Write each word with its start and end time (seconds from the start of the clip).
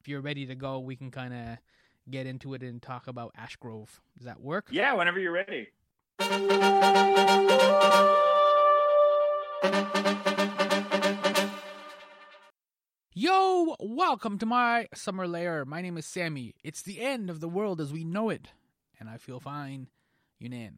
if 0.00 0.08
you're 0.08 0.20
ready 0.20 0.46
to 0.46 0.54
go, 0.54 0.78
we 0.78 0.96
can 0.96 1.10
kind 1.10 1.34
of 1.34 1.58
get 2.10 2.26
into 2.26 2.54
it 2.54 2.62
and 2.62 2.80
talk 2.80 3.06
about 3.06 3.34
Ashgrove. 3.34 4.00
Does 4.16 4.24
that 4.24 4.40
work? 4.40 4.68
Yeah, 4.70 4.94
whenever 4.94 5.18
you're 5.18 5.32
ready. 5.32 5.68
Yo, 13.14 13.74
welcome 13.80 14.38
to 14.38 14.46
my 14.46 14.86
summer 14.94 15.26
lair. 15.26 15.64
My 15.64 15.82
name 15.82 15.98
is 15.98 16.06
Sammy. 16.06 16.54
It's 16.62 16.82
the 16.82 17.00
end 17.00 17.30
of 17.30 17.40
the 17.40 17.48
world 17.48 17.80
as 17.80 17.92
we 17.92 18.04
know 18.04 18.30
it, 18.30 18.48
and 19.00 19.08
I 19.08 19.16
feel 19.16 19.40
fine. 19.40 19.88
Younan. 20.40 20.74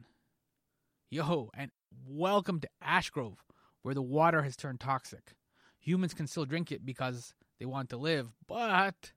Yo, 1.11 1.51
and 1.53 1.69
welcome 2.07 2.59
to 2.59 2.69
Ashgrove, 2.83 3.37
where 3.83 3.93
the 3.93 4.01
water 4.01 4.41
has 4.41 4.55
turned 4.55 4.79
toxic. 4.79 5.33
Humans 5.79 6.15
can 6.15 6.25
still 6.25 6.45
drink 6.45 6.71
it 6.71 6.83
because 6.83 7.35
they 7.61 7.67
want 7.67 7.91
to 7.91 7.95
live, 7.97 8.29
but 8.47 9.11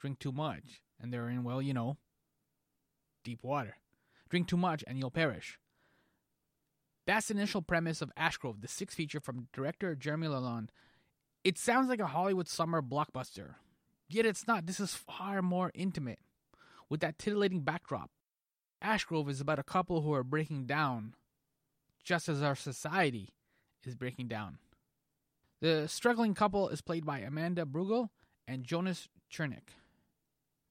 drink 0.00 0.18
too 0.18 0.32
much, 0.32 0.82
and 1.00 1.12
they're 1.12 1.28
in, 1.28 1.44
well, 1.44 1.62
you 1.62 1.72
know, 1.72 1.96
deep 3.22 3.44
water. 3.44 3.76
Drink 4.28 4.48
too 4.48 4.56
much 4.56 4.82
and 4.88 4.98
you'll 4.98 5.12
perish. 5.12 5.60
That's 7.06 7.28
the 7.28 7.34
initial 7.34 7.62
premise 7.62 8.02
of 8.02 8.10
Ashgrove, 8.18 8.60
the 8.60 8.66
sixth 8.66 8.96
feature 8.96 9.20
from 9.20 9.46
director 9.52 9.94
Jeremy 9.94 10.26
Lalonde. 10.26 10.70
It 11.44 11.58
sounds 11.58 11.88
like 11.88 12.00
a 12.00 12.08
Hollywood 12.08 12.48
summer 12.48 12.82
blockbuster, 12.82 13.54
yet 14.08 14.26
it's 14.26 14.48
not. 14.48 14.66
This 14.66 14.80
is 14.80 14.96
far 14.96 15.40
more 15.40 15.70
intimate. 15.72 16.18
With 16.90 16.98
that 17.02 17.20
titillating 17.20 17.60
backdrop, 17.60 18.10
Ashgrove 18.82 19.30
is 19.30 19.40
about 19.40 19.60
a 19.60 19.62
couple 19.62 20.00
who 20.00 20.12
are 20.12 20.24
breaking 20.24 20.66
down, 20.66 21.14
just 22.02 22.28
as 22.28 22.42
our 22.42 22.56
society 22.56 23.28
is 23.84 23.94
breaking 23.94 24.26
down. 24.26 24.58
The 25.60 25.88
struggling 25.88 26.34
couple 26.34 26.68
is 26.68 26.80
played 26.80 27.06
by 27.06 27.20
Amanda 27.20 27.64
Brugel 27.64 28.08
and 28.46 28.64
Jonas 28.64 29.08
Chernick. 29.32 29.70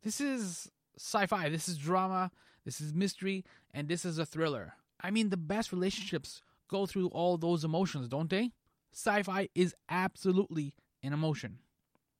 This 0.03 0.21
is 0.21 0.71
sci 0.97 1.25
fi, 1.25 1.49
this 1.49 1.67
is 1.67 1.77
drama, 1.77 2.31
this 2.65 2.79
is 2.79 2.93
mystery, 2.93 3.43
and 3.73 3.87
this 3.87 4.05
is 4.05 4.19
a 4.19 4.25
thriller. 4.25 4.73
I 5.01 5.11
mean, 5.11 5.29
the 5.29 5.37
best 5.37 5.71
relationships 5.71 6.41
go 6.69 6.85
through 6.85 7.07
all 7.07 7.37
those 7.37 7.63
emotions, 7.63 8.07
don't 8.07 8.29
they? 8.29 8.51
Sci 8.93 9.23
fi 9.23 9.49
is 9.55 9.75
absolutely 9.89 10.75
an 11.03 11.13
emotion. 11.13 11.59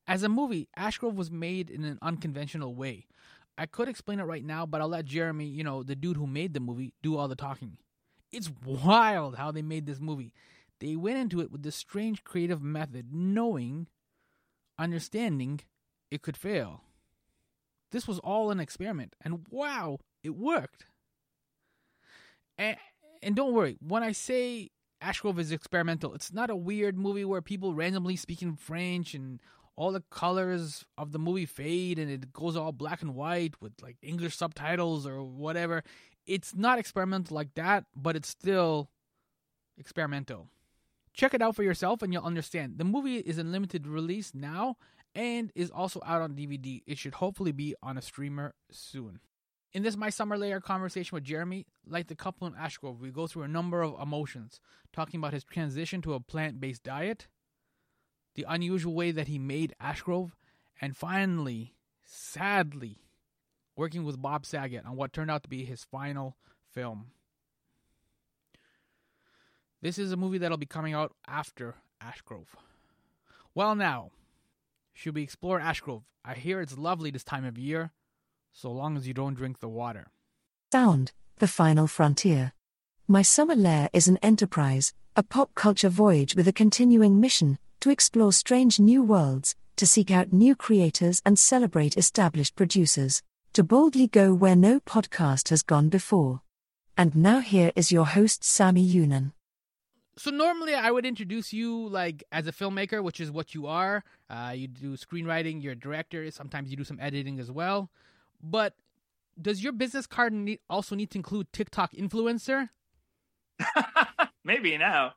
As 0.08 0.24
a 0.24 0.30
movie, 0.30 0.68
Ashgrove 0.78 1.16
was 1.16 1.32
made 1.32 1.70
in 1.70 1.84
an 1.84 1.98
unconventional 2.02 2.76
way. 2.76 3.08
I 3.58 3.66
could 3.66 3.88
explain 3.88 4.20
it 4.20 4.24
right 4.24 4.44
now, 4.44 4.66
but 4.66 4.82
I'll 4.82 4.90
let 4.90 5.06
Jeremy, 5.06 5.46
you 5.46 5.64
know, 5.64 5.82
the 5.84 5.96
dude 5.96 6.18
who 6.18 6.28
made 6.28 6.54
the 6.54 6.60
movie, 6.60 6.94
do 7.02 7.18
all 7.18 7.28
the 7.28 7.36
talking. 7.36 7.78
It's 8.32 8.52
wild 8.66 9.38
how 9.38 9.52
they 9.52 9.62
made 9.62 9.86
this 9.86 10.00
movie. 10.00 10.34
They 10.80 10.96
went 10.96 11.18
into 11.18 11.40
it 11.42 11.52
with 11.52 11.64
this 11.64 11.76
strange 11.76 12.24
creative 12.24 12.62
method, 12.62 13.08
knowing, 13.14 13.88
understanding 14.78 15.62
it 16.12 16.22
could 16.22 16.38
fail. 16.38 16.82
This 17.92 18.08
was 18.08 18.20
all 18.20 18.52
an 18.52 18.60
experiment, 18.60 19.16
and 19.22 19.46
wow, 19.50 20.00
it 20.24 20.36
worked. 20.36 20.86
And, 22.58 22.78
and 23.22 23.36
don't 23.36 23.54
worry, 23.54 23.78
when 23.80 24.04
I 24.04 24.12
say 24.12 24.72
Ashgrove 25.02 25.40
is 25.40 25.52
experimental, 25.52 26.14
it's 26.14 26.34
not 26.34 26.50
a 26.50 26.56
weird 26.56 26.98
movie 26.98 27.26
where 27.26 27.42
people 27.42 27.74
randomly 27.74 28.16
speak 28.16 28.42
in 28.42 28.56
French 28.56 29.14
and 29.14 29.40
all 29.76 29.92
the 29.92 30.04
colors 30.10 30.86
of 30.98 31.12
the 31.12 31.20
movie 31.20 31.46
fade 31.46 32.00
and 32.00 32.10
it 32.10 32.32
goes 32.32 32.56
all 32.56 32.72
black 32.72 33.02
and 33.02 33.14
white 33.14 33.62
with 33.62 33.74
like 33.82 33.98
English 34.02 34.36
subtitles 34.36 35.06
or 35.06 35.22
whatever. 35.22 35.84
It's 36.26 36.56
not 36.56 36.80
experimental 36.80 37.36
like 37.36 37.54
that, 37.56 37.86
but 37.96 38.16
it's 38.16 38.30
still 38.30 38.90
experimental. 39.78 40.48
Check 41.16 41.34
it 41.34 41.42
out 41.42 41.56
for 41.56 41.64
yourself 41.64 42.02
and 42.02 42.12
you'll 42.12 42.24
understand. 42.24 42.78
The 42.78 42.84
movie 42.84 43.18
is 43.18 43.38
in 43.38 43.52
limited 43.52 43.88
release 43.88 44.34
now 44.36 44.76
and 45.16 45.52
is 45.56 45.72
also 45.72 46.02
out 46.06 46.22
on 46.22 46.36
DVD. 46.36 46.84
It 46.86 46.98
should 46.98 47.16
hopefully 47.16 47.54
be 47.54 47.74
on 47.82 47.98
a 47.98 48.02
streamer 48.02 48.54
soon. 48.70 49.22
In 49.72 49.84
this 49.84 49.96
My 49.96 50.10
Summer 50.10 50.38
Lair 50.38 50.60
conversation 50.60 51.16
with 51.16 51.24
Jeremy, 51.24 51.66
like 51.88 52.08
the 52.08 52.16
couple 52.16 52.48
in 52.48 52.54
Ashgrove, 52.54 53.00
we 53.00 53.12
go 53.12 53.28
through 53.28 53.44
a 53.44 53.48
number 53.48 53.82
of 53.82 54.00
emotions, 54.00 54.60
talking 54.94 55.20
about 55.20 55.34
his 55.34 55.44
transition 55.44 56.02
to 56.02 56.14
a 56.14 56.20
plant 56.20 56.60
based 56.60 56.84
diet, 56.84 57.28
the 58.36 58.46
unusual 58.48 58.94
way 58.94 59.12
that 59.12 59.28
he 59.28 59.40
made 59.40 59.74
Ashgrove, 59.82 60.32
and 60.82 60.96
finally, 60.96 61.76
sadly, 62.06 63.00
working 63.76 64.04
with 64.04 64.22
Bob 64.22 64.46
Saget 64.46 64.86
on 64.86 64.96
what 64.96 65.14
turned 65.14 65.32
out 65.32 65.44
to 65.44 65.50
be 65.50 65.66
his 65.66 65.84
final 65.84 66.38
film. 66.74 67.08
This 69.82 69.98
is 69.98 70.12
a 70.12 70.18
movie 70.18 70.38
that'll 70.38 70.58
be 70.58 70.66
coming 70.66 70.94
out 70.94 71.14
after 71.28 71.76
Ashgrove. 72.02 72.48
Well, 73.54 73.76
now, 73.76 74.12
should 74.94 75.16
we 75.16 75.24
explore 75.24 75.60
Ashgrove? 75.60 76.04
I 76.24 76.34
hear 76.34 76.62
it's 76.62 76.78
lovely 76.78 77.12
this 77.12 77.24
time 77.24 77.46
of 77.46 77.58
year, 77.58 77.92
so 78.52 78.72
long 78.72 78.98
as 78.98 79.08
you 79.08 79.14
don't 79.14 79.36
drink 79.36 79.60
the 79.60 79.70
water. 79.70 80.08
Sound, 80.72 81.12
the 81.38 81.48
final 81.48 81.88
frontier. 81.88 82.54
My 83.08 83.22
Summer 83.22 83.56
Lair 83.56 83.90
is 83.94 84.08
an 84.08 84.18
enterprise, 84.24 84.94
a 85.16 85.24
pop 85.24 85.54
culture 85.54 85.90
voyage 85.90 86.36
with 86.36 86.48
a 86.48 86.54
continuing 86.54 87.20
mission 87.20 87.60
to 87.82 87.92
explore 87.92 88.34
strange 88.34 88.80
new 88.80 89.04
worlds, 89.04 89.56
to 89.76 89.86
seek 89.86 90.10
out 90.10 90.34
new 90.34 90.56
creators 90.56 91.22
and 91.26 91.38
celebrate 91.38 91.98
established 91.98 92.56
producers, 92.56 93.22
to 93.54 93.64
boldly 93.64 94.08
go 94.08 94.34
where 94.34 94.56
no 94.56 94.80
podcast 94.80 95.50
has 95.50 95.62
gone 95.62 95.90
before. 95.90 96.42
And 96.98 97.16
now 97.16 97.42
here 97.42 97.72
is 97.76 97.92
your 97.92 98.06
host, 98.06 98.44
Sammy 98.44 98.86
Younan. 98.86 99.34
So 100.18 100.32
normally 100.32 100.74
I 100.74 100.92
would 100.92 101.06
introduce 101.06 101.52
you 101.52 101.90
like 101.90 102.24
as 102.32 102.48
a 102.48 102.52
filmmaker, 102.52 103.04
which 103.04 103.20
is 103.20 103.32
what 103.32 103.54
you 103.54 103.68
are. 103.68 104.04
Uh, 104.30 104.54
you 104.56 104.68
do 104.68 104.96
screenwriting, 104.96 105.62
you're 105.62 105.74
a 105.74 105.80
director. 105.80 106.30
Sometimes 106.32 106.70
you 106.72 106.78
do 106.78 106.86
some 106.86 107.00
editing 107.02 107.40
as 107.40 107.52
well. 107.52 107.90
But 108.42 108.76
does 109.40 109.62
your 109.62 109.74
business 109.74 110.08
card 110.08 110.32
need, 110.32 110.60
also 110.70 110.96
need 110.96 111.12
to 111.12 111.18
include 111.18 111.52
TikTok 111.52 111.94
influencer? 111.94 112.70
Maybe 114.46 114.78
now. 114.78 115.14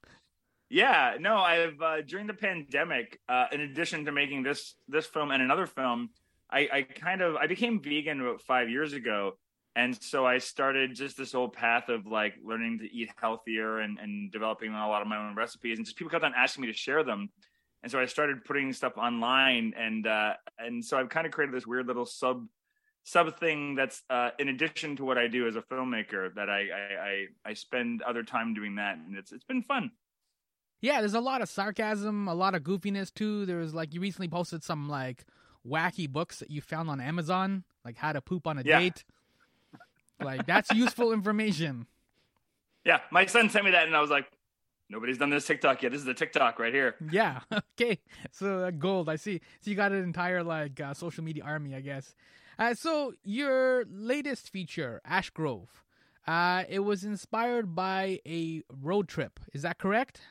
Yeah, 0.70 1.14
no, 1.18 1.36
I've 1.36 1.80
uh, 1.80 2.02
during 2.02 2.26
the 2.26 2.34
pandemic, 2.34 3.20
uh, 3.28 3.46
in 3.52 3.60
addition 3.62 4.04
to 4.04 4.12
making 4.12 4.42
this 4.42 4.74
this 4.86 5.06
film 5.06 5.30
and 5.30 5.42
another 5.42 5.66
film, 5.66 6.10
I, 6.50 6.68
I 6.70 6.82
kind 6.82 7.22
of 7.22 7.36
I 7.36 7.46
became 7.46 7.80
vegan 7.80 8.20
about 8.20 8.42
five 8.42 8.68
years 8.68 8.92
ago, 8.92 9.38
and 9.76 10.00
so 10.02 10.26
I 10.26 10.38
started 10.38 10.94
just 10.94 11.16
this 11.16 11.32
whole 11.32 11.48
path 11.48 11.88
of 11.88 12.06
like 12.06 12.34
learning 12.42 12.78
to 12.80 12.84
eat 12.92 13.10
healthier 13.16 13.78
and 13.80 13.98
and 13.98 14.30
developing 14.32 14.72
a 14.72 14.88
lot 14.88 15.02
of 15.02 15.08
my 15.08 15.16
own 15.16 15.34
recipes, 15.36 15.78
and 15.78 15.86
just 15.86 15.96
people 15.96 16.10
kept 16.10 16.24
on 16.24 16.34
asking 16.36 16.62
me 16.62 16.68
to 16.68 16.76
share 16.76 17.04
them, 17.04 17.30
and 17.82 17.92
so 17.92 18.00
I 18.00 18.06
started 18.06 18.44
putting 18.44 18.72
stuff 18.72 18.96
online, 18.96 19.74
and 19.76 20.06
uh, 20.06 20.34
and 20.58 20.84
so 20.84 20.98
I've 20.98 21.08
kind 21.08 21.26
of 21.26 21.32
created 21.32 21.54
this 21.54 21.66
weird 21.66 21.86
little 21.86 22.06
sub 22.06 22.46
sub 23.04 23.38
thing 23.38 23.74
that's 23.74 24.02
uh, 24.10 24.30
in 24.38 24.48
addition 24.48 24.96
to 24.96 25.04
what 25.04 25.16
I 25.18 25.28
do 25.28 25.46
as 25.48 25.56
a 25.56 25.62
filmmaker 25.62 26.34
that 26.34 26.50
I, 26.50 26.68
I 26.70 27.08
I 27.10 27.26
I 27.50 27.54
spend 27.54 28.02
other 28.02 28.22
time 28.22 28.54
doing 28.54 28.76
that, 28.76 28.96
and 28.98 29.16
it's 29.16 29.32
it's 29.32 29.44
been 29.44 29.62
fun. 29.62 29.92
Yeah, 30.80 31.00
there's 31.00 31.14
a 31.14 31.20
lot 31.20 31.42
of 31.42 31.48
sarcasm, 31.48 32.28
a 32.28 32.34
lot 32.34 32.54
of 32.54 32.62
goofiness 32.62 33.12
too. 33.12 33.46
There's 33.46 33.74
like 33.74 33.94
you 33.94 34.00
recently 34.00 34.28
posted 34.28 34.62
some 34.62 34.88
like 34.88 35.24
wacky 35.66 36.08
books 36.08 36.38
that 36.38 36.50
you 36.50 36.60
found 36.60 36.88
on 36.88 37.00
Amazon, 37.00 37.64
like 37.84 37.96
how 37.96 38.12
to 38.12 38.20
poop 38.20 38.46
on 38.46 38.58
a 38.58 38.64
Yeah. 38.64 38.78
date. 38.78 39.04
Like 40.20 40.46
that's 40.46 40.70
useful 40.72 41.12
information. 41.12 41.86
Yeah, 42.84 43.00
my 43.10 43.26
son 43.26 43.50
sent 43.50 43.64
me 43.64 43.72
that, 43.72 43.86
and 43.86 43.96
I 43.96 44.00
was 44.00 44.10
like, 44.10 44.26
nobody's 44.88 45.18
done 45.18 45.30
this 45.30 45.46
TikTok 45.46 45.82
yet. 45.82 45.92
This 45.92 46.00
is 46.00 46.06
the 46.06 46.14
TikTok 46.14 46.58
right 46.58 46.72
here. 46.72 46.96
Yeah. 47.10 47.40
Okay. 47.80 48.00
So 48.32 48.64
uh, 48.64 48.70
gold. 48.72 49.08
I 49.08 49.14
see. 49.14 49.40
So 49.60 49.70
you 49.70 49.76
got 49.76 49.92
an 49.92 50.02
entire 50.02 50.42
like 50.42 50.80
uh, 50.80 50.94
social 50.94 51.22
media 51.22 51.44
army, 51.44 51.76
I 51.76 51.80
guess. 51.80 52.14
Uh, 52.58 52.74
so 52.74 53.12
your 53.22 53.84
latest 53.88 54.50
feature, 54.50 55.00
Ashgrove, 55.08 55.68
uh, 56.26 56.64
it 56.68 56.80
was 56.80 57.04
inspired 57.04 57.76
by 57.76 58.18
a 58.26 58.62
road 58.82 59.06
trip. 59.06 59.38
Is 59.52 59.62
that 59.62 59.78
correct? 59.78 60.22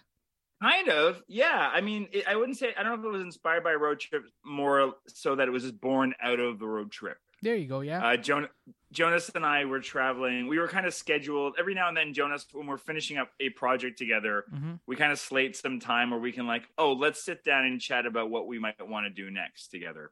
Kind 0.61 0.89
of, 0.89 1.21
yeah. 1.27 1.71
I 1.73 1.79
mean, 1.81 2.09
it, 2.11 2.27
I 2.27 2.35
wouldn't 2.35 2.57
say 2.57 2.73
I 2.77 2.83
don't 2.83 2.93
know 2.93 2.99
if 2.99 3.05
it 3.05 3.17
was 3.17 3.21
inspired 3.21 3.63
by 3.63 3.71
a 3.73 3.77
road 3.77 3.99
trip, 3.99 4.23
more 4.43 4.93
so 5.07 5.35
that 5.35 5.47
it 5.47 5.51
was 5.51 5.63
just 5.63 5.79
born 5.79 6.13
out 6.21 6.39
of 6.39 6.59
the 6.59 6.67
road 6.67 6.91
trip. 6.91 7.17
There 7.41 7.55
you 7.55 7.67
go. 7.67 7.81
Yeah. 7.81 8.05
Uh, 8.05 8.17
Jon- 8.17 8.49
Jonas 8.91 9.29
and 9.35 9.45
I 9.45 9.65
were 9.65 9.79
traveling. 9.79 10.47
We 10.47 10.57
were 10.57 10.67
kind 10.67 10.85
of 10.87 10.93
scheduled 10.93 11.55
every 11.59 11.75
now 11.75 11.87
and 11.87 11.95
then. 11.95 12.13
Jonas, 12.13 12.47
when 12.51 12.65
we're 12.65 12.77
finishing 12.77 13.17
up 13.17 13.29
a 13.39 13.49
project 13.49 13.97
together, 13.97 14.45
hmm 14.49 14.73
we 14.87 14.95
kind 14.95 15.11
of 15.11 15.19
slate 15.19 15.55
some 15.55 15.79
time 15.79 16.11
where 16.11 16.19
we 16.19 16.31
can 16.31 16.47
like, 16.47 16.67
oh, 16.77 16.93
let's 16.93 17.23
sit 17.23 17.43
down 17.43 17.65
and 17.65 17.79
chat 17.81 18.05
about 18.05 18.29
what 18.29 18.47
we 18.47 18.57
might 18.57 18.87
want 18.87 19.05
to 19.05 19.09
do 19.09 19.29
next 19.29 19.67
together. 19.67 20.11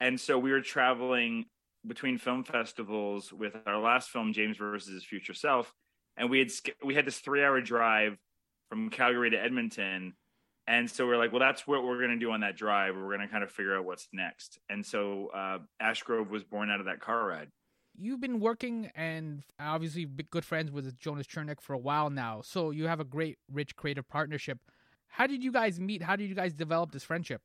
And 0.00 0.20
so 0.20 0.38
we 0.38 0.52
were 0.52 0.60
traveling 0.60 1.46
between 1.86 2.18
film 2.18 2.44
festivals 2.44 3.32
with 3.32 3.54
our 3.66 3.78
last 3.78 4.10
film, 4.10 4.32
James 4.32 4.56
versus 4.56 4.92
His 4.92 5.04
Future 5.04 5.34
Self, 5.34 5.72
and 6.16 6.30
we 6.30 6.38
had 6.38 6.48
we 6.84 6.94
had 6.94 7.06
this 7.06 7.18
three 7.18 7.42
hour 7.42 7.60
drive 7.60 8.16
from 8.68 8.90
Calgary 8.90 9.30
to 9.30 9.42
Edmonton. 9.42 10.14
And 10.66 10.90
so 10.90 11.06
we're 11.06 11.18
like, 11.18 11.30
well, 11.30 11.40
that's 11.40 11.66
what 11.66 11.84
we're 11.84 11.98
going 11.98 12.10
to 12.10 12.18
do 12.18 12.32
on 12.32 12.40
that 12.40 12.56
drive. 12.56 12.94
We're 12.96 13.16
going 13.16 13.20
to 13.20 13.28
kind 13.28 13.44
of 13.44 13.50
figure 13.50 13.76
out 13.76 13.84
what's 13.84 14.08
next. 14.12 14.58
And 14.70 14.84
so 14.84 15.28
uh, 15.34 15.58
Ashgrove 15.82 16.30
was 16.30 16.42
born 16.42 16.70
out 16.70 16.80
of 16.80 16.86
that 16.86 17.00
car 17.00 17.26
ride. 17.26 17.48
You've 17.96 18.20
been 18.20 18.40
working 18.40 18.90
and 18.96 19.42
obviously 19.60 20.06
good 20.06 20.44
friends 20.44 20.70
with 20.70 20.98
Jonas 20.98 21.26
Chernick 21.26 21.60
for 21.60 21.74
a 21.74 21.78
while 21.78 22.10
now. 22.10 22.40
So 22.42 22.70
you 22.70 22.86
have 22.86 22.98
a 22.98 23.04
great, 23.04 23.38
rich 23.52 23.76
creative 23.76 24.08
partnership. 24.08 24.58
How 25.08 25.26
did 25.26 25.44
you 25.44 25.52
guys 25.52 25.78
meet? 25.78 26.02
How 26.02 26.16
did 26.16 26.28
you 26.28 26.34
guys 26.34 26.52
develop 26.54 26.92
this 26.92 27.04
friendship? 27.04 27.42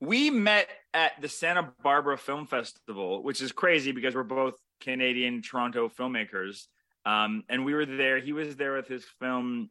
we 0.00 0.30
met 0.30 0.68
at 0.94 1.20
the 1.20 1.28
Santa 1.28 1.72
Barbara 1.82 2.16
Film 2.16 2.46
Festival, 2.46 3.22
which 3.22 3.40
is 3.40 3.52
crazy 3.52 3.92
because 3.92 4.14
we're 4.14 4.22
both 4.22 4.54
Canadian 4.80 5.42
Toronto 5.42 5.88
filmmakers. 5.88 6.66
Um, 7.04 7.44
and 7.48 7.64
we 7.64 7.74
were 7.74 7.86
there. 7.86 8.20
He 8.20 8.32
was 8.32 8.56
there 8.56 8.74
with 8.74 8.86
his 8.86 9.04
film, 9.18 9.70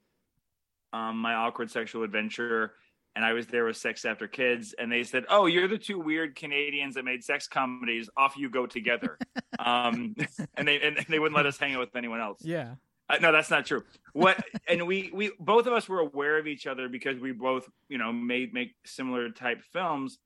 um, 0.97 1.17
My 1.17 1.35
Awkward 1.35 1.69
Sexual 1.69 2.03
Adventure, 2.03 2.73
and 3.15 3.23
I 3.23 3.33
was 3.33 3.47
there 3.47 3.65
with 3.65 3.77
Sex 3.77 4.05
After 4.05 4.27
Kids. 4.27 4.73
And 4.77 4.91
they 4.91 5.03
said, 5.03 5.25
"Oh, 5.29 5.45
you're 5.45 5.67
the 5.67 5.77
two 5.77 5.99
weird 5.99 6.35
Canadians 6.35 6.95
that 6.95 7.05
made 7.05 7.23
sex 7.23 7.47
comedies. 7.47 8.09
Off 8.17 8.35
you 8.37 8.49
go 8.49 8.65
together." 8.65 9.17
um, 9.59 10.15
and 10.55 10.67
they 10.67 10.81
and 10.81 11.05
they 11.09 11.19
wouldn't 11.19 11.35
let 11.35 11.45
us 11.45 11.57
hang 11.57 11.73
out 11.73 11.79
with 11.79 11.95
anyone 11.95 12.19
else. 12.19 12.39
Yeah. 12.41 12.75
Uh, 13.09 13.17
no, 13.21 13.31
that's 13.31 13.49
not 13.49 13.65
true. 13.65 13.83
What 14.13 14.43
and 14.67 14.85
we 14.85 15.11
we 15.13 15.31
both 15.39 15.65
of 15.65 15.73
us 15.73 15.87
were 15.87 15.99
aware 15.99 16.37
of 16.37 16.47
each 16.47 16.67
other 16.67 16.89
because 16.89 17.19
we 17.19 17.31
both 17.31 17.69
you 17.89 17.97
know 17.97 18.11
made 18.11 18.53
make 18.53 18.75
similar 18.85 19.29
type 19.29 19.61
films, 19.71 20.19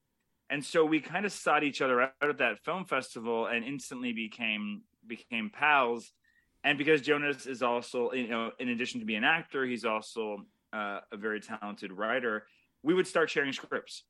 and 0.50 0.64
so 0.64 0.84
we 0.84 1.00
kind 1.00 1.26
of 1.26 1.32
sought 1.32 1.64
each 1.64 1.82
other 1.82 2.02
out 2.02 2.12
at 2.22 2.40
that 2.40 2.60
film 2.64 2.86
festival 2.86 3.46
and 3.46 3.64
instantly 3.64 4.14
became 4.14 4.82
became 5.06 5.50
pals. 5.50 6.12
And 6.64 6.78
because 6.78 7.02
Jonas 7.02 7.46
is 7.46 7.62
also 7.62 8.12
you 8.14 8.28
know 8.28 8.52
in 8.60 8.70
addition 8.70 9.00
to 9.00 9.06
being 9.06 9.20
an 9.20 9.24
actor, 9.26 9.66
he's 9.66 9.86
also 9.86 10.38
uh, 10.74 11.00
a 11.12 11.18
very 11.18 11.40
talented 11.40 11.92
writer. 11.92 12.46
We 12.84 12.94
would 12.94 13.08
start 13.08 13.30
sharing 13.30 13.54
scripts. 13.54 14.04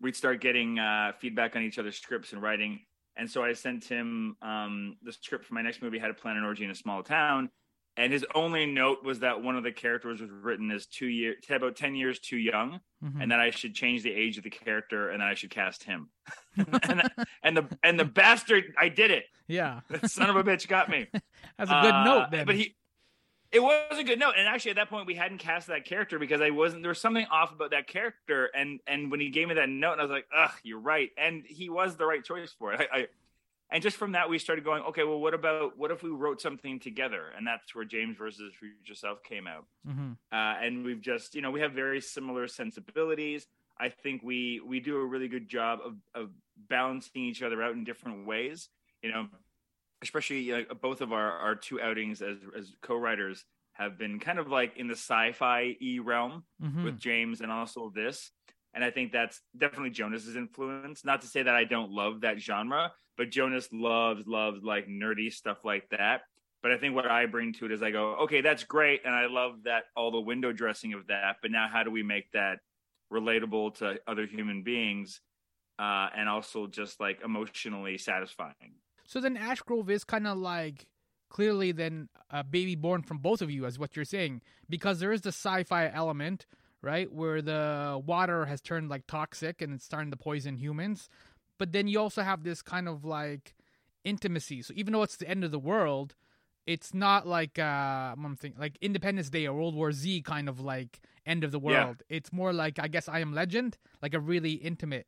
We'd 0.00 0.16
start 0.16 0.40
getting 0.40 0.78
uh, 0.78 1.12
feedback 1.20 1.54
on 1.56 1.62
each 1.62 1.78
other's 1.78 1.96
scripts 1.96 2.32
and 2.32 2.42
writing. 2.42 2.80
And 3.16 3.30
so 3.30 3.44
I 3.44 3.52
sent 3.52 3.84
him 3.84 4.36
um, 4.42 4.96
the 5.02 5.12
script 5.12 5.44
for 5.44 5.54
my 5.54 5.62
next 5.62 5.82
movie, 5.82 5.98
How 5.98 6.08
to 6.08 6.14
Plan 6.14 6.36
an 6.36 6.44
Orgy 6.44 6.64
in 6.64 6.70
a 6.70 6.74
Small 6.74 7.02
Town 7.02 7.50
and 7.96 8.12
his 8.12 8.24
only 8.34 8.66
note 8.66 9.04
was 9.04 9.20
that 9.20 9.42
one 9.42 9.56
of 9.56 9.64
the 9.64 9.72
characters 9.72 10.20
was 10.20 10.30
written 10.30 10.70
as 10.70 10.86
two 10.86 11.06
years 11.06 11.36
about 11.50 11.76
10 11.76 11.94
years 11.94 12.18
too 12.18 12.36
young 12.36 12.80
mm-hmm. 13.04 13.20
and 13.20 13.30
that 13.30 13.40
i 13.40 13.50
should 13.50 13.74
change 13.74 14.02
the 14.02 14.12
age 14.12 14.38
of 14.38 14.44
the 14.44 14.50
character 14.50 15.10
and 15.10 15.20
that 15.20 15.28
i 15.28 15.34
should 15.34 15.50
cast 15.50 15.84
him 15.84 16.08
and, 16.56 17.10
and, 17.42 17.56
the 17.56 17.78
and 17.82 17.98
the 17.98 18.04
bastard 18.04 18.64
i 18.78 18.88
did 18.88 19.10
it 19.10 19.24
yeah 19.48 19.80
the 19.88 20.08
son 20.08 20.30
of 20.30 20.36
a 20.36 20.44
bitch 20.44 20.68
got 20.68 20.88
me 20.88 21.06
that's 21.58 21.70
a 21.70 21.80
good 21.82 21.92
uh, 21.92 22.04
note 22.04 22.26
then. 22.30 22.46
but 22.46 22.54
he 22.54 22.74
it 23.52 23.62
was 23.62 23.98
a 23.98 24.02
good. 24.02 24.18
Note 24.18 24.34
and 24.36 24.48
actually 24.48 24.70
at 24.70 24.76
that 24.76 24.88
point 24.88 25.06
we 25.06 25.14
hadn't 25.14 25.38
cast 25.38 25.68
that 25.68 25.84
character 25.84 26.18
because 26.18 26.40
i 26.40 26.50
wasn't 26.50 26.82
there 26.82 26.90
was 26.90 27.00
something 27.00 27.26
off 27.30 27.52
about 27.52 27.70
that 27.70 27.86
character. 27.86 28.50
And 28.54 28.80
and 28.86 29.10
when 29.10 29.20
he 29.20 29.30
gave 29.30 29.48
me 29.48 29.54
that 29.54 29.68
note 29.68 29.92
and 29.92 30.00
i 30.00 30.04
was 30.04 30.10
like 30.10 30.26
ugh 30.36 30.52
you're 30.62 30.80
right. 30.80 31.10
And 31.16 31.44
he 31.46 31.68
was 31.68 31.96
the 31.96 32.06
right 32.06 32.24
choice 32.24 32.54
for 32.58 32.72
it. 32.72 32.88
I, 32.92 32.98
I 32.98 33.06
and 33.70 33.82
just 33.82 33.96
from 33.96 34.12
that 34.12 34.28
we 34.28 34.38
started 34.38 34.64
going 34.64 34.82
okay 34.84 35.04
well 35.04 35.20
what 35.20 35.34
about 35.34 35.78
what 35.78 35.90
if 35.90 36.02
we 36.02 36.10
wrote 36.10 36.40
something 36.40 36.80
together? 36.80 37.26
And 37.36 37.46
that's 37.46 37.74
where 37.74 37.84
james 37.84 38.16
versus 38.16 38.52
future 38.58 38.94
self 38.94 39.22
came 39.22 39.46
out. 39.46 39.66
Mm-hmm. 39.88 40.12
uh, 40.32 40.64
and 40.64 40.84
we've 40.84 41.00
just 41.00 41.34
you 41.34 41.42
know 41.42 41.50
we 41.50 41.60
have 41.60 41.72
very 41.72 42.00
similar 42.00 42.48
sensibilities. 42.48 43.46
I 43.78 43.88
think 43.88 44.22
we 44.22 44.60
we 44.64 44.80
do 44.80 44.96
a 44.96 45.04
really 45.04 45.28
good 45.28 45.48
job 45.48 45.80
of, 45.84 45.96
of 46.14 46.30
balancing 46.68 47.22
each 47.22 47.42
other 47.42 47.62
out 47.62 47.74
in 47.74 47.84
different 47.84 48.26
ways. 48.26 48.68
You 49.02 49.12
know 49.12 49.26
especially 50.02 50.52
uh, 50.52 50.74
both 50.80 51.00
of 51.00 51.12
our 51.12 51.32
our 51.38 51.54
two 51.54 51.80
outings 51.80 52.22
as 52.22 52.38
as 52.56 52.74
co-writers 52.82 53.44
have 53.74 53.98
been 53.98 54.18
kind 54.20 54.38
of 54.38 54.48
like 54.48 54.76
in 54.76 54.86
the 54.86 54.94
sci-fi 54.94 55.74
e 55.80 55.98
realm 55.98 56.44
mm-hmm. 56.62 56.84
with 56.84 56.98
james 56.98 57.40
and 57.40 57.50
also 57.50 57.90
this 57.94 58.30
and 58.74 58.84
I 58.84 58.90
think 58.90 59.12
that's 59.12 59.40
definitely 59.56 59.90
Jonas's 59.90 60.36
influence. 60.36 61.04
Not 61.04 61.20
to 61.22 61.26
say 61.26 61.42
that 61.42 61.54
I 61.54 61.64
don't 61.64 61.90
love 61.90 62.22
that 62.22 62.40
genre, 62.40 62.92
but 63.16 63.30
Jonas 63.30 63.68
loves 63.72 64.26
loves 64.26 64.62
like 64.62 64.88
nerdy 64.88 65.32
stuff 65.32 65.58
like 65.64 65.88
that. 65.90 66.22
But 66.62 66.72
I 66.72 66.78
think 66.78 66.94
what 66.94 67.10
I 67.10 67.26
bring 67.26 67.52
to 67.54 67.66
it 67.66 67.72
is 67.72 67.82
I 67.82 67.90
go, 67.90 68.14
okay, 68.22 68.40
that's 68.40 68.64
great, 68.64 69.02
and 69.04 69.14
I 69.14 69.26
love 69.26 69.64
that 69.64 69.84
all 69.96 70.10
the 70.10 70.20
window 70.20 70.52
dressing 70.52 70.92
of 70.92 71.08
that. 71.08 71.36
But 71.42 71.50
now, 71.50 71.68
how 71.70 71.82
do 71.82 71.90
we 71.90 72.02
make 72.02 72.30
that 72.32 72.60
relatable 73.12 73.78
to 73.78 73.98
other 74.06 74.26
human 74.26 74.62
beings, 74.62 75.20
uh, 75.78 76.08
and 76.16 76.28
also 76.28 76.66
just 76.66 77.00
like 77.00 77.20
emotionally 77.24 77.98
satisfying? 77.98 78.76
So 79.06 79.20
then, 79.20 79.36
Ashgrove 79.36 79.90
is 79.90 80.04
kind 80.04 80.26
of 80.26 80.38
like 80.38 80.86
clearly 81.28 81.72
then 81.72 82.08
a 82.30 82.44
baby 82.44 82.74
born 82.74 83.02
from 83.02 83.18
both 83.18 83.42
of 83.42 83.50
you, 83.50 83.66
as 83.66 83.78
what 83.78 83.96
you're 83.96 84.04
saying, 84.04 84.42
because 84.68 85.00
there 85.00 85.12
is 85.12 85.22
the 85.22 85.28
sci-fi 85.28 85.88
element 85.88 86.46
right? 86.82 87.10
Where 87.10 87.40
the 87.40 88.00
water 88.04 88.44
has 88.46 88.60
turned 88.60 88.90
like 88.90 89.06
toxic 89.06 89.62
and 89.62 89.72
it's 89.72 89.84
starting 89.84 90.10
to 90.10 90.16
poison 90.16 90.56
humans. 90.56 91.08
But 91.58 91.72
then 91.72 91.86
you 91.88 92.00
also 92.00 92.22
have 92.22 92.42
this 92.42 92.60
kind 92.60 92.88
of 92.88 93.04
like 93.04 93.54
intimacy. 94.04 94.62
So 94.62 94.74
even 94.76 94.92
though 94.92 95.02
it's 95.02 95.16
the 95.16 95.28
end 95.28 95.44
of 95.44 95.52
the 95.52 95.58
world, 95.58 96.14
it's 96.66 96.92
not 96.92 97.26
like 97.26 97.58
uh 97.58 98.14
I'm 98.14 98.36
thinking 98.36 98.60
like 98.60 98.76
Independence 98.80 99.30
Day 99.30 99.46
or 99.46 99.54
World 99.54 99.74
War 99.74 99.92
Z 99.92 100.22
kind 100.22 100.48
of 100.48 100.60
like 100.60 101.00
end 101.24 101.44
of 101.44 101.52
the 101.52 101.58
world. 101.58 102.02
Yeah. 102.08 102.16
It's 102.16 102.32
more 102.32 102.52
like 102.52 102.78
I 102.78 102.88
guess 102.88 103.08
I 103.08 103.20
Am 103.20 103.32
Legend, 103.32 103.78
like 104.02 104.14
a 104.14 104.20
really 104.20 104.52
intimate. 104.52 105.06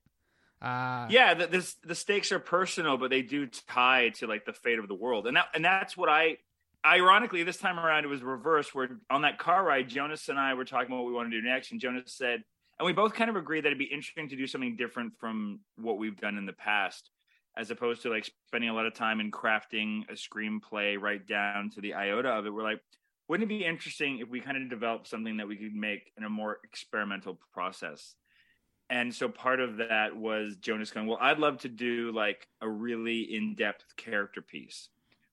Uh, 0.65 1.07
yeah, 1.11 1.35
the, 1.35 1.47
the 1.47 1.75
the 1.85 1.95
stakes 1.95 2.33
are 2.33 2.39
personal, 2.39 2.97
but 2.97 3.11
they 3.11 3.21
do 3.21 3.47
tie 3.69 4.09
to 4.17 4.27
like 4.27 4.47
the 4.47 4.53
fate 4.53 4.79
of 4.79 4.89
the 4.89 4.95
world, 4.95 5.27
and 5.27 5.37
that 5.37 5.47
and 5.55 5.65
that's 5.65 5.97
what 5.97 6.09
I 6.09 6.39
ironically, 6.87 7.43
this 7.43 7.57
time 7.57 7.79
around 7.79 8.05
it 8.05 8.09
was 8.09 8.23
reversed. 8.23 8.75
Where 8.75 8.89
on 9.11 9.23
that 9.23 9.39
car 9.39 9.65
ride, 9.65 9.89
Jonas 9.89 10.29
and 10.29 10.39
I 10.39 10.55
were 10.55 10.65
talking 10.65 10.87
about 10.87 11.03
what 11.03 11.07
we 11.07 11.13
want 11.13 11.31
to 11.31 11.41
do 11.41 11.47
next, 11.47 11.73
and 11.73 11.81
Jonas 11.81 12.15
said, 12.17 12.43
and 12.79 12.87
we 12.87 12.93
both 12.93 13.15
kind 13.15 13.31
of 13.31 13.37
agreed 13.37 13.65
that 13.65 13.69
it'd 13.69 13.79
be 13.79 13.85
interesting 13.85 14.29
to 14.31 14.37
do 14.37 14.47
something 14.47 14.77
different 14.77 15.13
from 15.19 15.61
what 15.77 15.99
we've 15.99 16.17
done 16.17 16.39
in 16.39 16.47
the 16.47 16.53
past, 16.53 17.11
as 17.57 17.71
opposed 17.71 18.03
to 18.03 18.11
like 18.11 18.29
spending 18.49 18.71
a 18.71 18.75
lot 18.75 18.87
of 18.87 18.95
time 18.95 19.21
in 19.21 19.31
crafting 19.31 20.03
a 20.09 20.15
screenplay 20.15 20.99
right 20.99 21.27
down 21.27 21.71
to 21.71 21.81
the 21.81 21.95
iota 21.95 22.31
of 22.31 22.47
it. 22.47 22.55
We're 22.55 22.63
like, 22.63 22.81
wouldn't 23.29 23.51
it 23.51 23.55
be 23.55 23.65
interesting 23.65 24.19
if 24.19 24.29
we 24.29 24.41
kind 24.41 24.57
of 24.57 24.69
developed 24.69 25.09
something 25.09 25.37
that 25.39 25.49
we 25.49 25.57
could 25.57 25.75
make 25.75 26.11
in 26.17 26.25
a 26.25 26.31
more 26.31 26.59
experimental 26.65 27.39
process? 27.53 28.15
And 28.91 29.15
so 29.15 29.29
part 29.29 29.61
of 29.61 29.79
that 29.79 30.17
was 30.17 30.57
Jonas 30.57 30.91
going, 30.91 31.07
well, 31.07 31.19
I'd 31.21 31.39
love 31.39 31.59
to 31.61 31.69
do 31.69 32.13
like 32.13 32.47
a 32.61 32.69
really 32.69 33.23
in-depth 33.35 33.97
character 33.97 34.43
piece 34.43 34.89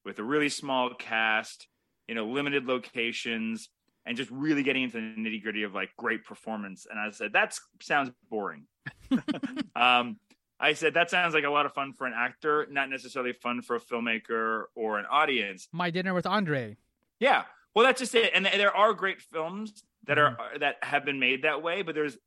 with 0.06 0.20
a 0.20 0.24
really 0.24 0.50
small 0.50 0.94
cast, 0.94 1.68
you 2.08 2.16
know, 2.16 2.26
limited 2.26 2.66
locations, 2.66 3.70
and 4.06 4.18
just 4.18 4.32
really 4.32 4.64
getting 4.64 4.84
into 4.84 4.98
the 4.98 5.02
nitty 5.02 5.44
gritty 5.44 5.64
of 5.64 5.74
like 5.74 5.90
great 5.98 6.26
performance. 6.26 6.88
And 6.90 7.00
I 7.00 7.12
said, 7.12 7.34
that 7.34 7.58
sounds 7.82 8.12
boring. 8.30 8.66
um, 9.76 10.18
I 10.60 10.74
said, 10.74 10.94
that 10.94 11.10
sounds 11.10 11.34
like 11.34 11.44
a 11.44 11.50
lot 11.50 11.66
of 11.66 11.74
fun 11.74 11.94
for 11.94 12.08
an 12.08 12.14
actor, 12.16 12.68
not 12.70 12.90
necessarily 12.90 13.34
fun 13.34 13.62
for 13.62 13.76
a 13.76 13.80
filmmaker 13.80 14.64
or 14.76 15.00
an 15.00 15.06
audience. 15.10 15.68
My 15.72 15.90
Dinner 15.90 16.14
with 16.14 16.26
Andre. 16.26 16.78
Yeah. 17.20 17.44
Well, 17.76 17.86
that's 17.86 18.00
just 18.00 18.16
it. 18.16 18.32
And 18.34 18.46
there 18.46 18.76
are 18.76 18.94
great 18.94 19.22
films 19.22 19.84
that 20.06 20.18
are 20.18 20.32
mm-hmm. 20.32 20.60
that 20.60 20.78
have 20.82 21.06
been 21.06 21.20
made 21.20 21.44
that 21.44 21.62
way, 21.62 21.82
but 21.82 21.96
there's 21.96 22.18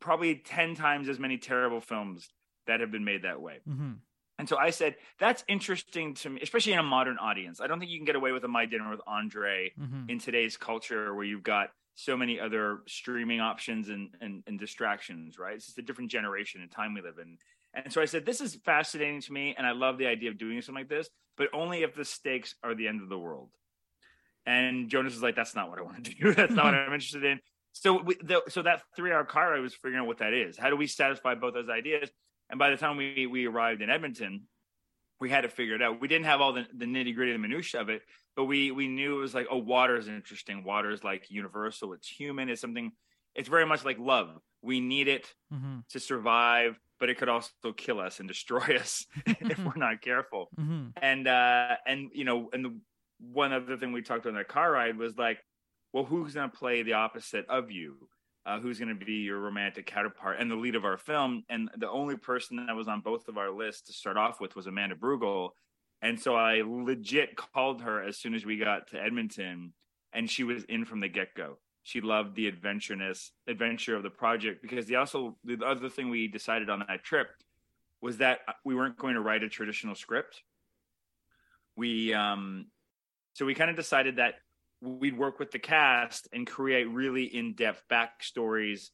probably 0.00 0.36
10 0.36 0.74
times 0.74 1.08
as 1.08 1.18
many 1.18 1.38
terrible 1.38 1.80
films 1.80 2.28
that 2.66 2.80
have 2.80 2.90
been 2.90 3.04
made 3.04 3.22
that 3.22 3.40
way. 3.40 3.58
Mm-hmm. 3.68 3.92
And 4.38 4.48
so 4.48 4.56
I 4.56 4.70
said, 4.70 4.96
that's 5.20 5.44
interesting 5.46 6.14
to 6.14 6.30
me, 6.30 6.40
especially 6.42 6.72
in 6.72 6.78
a 6.78 6.84
modern 6.84 7.18
audience. 7.18 7.60
I 7.60 7.66
don't 7.66 7.78
think 7.78 7.90
you 7.90 7.98
can 7.98 8.06
get 8.06 8.16
away 8.16 8.32
with 8.32 8.44
a 8.44 8.48
My 8.48 8.66
Dinner 8.66 8.90
with 8.90 9.00
Andre 9.06 9.72
mm-hmm. 9.78 10.10
in 10.10 10.18
today's 10.18 10.56
culture 10.56 11.14
where 11.14 11.24
you've 11.24 11.42
got 11.42 11.68
so 11.94 12.16
many 12.16 12.40
other 12.40 12.78
streaming 12.88 13.40
options 13.40 13.88
and, 13.88 14.10
and, 14.20 14.42
and 14.46 14.58
distractions, 14.58 15.38
right? 15.38 15.54
It's 15.54 15.66
just 15.66 15.78
a 15.78 15.82
different 15.82 16.10
generation 16.10 16.62
and 16.62 16.70
time 16.70 16.94
we 16.94 17.02
live 17.02 17.18
in. 17.20 17.38
And 17.74 17.92
so 17.92 18.00
I 18.00 18.06
said, 18.06 18.24
this 18.24 18.40
is 18.40 18.56
fascinating 18.64 19.20
to 19.22 19.32
me. 19.32 19.54
And 19.56 19.66
I 19.66 19.72
love 19.72 19.98
the 19.98 20.06
idea 20.06 20.30
of 20.30 20.38
doing 20.38 20.60
something 20.60 20.80
like 20.80 20.88
this, 20.88 21.08
but 21.36 21.48
only 21.52 21.82
if 21.82 21.94
the 21.94 22.04
stakes 22.04 22.54
are 22.62 22.74
the 22.74 22.88
end 22.88 23.02
of 23.02 23.08
the 23.08 23.18
world. 23.18 23.50
And 24.44 24.88
Jonas 24.88 25.14
is 25.14 25.22
like, 25.22 25.36
that's 25.36 25.54
not 25.54 25.70
what 25.70 25.78
I 25.78 25.82
want 25.82 26.04
to 26.04 26.14
do. 26.14 26.34
that's 26.34 26.52
not 26.52 26.64
what 26.64 26.74
I'm 26.74 26.92
interested 26.92 27.24
in. 27.24 27.40
So, 27.72 28.02
we, 28.02 28.16
the, 28.22 28.42
so 28.48 28.62
that 28.62 28.82
three 28.94 29.12
hour 29.12 29.24
car, 29.24 29.54
I 29.54 29.60
was 29.60 29.74
figuring 29.74 30.00
out 30.00 30.06
what 30.06 30.18
that 30.18 30.34
is. 30.34 30.58
How 30.58 30.70
do 30.70 30.76
we 30.76 30.86
satisfy 30.86 31.34
both 31.34 31.54
those 31.54 31.68
ideas? 31.68 32.10
And 32.50 32.58
by 32.58 32.70
the 32.70 32.76
time 32.76 32.96
we 32.96 33.26
we 33.26 33.46
arrived 33.46 33.80
in 33.80 33.90
Edmonton, 33.90 34.42
we 35.20 35.30
had 35.30 35.42
to 35.42 35.48
figure 35.48 35.74
it 35.74 35.82
out. 35.82 36.00
We 36.00 36.08
didn't 36.08 36.26
have 36.26 36.40
all 36.40 36.52
the, 36.52 36.66
the 36.76 36.84
nitty 36.84 37.14
gritty, 37.14 37.32
the 37.32 37.38
minutia 37.38 37.80
of 37.80 37.88
it, 37.88 38.02
but 38.36 38.44
we 38.44 38.70
we 38.72 38.88
knew 38.88 39.16
it 39.16 39.20
was 39.20 39.34
like, 39.34 39.46
oh, 39.50 39.58
water 39.58 39.96
is 39.96 40.08
interesting. 40.08 40.64
Water 40.64 40.90
is 40.90 41.02
like 41.02 41.30
universal. 41.30 41.92
It's 41.94 42.08
human. 42.08 42.48
It's 42.48 42.60
something. 42.60 42.92
It's 43.34 43.48
very 43.48 43.64
much 43.64 43.84
like 43.84 43.98
love. 43.98 44.38
We 44.60 44.80
need 44.80 45.08
it 45.08 45.32
mm-hmm. 45.52 45.78
to 45.90 46.00
survive, 46.00 46.78
but 47.00 47.08
it 47.08 47.18
could 47.18 47.28
also 47.28 47.72
kill 47.76 48.00
us 48.00 48.20
and 48.20 48.28
destroy 48.28 48.58
us 48.80 49.06
if 49.26 49.58
we're 49.58 49.72
not 49.76 50.02
careful. 50.02 50.48
Mm-hmm. 50.60 50.88
And 51.00 51.26
uh, 51.26 51.76
and 51.86 52.10
you 52.12 52.24
know, 52.24 52.50
and 52.52 52.64
the 52.64 52.78
one 53.18 53.52
other 53.52 53.76
thing 53.76 53.92
we 53.92 54.02
talked 54.02 54.26
on 54.26 54.34
that 54.34 54.48
car 54.48 54.72
ride 54.72 54.98
was 54.98 55.16
like, 55.16 55.38
well, 55.92 56.04
who's 56.04 56.34
going 56.34 56.50
to 56.50 56.56
play 56.56 56.82
the 56.82 56.94
opposite 56.94 57.46
of 57.48 57.70
you? 57.70 58.08
uh, 58.44 58.58
who's 58.58 58.78
going 58.78 58.88
to 58.96 59.04
be 59.04 59.12
your 59.12 59.38
romantic 59.38 59.86
counterpart 59.86 60.40
and 60.40 60.50
the 60.50 60.56
lead 60.56 60.74
of 60.74 60.84
our 60.84 60.96
film. 60.96 61.44
And 61.48 61.70
the 61.76 61.88
only 61.88 62.16
person 62.16 62.66
that 62.66 62.74
was 62.74 62.88
on 62.88 63.00
both 63.00 63.28
of 63.28 63.38
our 63.38 63.50
lists 63.50 63.82
to 63.82 63.92
start 63.92 64.16
off 64.16 64.40
with 64.40 64.56
was 64.56 64.66
Amanda 64.66 64.96
Brugel. 64.96 65.50
And 66.00 66.20
so 66.20 66.34
I 66.34 66.62
legit 66.66 67.36
called 67.36 67.82
her 67.82 68.02
as 68.02 68.18
soon 68.18 68.34
as 68.34 68.44
we 68.44 68.58
got 68.58 68.88
to 68.88 69.00
Edmonton, 69.00 69.72
and 70.12 70.28
she 70.28 70.42
was 70.42 70.64
in 70.64 70.84
from 70.84 70.98
the 70.98 71.08
get 71.08 71.34
go. 71.36 71.58
She 71.84 72.00
loved 72.00 72.34
the 72.34 72.50
adventureness, 72.50 73.30
adventure 73.46 73.94
of 73.94 74.02
the 74.02 74.10
project 74.10 74.62
because 74.62 74.86
the 74.86 74.96
also 74.96 75.36
the 75.44 75.64
other 75.64 75.88
thing 75.88 76.10
we 76.10 76.26
decided 76.26 76.70
on 76.70 76.80
that 76.80 77.04
trip 77.04 77.28
was 78.00 78.18
that 78.18 78.40
we 78.64 78.74
weren't 78.74 78.98
going 78.98 79.14
to 79.14 79.20
write 79.20 79.44
a 79.44 79.48
traditional 79.48 79.94
script. 79.94 80.42
We 81.76 82.12
um, 82.14 82.66
so 83.34 83.46
we 83.46 83.54
kind 83.54 83.70
of 83.70 83.76
decided 83.76 84.16
that 84.16 84.34
we'd 84.82 85.16
work 85.16 85.38
with 85.38 85.50
the 85.52 85.58
cast 85.58 86.28
and 86.32 86.46
create 86.46 86.88
really 86.88 87.24
in-depth 87.24 87.84
backstories 87.90 88.90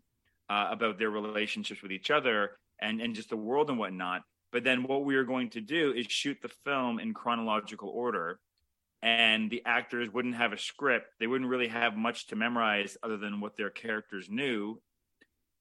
uh, 0.51 0.69
about 0.71 0.99
their 0.99 1.11
relationships 1.11 1.83
with 1.83 1.93
each 1.93 2.11
other 2.11 2.59
and 2.81 3.01
and 3.01 3.15
just 3.15 3.31
the 3.31 3.37
world 3.37 3.71
and 3.71 3.79
whatnot. 3.79 4.23
But 4.53 4.65
then 4.65 4.83
what 4.83 5.05
we 5.05 5.17
were 5.17 5.25
going 5.25 5.51
to 5.51 5.61
do 5.61 5.93
is 5.93 6.07
shoot 6.09 6.39
the 6.41 6.51
film 6.65 7.01
in 7.01 7.13
chronological 7.13 7.89
order, 7.89 8.39
and 9.03 9.51
the 9.51 9.63
actors 9.67 10.11
wouldn't 10.13 10.37
have 10.37 10.53
a 10.53 10.59
script. 10.59 11.09
They 11.19 11.27
wouldn't 11.27 11.51
really 11.51 11.69
have 11.69 11.97
much 11.97 12.29
to 12.29 12.37
memorize 12.37 12.97
other 13.03 13.17
than 13.17 13.41
what 13.41 13.57
their 13.57 13.71
characters 13.71 14.29
knew. 14.31 14.81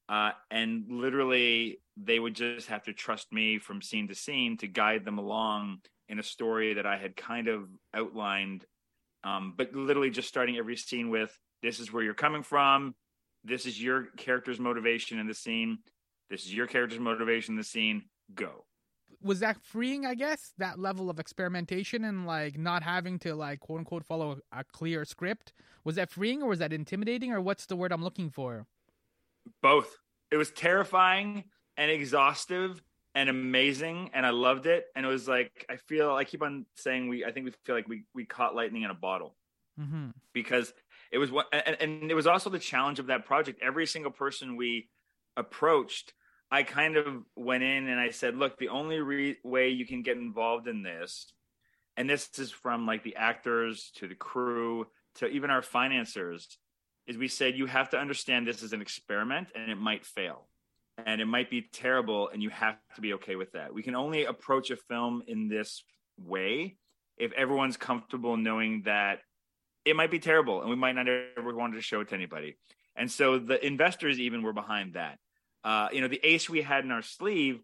Uh, 0.08 0.30
and 0.50 0.86
literally, 0.88 1.80
they 1.96 2.18
would 2.18 2.34
just 2.34 2.68
have 2.68 2.84
to 2.84 2.94
trust 2.94 3.30
me 3.30 3.58
from 3.58 3.82
scene 3.82 4.08
to 4.08 4.14
scene 4.14 4.56
to 4.58 4.66
guide 4.66 5.04
them 5.04 5.18
along 5.18 5.80
in 6.08 6.18
a 6.18 6.22
story 6.22 6.74
that 6.74 6.86
I 6.86 6.96
had 6.96 7.14
kind 7.14 7.48
of 7.48 7.68
outlined. 7.92 8.64
Um, 9.28 9.54
but 9.56 9.74
literally, 9.74 10.10
just 10.10 10.28
starting 10.28 10.56
every 10.56 10.76
scene 10.76 11.10
with 11.10 11.36
this 11.62 11.80
is 11.80 11.92
where 11.92 12.02
you're 12.02 12.14
coming 12.14 12.42
from. 12.42 12.94
This 13.44 13.66
is 13.66 13.80
your 13.80 14.06
character's 14.16 14.58
motivation 14.58 15.18
in 15.18 15.26
the 15.26 15.34
scene. 15.34 15.78
This 16.30 16.44
is 16.44 16.54
your 16.54 16.66
character's 16.66 17.00
motivation 17.00 17.52
in 17.52 17.58
the 17.58 17.64
scene. 17.64 18.04
Go. 18.34 18.64
Was 19.22 19.40
that 19.40 19.60
freeing, 19.62 20.06
I 20.06 20.14
guess, 20.14 20.52
that 20.58 20.78
level 20.78 21.10
of 21.10 21.18
experimentation 21.18 22.04
and 22.04 22.26
like 22.26 22.58
not 22.58 22.82
having 22.82 23.18
to 23.20 23.34
like 23.34 23.60
quote 23.60 23.80
unquote 23.80 24.04
follow 24.04 24.38
a 24.52 24.64
clear 24.64 25.04
script? 25.04 25.52
Was 25.84 25.96
that 25.96 26.10
freeing 26.10 26.42
or 26.42 26.48
was 26.48 26.60
that 26.60 26.72
intimidating 26.72 27.32
or 27.32 27.40
what's 27.40 27.66
the 27.66 27.76
word 27.76 27.92
I'm 27.92 28.04
looking 28.04 28.30
for? 28.30 28.66
Both. 29.62 29.96
It 30.30 30.36
was 30.36 30.50
terrifying 30.50 31.44
and 31.76 31.90
exhaustive 31.90 32.82
and 33.18 33.28
amazing 33.28 34.10
and 34.14 34.24
I 34.24 34.30
loved 34.30 34.66
it. 34.66 34.86
And 34.94 35.04
it 35.04 35.08
was 35.08 35.26
like 35.26 35.66
I 35.68 35.76
feel 35.76 36.14
I 36.14 36.22
keep 36.22 36.40
on 36.40 36.66
saying 36.76 37.08
we 37.08 37.24
I 37.24 37.32
think 37.32 37.46
we 37.46 37.52
feel 37.64 37.74
like 37.74 37.88
we 37.88 38.04
we 38.14 38.24
caught 38.24 38.54
lightning 38.54 38.82
in 38.82 38.90
a 38.90 38.94
bottle. 38.94 39.34
Mm-hmm. 39.78 40.10
Because 40.32 40.72
it 41.10 41.18
was 41.18 41.32
what 41.32 41.46
and, 41.52 41.76
and 41.80 42.10
it 42.10 42.14
was 42.14 42.28
also 42.28 42.48
the 42.48 42.60
challenge 42.60 43.00
of 43.00 43.08
that 43.08 43.26
project. 43.26 43.60
Every 43.60 43.86
single 43.86 44.12
person 44.12 44.56
we 44.56 44.88
approached, 45.36 46.12
I 46.48 46.62
kind 46.62 46.96
of 46.96 47.24
went 47.34 47.64
in 47.64 47.88
and 47.88 47.98
I 47.98 48.10
said, 48.10 48.36
look, 48.36 48.56
the 48.56 48.68
only 48.68 49.00
re- 49.00 49.38
way 49.42 49.70
you 49.70 49.84
can 49.84 50.02
get 50.02 50.16
involved 50.16 50.68
in 50.68 50.84
this, 50.84 51.32
and 51.96 52.08
this 52.08 52.28
is 52.38 52.52
from 52.52 52.86
like 52.86 53.02
the 53.02 53.16
actors 53.16 53.90
to 53.96 54.06
the 54.06 54.14
crew 54.14 54.86
to 55.16 55.26
even 55.26 55.50
our 55.50 55.62
financiers, 55.62 56.56
is 57.08 57.16
we 57.16 57.26
said 57.26 57.56
you 57.56 57.66
have 57.66 57.90
to 57.90 57.98
understand 57.98 58.46
this 58.46 58.62
is 58.62 58.72
an 58.72 58.80
experiment 58.80 59.48
and 59.56 59.72
it 59.72 59.78
might 59.78 60.06
fail 60.06 60.46
and 61.06 61.20
it 61.20 61.26
might 61.26 61.50
be 61.50 61.62
terrible 61.72 62.28
and 62.28 62.42
you 62.42 62.50
have 62.50 62.76
to 62.94 63.00
be 63.00 63.14
okay 63.14 63.36
with 63.36 63.52
that. 63.52 63.72
We 63.72 63.82
can 63.82 63.94
only 63.94 64.24
approach 64.24 64.70
a 64.70 64.76
film 64.76 65.22
in 65.26 65.48
this 65.48 65.82
way 66.18 66.76
if 67.16 67.32
everyone's 67.32 67.76
comfortable 67.76 68.36
knowing 68.36 68.82
that 68.84 69.20
it 69.84 69.96
might 69.96 70.10
be 70.10 70.18
terrible 70.18 70.60
and 70.60 70.70
we 70.70 70.76
might 70.76 70.94
not 70.94 71.06
ever 71.08 71.54
want 71.54 71.74
to 71.74 71.80
show 71.80 72.00
it 72.00 72.08
to 72.08 72.14
anybody. 72.14 72.56
And 72.96 73.10
so 73.10 73.38
the 73.38 73.64
investors 73.64 74.18
even 74.18 74.42
were 74.42 74.52
behind 74.52 74.94
that. 74.94 75.18
Uh, 75.64 75.88
you 75.92 76.00
know, 76.00 76.08
the 76.08 76.20
ace 76.22 76.48
we 76.48 76.62
had 76.62 76.84
in 76.84 76.90
our 76.90 77.02
sleeve 77.02 77.60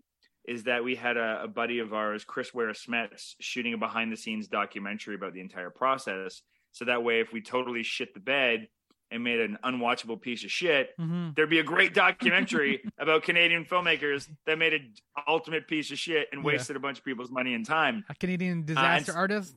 is 0.47 0.65
that 0.65 0.85
we 0.85 0.95
had 0.95 1.17
a, 1.17 1.45
a 1.45 1.49
buddy 1.49 1.79
of 1.79 1.95
ours, 1.95 2.25
Chris 2.25 2.53
Ware 2.53 2.71
Smets, 2.73 3.35
shooting 3.41 3.75
a 3.75 3.79
behind 3.79 4.13
the 4.13 4.17
scenes 4.17 4.47
documentary 4.47 5.15
about 5.15 5.33
the 5.33 5.41
entire 5.41 5.71
process. 5.71 6.43
So 6.73 6.85
that 6.85 7.03
way, 7.03 7.21
if 7.21 7.33
we 7.33 7.41
totally 7.41 7.83
shit 7.83 8.15
the 8.15 8.21
bed 8.21 8.69
and 9.15 9.25
made 9.25 9.41
an 9.41 9.57
unwatchable 9.65 10.21
piece 10.21 10.45
of 10.45 10.51
shit, 10.51 10.91
mm-hmm. 10.99 11.31
there'd 11.37 11.49
be 11.49 11.61
a 11.61 11.65
great 11.65 11.95
documentary 11.95 12.83
about 12.99 13.23
Canadian 13.23 13.65
filmmakers 13.65 14.29
that 14.47 14.59
made 14.59 14.75
an 14.75 14.93
ultimate 15.27 15.69
piece 15.69 15.91
of 15.91 15.99
shit 15.99 16.29
and 16.33 16.45
wasted 16.45 16.75
yeah. 16.75 16.79
a 16.79 16.81
bunch 16.81 16.99
of 16.99 17.05
people's 17.05 17.31
money 17.31 17.55
and 17.55 17.65
time. 17.65 18.05
A 18.11 18.15
Canadian 18.15 18.65
disaster 18.67 19.13
uh, 19.13 19.17
artist. 19.17 19.55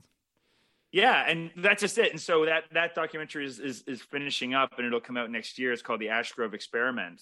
Yeah, 0.92 1.30
and 1.30 1.52
that's 1.58 1.82
just 1.82 1.98
it. 1.98 2.12
And 2.12 2.22
so 2.22 2.46
that 2.46 2.64
that 2.72 2.96
documentary 2.96 3.46
is, 3.46 3.60
is 3.60 3.84
is 3.88 4.02
finishing 4.02 4.54
up, 4.54 4.74
and 4.78 4.88
it'll 4.88 5.02
come 5.02 5.18
out 5.18 5.30
next 5.30 5.60
year. 5.60 5.74
It's 5.74 5.82
called 5.82 6.00
the 6.00 6.08
Ashgrove 6.08 6.54
Experiment. 6.54 7.22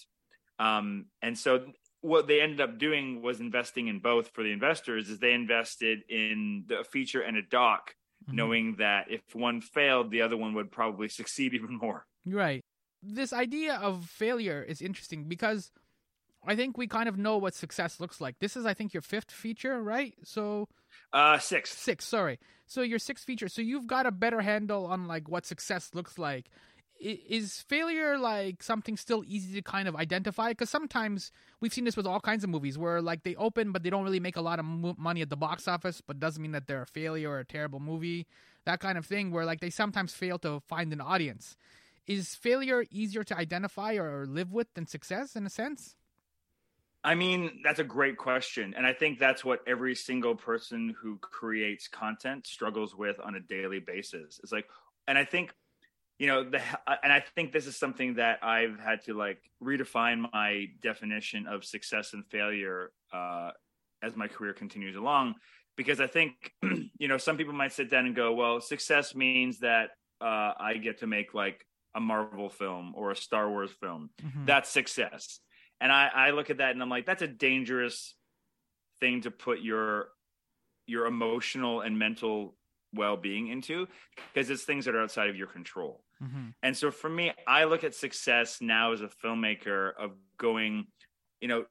Um, 0.60 1.06
and 1.22 1.38
so 1.38 1.66
what 2.02 2.28
they 2.28 2.42
ended 2.42 2.62
up 2.62 2.78
doing 2.78 3.22
was 3.22 3.40
investing 3.40 3.88
in 3.88 4.00
both 4.00 4.30
for 4.34 4.44
the 4.44 4.52
investors. 4.52 5.10
Is 5.10 5.20
they 5.20 5.34
invested 5.34 6.04
in 6.10 6.66
the 6.68 6.84
feature 6.84 7.22
and 7.22 7.38
a 7.38 7.42
doc, 7.42 7.96
mm-hmm. 8.24 8.36
knowing 8.36 8.76
that 8.78 9.08
if 9.10 9.22
one 9.34 9.62
failed, 9.62 10.12
the 10.12 10.22
other 10.22 10.38
one 10.38 10.54
would 10.54 10.72
probably 10.72 11.10
succeed 11.20 11.54
even 11.56 11.78
more. 11.78 12.06
Right. 12.26 12.64
This 13.04 13.34
idea 13.34 13.76
of 13.76 14.06
failure 14.06 14.64
is 14.64 14.82
interesting 14.82 15.26
because 15.26 15.72
I 16.48 16.56
think 16.56 16.78
we 16.78 16.88
kind 16.88 17.10
of 17.10 17.18
know 17.18 17.38
what 17.38 17.54
success 17.54 18.00
looks 18.00 18.22
like. 18.22 18.40
This 18.40 18.56
is, 18.56 18.66
I 18.66 18.74
think, 18.74 18.94
your 18.94 19.02
fifth 19.02 19.32
feature, 19.32 19.82
right? 19.82 20.14
So, 20.24 20.68
uh, 21.14 21.38
six, 21.40 21.72
six. 21.76 22.06
Sorry. 22.06 22.40
So 22.68 22.82
your 22.82 23.00
sixth 23.00 23.26
feature. 23.26 23.48
So 23.48 23.62
you've 23.62 23.88
got 23.88 24.06
a 24.06 24.12
better 24.12 24.42
handle 24.42 24.86
on 24.86 25.08
like 25.08 25.30
what 25.30 25.46
success 25.46 25.92
looks 25.94 26.18
like. 26.18 26.50
Is 27.00 27.62
failure 27.68 28.18
like 28.18 28.64
something 28.64 28.96
still 28.96 29.24
easy 29.28 29.54
to 29.56 29.62
kind 29.62 29.88
of 29.88 29.96
identify? 29.96 30.50
Because 30.50 30.70
sometimes 30.70 31.32
we've 31.60 31.74
seen 31.74 31.84
this 31.84 31.98
with 31.98 32.08
all 32.08 32.22
kinds 32.22 32.44
of 32.44 32.50
movies 32.50 32.78
where 32.78 33.02
like 33.02 33.24
they 33.24 33.36
open 33.36 33.74
but 33.74 33.84
they 33.84 33.90
don't 33.90 34.06
really 34.06 34.22
make 34.22 34.38
a 34.38 34.42
lot 34.42 34.60
of 34.60 34.66
money 34.66 35.22
at 35.22 35.30
the 35.30 35.36
box 35.36 35.68
office, 35.68 36.02
but 36.02 36.20
doesn't 36.20 36.42
mean 36.42 36.54
that 36.54 36.68
they're 36.68 36.84
a 36.84 36.88
failure 36.88 37.32
or 37.32 37.40
a 37.40 37.46
terrible 37.46 37.82
movie. 37.82 38.26
That 38.66 38.80
kind 38.80 38.98
of 38.98 39.06
thing 39.06 39.32
where 39.32 39.46
like 39.46 39.60
they 39.60 39.70
sometimes 39.70 40.14
fail 40.14 40.40
to 40.40 40.62
find 40.68 40.94
an 40.94 41.02
audience. 41.02 41.58
Is 42.08 42.36
failure 42.36 42.86
easier 42.92 43.24
to 43.24 43.38
identify 43.38 43.96
or 43.96 44.26
live 44.28 44.52
with 44.52 44.74
than 44.76 44.86
success 44.86 45.36
in 45.36 45.46
a 45.46 45.50
sense? 45.50 45.96
I 47.06 47.14
mean, 47.14 47.62
that's 47.64 47.80
a 47.80 47.84
great 47.84 48.18
question. 48.18 48.74
And 48.76 48.86
I 48.86 48.92
think 48.92 49.20
that's 49.20 49.46
what 49.46 49.60
every 49.68 49.94
single 49.94 50.36
person 50.36 50.96
who 51.00 51.18
creates 51.20 51.88
content 51.88 52.48
struggles 52.48 52.96
with 52.96 53.20
on 53.24 53.36
a 53.36 53.40
daily 53.40 53.80
basis. 53.80 54.40
It's 54.42 54.52
like, 54.52 54.66
and 55.08 55.16
I 55.16 55.24
think, 55.24 55.54
you 56.18 56.26
know, 56.26 56.44
the, 56.44 56.60
and 57.04 57.14
I 57.14 57.24
think 57.36 57.52
this 57.52 57.68
is 57.68 57.78
something 57.78 58.16
that 58.16 58.40
I've 58.44 58.80
had 58.80 59.04
to 59.06 59.14
like 59.14 59.38
redefine 59.64 60.32
my 60.34 60.66
definition 60.82 61.46
of 61.46 61.64
success 61.64 62.14
and 62.14 62.26
failure 62.26 62.92
uh, 63.14 63.52
as 64.02 64.16
my 64.16 64.28
career 64.28 64.54
continues 64.54 64.96
along. 64.96 65.36
Because 65.78 66.02
I 66.02 66.08
think, 66.08 66.54
you 66.98 67.08
know, 67.08 67.18
some 67.18 67.38
people 67.38 67.54
might 67.54 67.74
sit 67.74 67.92
down 67.92 68.08
and 68.08 68.16
go, 68.16 68.34
well, 68.34 68.62
success 68.62 69.14
means 69.14 69.60
that 69.60 69.92
uh, 70.22 70.54
I 70.60 70.80
get 70.82 71.00
to 71.00 71.08
make 71.08 71.36
like 71.36 71.68
a 71.96 72.00
Marvel 72.00 72.50
film 72.50 72.94
or 72.96 73.12
a 73.12 73.16
Star 73.16 73.50
Wars 73.50 73.72
film. 73.80 74.10
Mm-hmm. 74.22 74.46
That's 74.46 74.70
success 74.70 75.40
and 75.82 75.92
I, 75.92 76.10
I 76.14 76.30
look 76.32 76.50
at 76.50 76.58
that 76.58 76.72
and 76.72 76.82
I'm 76.82 76.90
like, 76.90 77.06
that's 77.06 77.22
a 77.22 77.28
dangerous 77.28 78.16
thing 79.00 79.22
to 79.22 79.32
put 79.32 79.62
your 79.62 80.08
your 80.88 81.08
emotional 81.08 81.82
and 81.82 81.98
mental 81.98 82.56
well-being 82.94 83.48
into 83.48 83.88
because 84.34 84.50
it's 84.50 84.64
things 84.64 84.86
that 84.86 84.96
are 84.96 85.02
outside 85.02 85.30
of 85.30 85.36
your 85.36 85.48
control. 85.48 86.04
Mm-hmm. 86.24 86.50
And 86.62 86.78
so 86.78 86.92
for 86.92 87.10
me, 87.10 87.34
I 87.48 87.64
look 87.66 87.84
at 87.84 87.96
success 87.96 88.60
now 88.62 88.94
as 88.94 89.02
a 89.02 89.10
filmmaker 89.24 89.92
of 90.00 90.12
going, 90.38 90.86
you 91.42 91.48
know, 91.48 91.66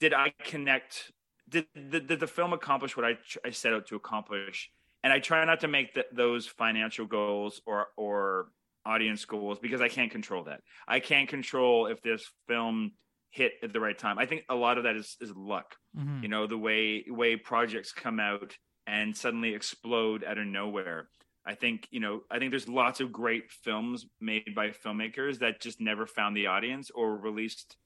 did 0.00 0.12
I 0.12 0.34
connect? 0.42 1.12
Did, 1.48 1.66
did, 1.74 2.08
did 2.08 2.20
the 2.20 2.26
film 2.26 2.52
accomplish 2.52 2.96
what 2.96 3.06
I, 3.06 3.16
I 3.44 3.50
set 3.50 3.72
out 3.72 3.86
to 3.86 3.96
accomplish? 3.96 4.70
And 5.04 5.12
I 5.12 5.20
try 5.20 5.44
not 5.44 5.60
to 5.60 5.68
make 5.68 5.94
the, 5.94 6.04
those 6.12 6.46
financial 6.46 7.06
goals 7.06 7.62
or 7.64 7.86
or 7.96 8.48
audience 8.86 9.24
goals 9.24 9.58
because 9.58 9.80
I 9.80 9.88
can't 9.88 10.10
control 10.10 10.44
that. 10.44 10.60
I 10.86 11.00
can't 11.00 11.28
control 11.28 11.86
if 11.86 12.02
this 12.02 12.30
film 12.48 12.92
hit 13.30 13.52
at 13.62 13.72
the 13.72 13.80
right 13.80 13.98
time. 13.98 14.18
I 14.18 14.26
think 14.26 14.44
a 14.48 14.54
lot 14.54 14.78
of 14.78 14.84
that 14.84 14.96
is 14.96 15.16
is 15.20 15.32
luck. 15.34 15.74
Mm-hmm. 15.96 16.22
You 16.22 16.28
know, 16.28 16.46
the 16.46 16.58
way 16.58 17.04
way 17.08 17.36
projects 17.36 17.92
come 17.92 18.20
out 18.20 18.56
and 18.86 19.16
suddenly 19.16 19.54
explode 19.54 20.24
out 20.24 20.38
of 20.38 20.46
nowhere. 20.46 21.08
I 21.46 21.54
think, 21.54 21.86
you 21.90 22.00
know, 22.00 22.22
I 22.30 22.38
think 22.38 22.52
there's 22.52 22.68
lots 22.68 23.00
of 23.00 23.12
great 23.12 23.50
films 23.50 24.06
made 24.20 24.54
by 24.54 24.70
filmmakers 24.70 25.40
that 25.40 25.60
just 25.60 25.80
never 25.80 26.06
found 26.06 26.36
the 26.36 26.46
audience 26.46 26.90
or 26.94 27.16
released 27.16 27.76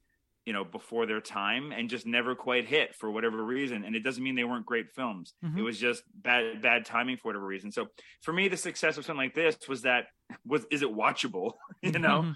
you 0.49 0.55
know 0.55 0.65
before 0.65 1.05
their 1.07 1.21
time 1.21 1.73
and 1.73 1.91
just 1.91 2.07
never 2.07 2.35
quite 2.35 2.67
hit 2.67 2.95
for 2.95 3.11
whatever 3.11 3.45
reason. 3.45 3.85
And 3.85 3.95
it 3.95 4.03
doesn't 4.03 4.23
mean 4.23 4.35
they 4.35 4.45
weren't 4.45 4.67
great 4.67 4.91
films. 4.97 5.35
Mm-hmm. 5.45 5.59
it 5.59 5.63
was 5.63 5.79
just 5.79 6.03
bad 6.15 6.63
bad 6.63 6.87
timing 6.87 7.19
for 7.19 7.29
whatever 7.29 7.47
reason. 7.47 7.71
So 7.71 7.89
for 8.23 8.33
me 8.33 8.49
the 8.49 8.57
success 8.57 8.97
of 8.97 9.05
something 9.05 9.25
like 9.25 9.35
this 9.35 9.57
was 9.69 9.83
that 9.83 10.07
was 10.47 10.65
is 10.71 10.83
it 10.83 10.89
watchable? 10.89 11.53
You 11.83 11.99
know? 11.99 12.23
Mm-hmm. 12.23 12.33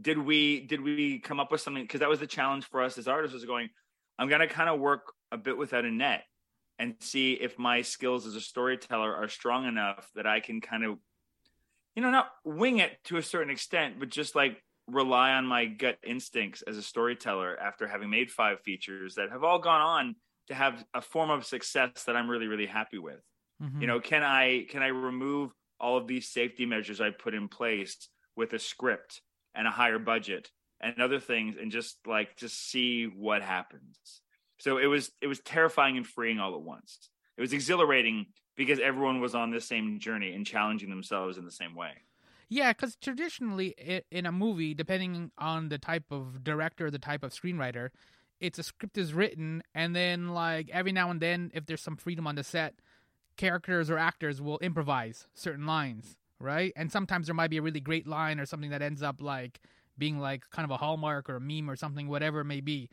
did 0.00 0.18
we 0.18 0.66
did 0.66 0.80
we 0.80 1.18
come 1.18 1.40
up 1.40 1.50
with 1.52 1.60
something? 1.60 1.82
Because 1.82 2.00
that 2.00 2.08
was 2.08 2.20
the 2.20 2.26
challenge 2.26 2.64
for 2.64 2.80
us 2.82 2.96
as 2.96 3.08
artists 3.08 3.34
was 3.34 3.44
going 3.44 3.68
i'm 4.18 4.28
going 4.28 4.40
to 4.40 4.46
kind 4.46 4.68
of 4.68 4.80
work 4.80 5.12
a 5.32 5.38
bit 5.38 5.56
without 5.56 5.84
a 5.84 5.90
net 5.90 6.24
and 6.78 6.94
see 7.00 7.32
if 7.32 7.58
my 7.58 7.82
skills 7.82 8.26
as 8.26 8.34
a 8.34 8.40
storyteller 8.40 9.14
are 9.14 9.28
strong 9.28 9.66
enough 9.66 10.08
that 10.14 10.26
i 10.26 10.40
can 10.40 10.60
kind 10.60 10.84
of 10.84 10.98
you 11.94 12.02
know 12.02 12.10
not 12.10 12.28
wing 12.44 12.78
it 12.78 12.92
to 13.04 13.16
a 13.16 13.22
certain 13.22 13.50
extent 13.50 13.98
but 13.98 14.08
just 14.08 14.34
like 14.34 14.62
rely 14.88 15.32
on 15.32 15.46
my 15.46 15.66
gut 15.66 15.98
instincts 16.04 16.62
as 16.62 16.76
a 16.76 16.82
storyteller 16.82 17.58
after 17.60 17.86
having 17.86 18.10
made 18.10 18.30
five 18.30 18.60
features 18.60 19.14
that 19.14 19.30
have 19.30 19.44
all 19.44 19.58
gone 19.58 19.80
on 19.80 20.16
to 20.48 20.54
have 20.54 20.84
a 20.94 21.00
form 21.00 21.30
of 21.30 21.44
success 21.44 22.04
that 22.06 22.16
I'm 22.16 22.28
really 22.28 22.46
really 22.46 22.66
happy 22.66 22.98
with. 22.98 23.20
Mm-hmm. 23.62 23.80
You 23.80 23.86
know, 23.86 24.00
can 24.00 24.22
I 24.22 24.66
can 24.68 24.82
I 24.82 24.88
remove 24.88 25.52
all 25.80 25.96
of 25.96 26.06
these 26.06 26.28
safety 26.28 26.66
measures 26.66 27.00
I 27.00 27.10
put 27.10 27.34
in 27.34 27.48
place 27.48 28.08
with 28.36 28.52
a 28.52 28.58
script 28.58 29.20
and 29.54 29.66
a 29.66 29.70
higher 29.70 29.98
budget 29.98 30.50
and 30.80 31.00
other 31.00 31.20
things 31.20 31.56
and 31.60 31.70
just 31.70 31.98
like 32.06 32.36
just 32.36 32.70
see 32.70 33.04
what 33.04 33.42
happens. 33.42 33.98
So 34.58 34.78
it 34.78 34.86
was 34.86 35.10
it 35.20 35.26
was 35.26 35.40
terrifying 35.40 35.96
and 35.96 36.06
freeing 36.06 36.38
all 36.38 36.54
at 36.54 36.62
once. 36.62 37.10
It 37.36 37.40
was 37.40 37.52
exhilarating 37.52 38.26
because 38.56 38.80
everyone 38.80 39.20
was 39.20 39.34
on 39.34 39.50
the 39.50 39.60
same 39.60 40.00
journey 40.00 40.34
and 40.34 40.44
challenging 40.44 40.90
themselves 40.90 41.38
in 41.38 41.44
the 41.44 41.50
same 41.50 41.76
way. 41.76 41.92
Yeah, 42.48 42.72
because 42.72 42.96
traditionally 42.96 44.02
in 44.10 44.24
a 44.26 44.32
movie, 44.32 44.74
depending 44.74 45.30
on 45.36 45.68
the 45.68 45.78
type 45.78 46.04
of 46.10 46.42
director, 46.42 46.90
the 46.90 46.98
type 46.98 47.22
of 47.22 47.32
screenwriter, 47.32 47.90
it's 48.40 48.58
a 48.58 48.62
script 48.62 48.96
is 48.96 49.12
written 49.12 49.62
and 49.74 49.94
then 49.94 50.28
like 50.28 50.70
every 50.70 50.92
now 50.92 51.10
and 51.10 51.20
then 51.20 51.50
if 51.54 51.66
there's 51.66 51.82
some 51.82 51.96
freedom 51.96 52.26
on 52.26 52.36
the 52.36 52.44
set 52.44 52.74
characters 53.36 53.90
or 53.90 53.98
actors 53.98 54.40
will 54.40 54.58
improvise 54.58 55.26
certain 55.34 55.66
lines 55.66 56.16
right? 56.40 56.72
And 56.76 56.90
sometimes 56.90 57.26
there 57.26 57.34
might 57.34 57.50
be 57.50 57.56
a 57.56 57.62
really 57.62 57.80
great 57.80 58.06
line 58.06 58.38
or 58.40 58.46
something 58.46 58.70
that 58.70 58.82
ends 58.82 59.02
up 59.02 59.20
like 59.20 59.60
being 59.96 60.18
like 60.18 60.48
kind 60.50 60.64
of 60.64 60.70
a 60.70 60.76
hallmark 60.76 61.28
or 61.28 61.36
a 61.36 61.40
meme 61.40 61.70
or 61.70 61.76
something 61.76 62.08
whatever 62.08 62.40
it 62.40 62.44
may 62.44 62.60
be. 62.60 62.88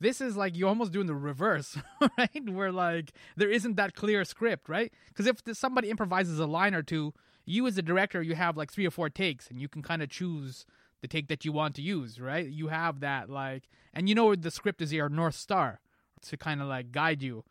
This 0.00 0.20
is 0.20 0.36
like 0.36 0.56
you're 0.56 0.68
almost 0.68 0.92
doing 0.92 1.06
the 1.06 1.14
reverse 1.14 1.76
right? 2.18 2.48
Where 2.50 2.72
like 2.72 3.12
there 3.36 3.50
isn't 3.50 3.76
that 3.76 3.94
clear 3.94 4.24
script 4.24 4.68
right? 4.68 4.92
Because 5.08 5.26
if 5.26 5.56
somebody 5.56 5.90
improvises 5.90 6.38
a 6.38 6.46
line 6.46 6.74
or 6.74 6.82
two 6.82 7.14
you 7.48 7.66
as 7.66 7.78
a 7.78 7.82
director 7.82 8.22
you 8.22 8.34
have 8.34 8.56
like 8.56 8.70
three 8.70 8.86
or 8.86 8.90
four 8.90 9.08
takes 9.08 9.48
and 9.48 9.60
you 9.60 9.68
can 9.68 9.82
kind 9.82 10.02
of 10.02 10.10
choose 10.10 10.66
the 11.00 11.08
take 11.08 11.28
that 11.28 11.44
you 11.44 11.52
want 11.52 11.74
to 11.76 11.82
use, 11.82 12.20
right? 12.20 12.46
You 12.46 12.68
have 12.68 13.00
that 13.00 13.30
like, 13.30 13.68
and 13.94 14.08
you 14.08 14.14
know 14.14 14.34
the 14.34 14.50
script 14.50 14.82
is 14.82 14.92
your 14.92 15.08
north 15.08 15.34
star 15.34 15.80
to 16.22 16.36
kind 16.36 16.60
of 16.60 16.68
like 16.68 16.92
guide 16.92 17.22
you. 17.22 17.44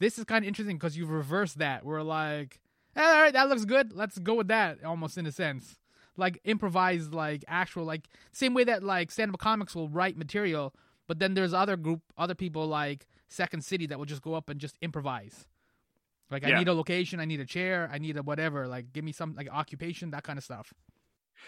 This 0.00 0.18
is 0.18 0.24
kind 0.24 0.44
of 0.44 0.48
interesting 0.48 0.76
because 0.76 0.96
you've 0.96 1.10
reversed 1.10 1.58
that. 1.58 1.84
We're 1.84 2.02
like, 2.02 2.60
eh, 2.96 3.02
all 3.02 3.22
right, 3.22 3.32
that 3.32 3.48
looks 3.48 3.64
good. 3.64 3.92
Let's 3.92 4.18
go 4.18 4.34
with 4.34 4.48
that. 4.48 4.84
Almost 4.84 5.18
in 5.18 5.26
a 5.26 5.32
sense, 5.32 5.78
like 6.16 6.40
improvise, 6.44 7.12
like 7.12 7.44
actual, 7.48 7.84
like 7.84 8.08
same 8.32 8.54
way 8.54 8.64
that 8.64 8.82
like 8.82 9.10
stand 9.10 9.32
up 9.32 9.40
comics 9.40 9.74
will 9.74 9.88
write 9.88 10.16
material, 10.16 10.74
but 11.06 11.18
then 11.18 11.34
there's 11.34 11.54
other 11.54 11.76
group, 11.76 12.02
other 12.16 12.34
people 12.34 12.66
like 12.66 13.06
Second 13.28 13.64
City 13.64 13.86
that 13.86 13.98
will 13.98 14.06
just 14.06 14.22
go 14.22 14.34
up 14.34 14.50
and 14.50 14.60
just 14.60 14.76
improvise. 14.82 15.46
Like 16.30 16.44
I 16.44 16.58
need 16.58 16.68
a 16.68 16.74
location, 16.74 17.20
I 17.20 17.24
need 17.24 17.40
a 17.40 17.46
chair, 17.46 17.88
I 17.92 17.98
need 17.98 18.16
a 18.16 18.22
whatever. 18.22 18.66
Like 18.66 18.92
give 18.92 19.04
me 19.04 19.12
some 19.12 19.34
like 19.34 19.48
occupation, 19.50 20.10
that 20.10 20.24
kind 20.24 20.38
of 20.38 20.44
stuff. 20.44 20.72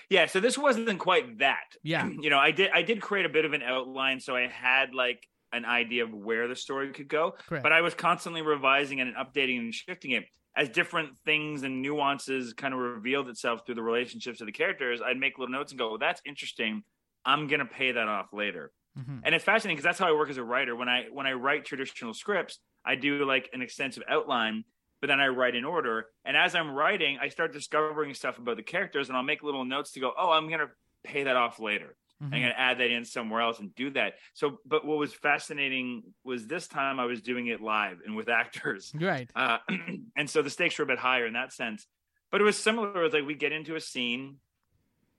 Yeah, 0.09 0.27
so 0.27 0.41
this 0.41 0.57
wasn't 0.57 0.99
quite 0.99 1.39
that. 1.39 1.65
Yeah. 1.83 2.09
you 2.09 2.31
know, 2.31 2.39
I 2.39 2.51
did 2.51 2.71
I 2.73 2.83
did 2.83 3.01
create 3.01 3.27
a 3.27 3.29
bit 3.29 3.45
of 3.45 3.53
an 3.53 3.63
outline 3.63 4.21
so 4.21 4.37
I 4.37 4.47
had 4.47 4.95
like 4.95 5.27
an 5.53 5.65
idea 5.65 6.05
of 6.05 6.15
where 6.15 6.47
the 6.49 6.57
story 6.57 6.93
could 6.93 7.09
go, 7.09 7.33
Correct. 7.49 7.63
but 7.63 7.73
I 7.73 7.81
was 7.81 7.95
constantly 7.95 8.43
revising 8.43 9.01
and 9.01 9.15
updating 9.17 9.59
and 9.59 9.75
shifting 9.75 10.13
it 10.13 10.25
as 10.57 10.69
different 10.69 11.17
things 11.25 11.63
and 11.63 11.83
nuances 11.83 12.53
kind 12.53 12.75
of 12.75 12.81
revealed 12.81 13.29
itself 13.29 13.63
through 13.65 13.77
the 13.77 13.83
relationships 13.83 14.41
of 14.41 14.47
the 14.47 14.53
characters. 14.53 15.01
I'd 15.05 15.17
make 15.17 15.39
little 15.39 15.53
notes 15.53 15.73
and 15.73 15.79
go, 15.79 15.91
well, 15.91 15.99
"That's 15.99 16.21
interesting. 16.25 16.83
I'm 17.25 17.47
going 17.49 17.61
to 17.61 17.67
pay 17.67 17.93
that 17.93 18.09
off 18.09 18.27
later." 18.33 18.73
Mm-hmm. 18.99 19.19
And 19.25 19.35
it's 19.35 19.45
fascinating 19.45 19.77
because 19.77 19.85
that's 19.85 19.99
how 19.99 20.09
I 20.09 20.13
work 20.13 20.31
as 20.31 20.37
a 20.37 20.45
writer. 20.45 20.75
When 20.75 20.89
I 20.89 21.07
when 21.13 21.27
I 21.27 21.33
write 21.33 21.65
traditional 21.65 22.15
scripts, 22.15 22.59
I 22.85 22.95
do 22.95 23.25
like 23.25 23.51
an 23.53 23.63
extensive 23.63 24.03
outline 24.09 24.65
but 25.01 25.07
then 25.07 25.21
I 25.21 25.29
write 25.29 25.55
in 25.55 25.65
order. 25.65 26.07
And 26.25 26.37
as 26.37 26.55
I'm 26.55 26.71
writing, 26.71 27.19
I 27.21 27.29
start 27.29 27.53
discovering 27.53 28.15
stuff 28.15 28.39
about 28.39 28.57
the 28.57 28.63
characters, 28.63 29.09
and 29.09 29.17
I'll 29.17 29.23
make 29.23 29.43
little 29.43 29.65
notes 29.65 29.93
to 29.93 30.01
go, 30.01 30.13
oh, 30.17 30.31
I'm 30.31 30.49
going 30.49 30.61
to 30.61 30.69
pay 31.05 31.25
that 31.25 31.37
off 31.37 31.59
later. 31.59 31.97
Mm-hmm. 32.23 32.35
I'm 32.35 32.41
going 32.41 32.53
to 32.53 32.61
add 32.61 32.79
that 32.79 32.91
in 32.91 33.05
somewhere 33.07 33.41
else 33.41 33.61
and 33.61 33.75
do 33.75 33.91
that. 33.93 34.15
So, 34.35 34.59
but 34.67 34.85
what 34.85 34.99
was 34.99 35.15
fascinating 35.15 36.03
was 36.23 36.47
this 36.47 36.69
time 36.69 37.01
I 37.01 37.07
was 37.07 37.23
doing 37.23 37.47
it 37.47 37.63
live 37.63 38.01
and 38.05 38.15
with 38.15 38.29
actors. 38.29 38.93
Right. 38.95 39.31
Uh, 39.35 39.59
and 40.17 40.29
so 40.29 40.43
the 40.43 40.51
stakes 40.51 40.79
were 40.79 40.85
a 40.85 40.89
bit 40.89 40.99
higher 40.99 41.27
in 41.27 41.33
that 41.33 41.53
sense. 41.53 41.87
But 42.31 42.43
it 42.43 42.45
was 42.45 42.59
similar. 42.59 43.01
It 43.01 43.05
was 43.05 43.13
like 43.15 43.27
we 43.27 43.35
get 43.35 43.53
into 43.53 43.75
a 43.75 43.81
scene, 43.81 44.37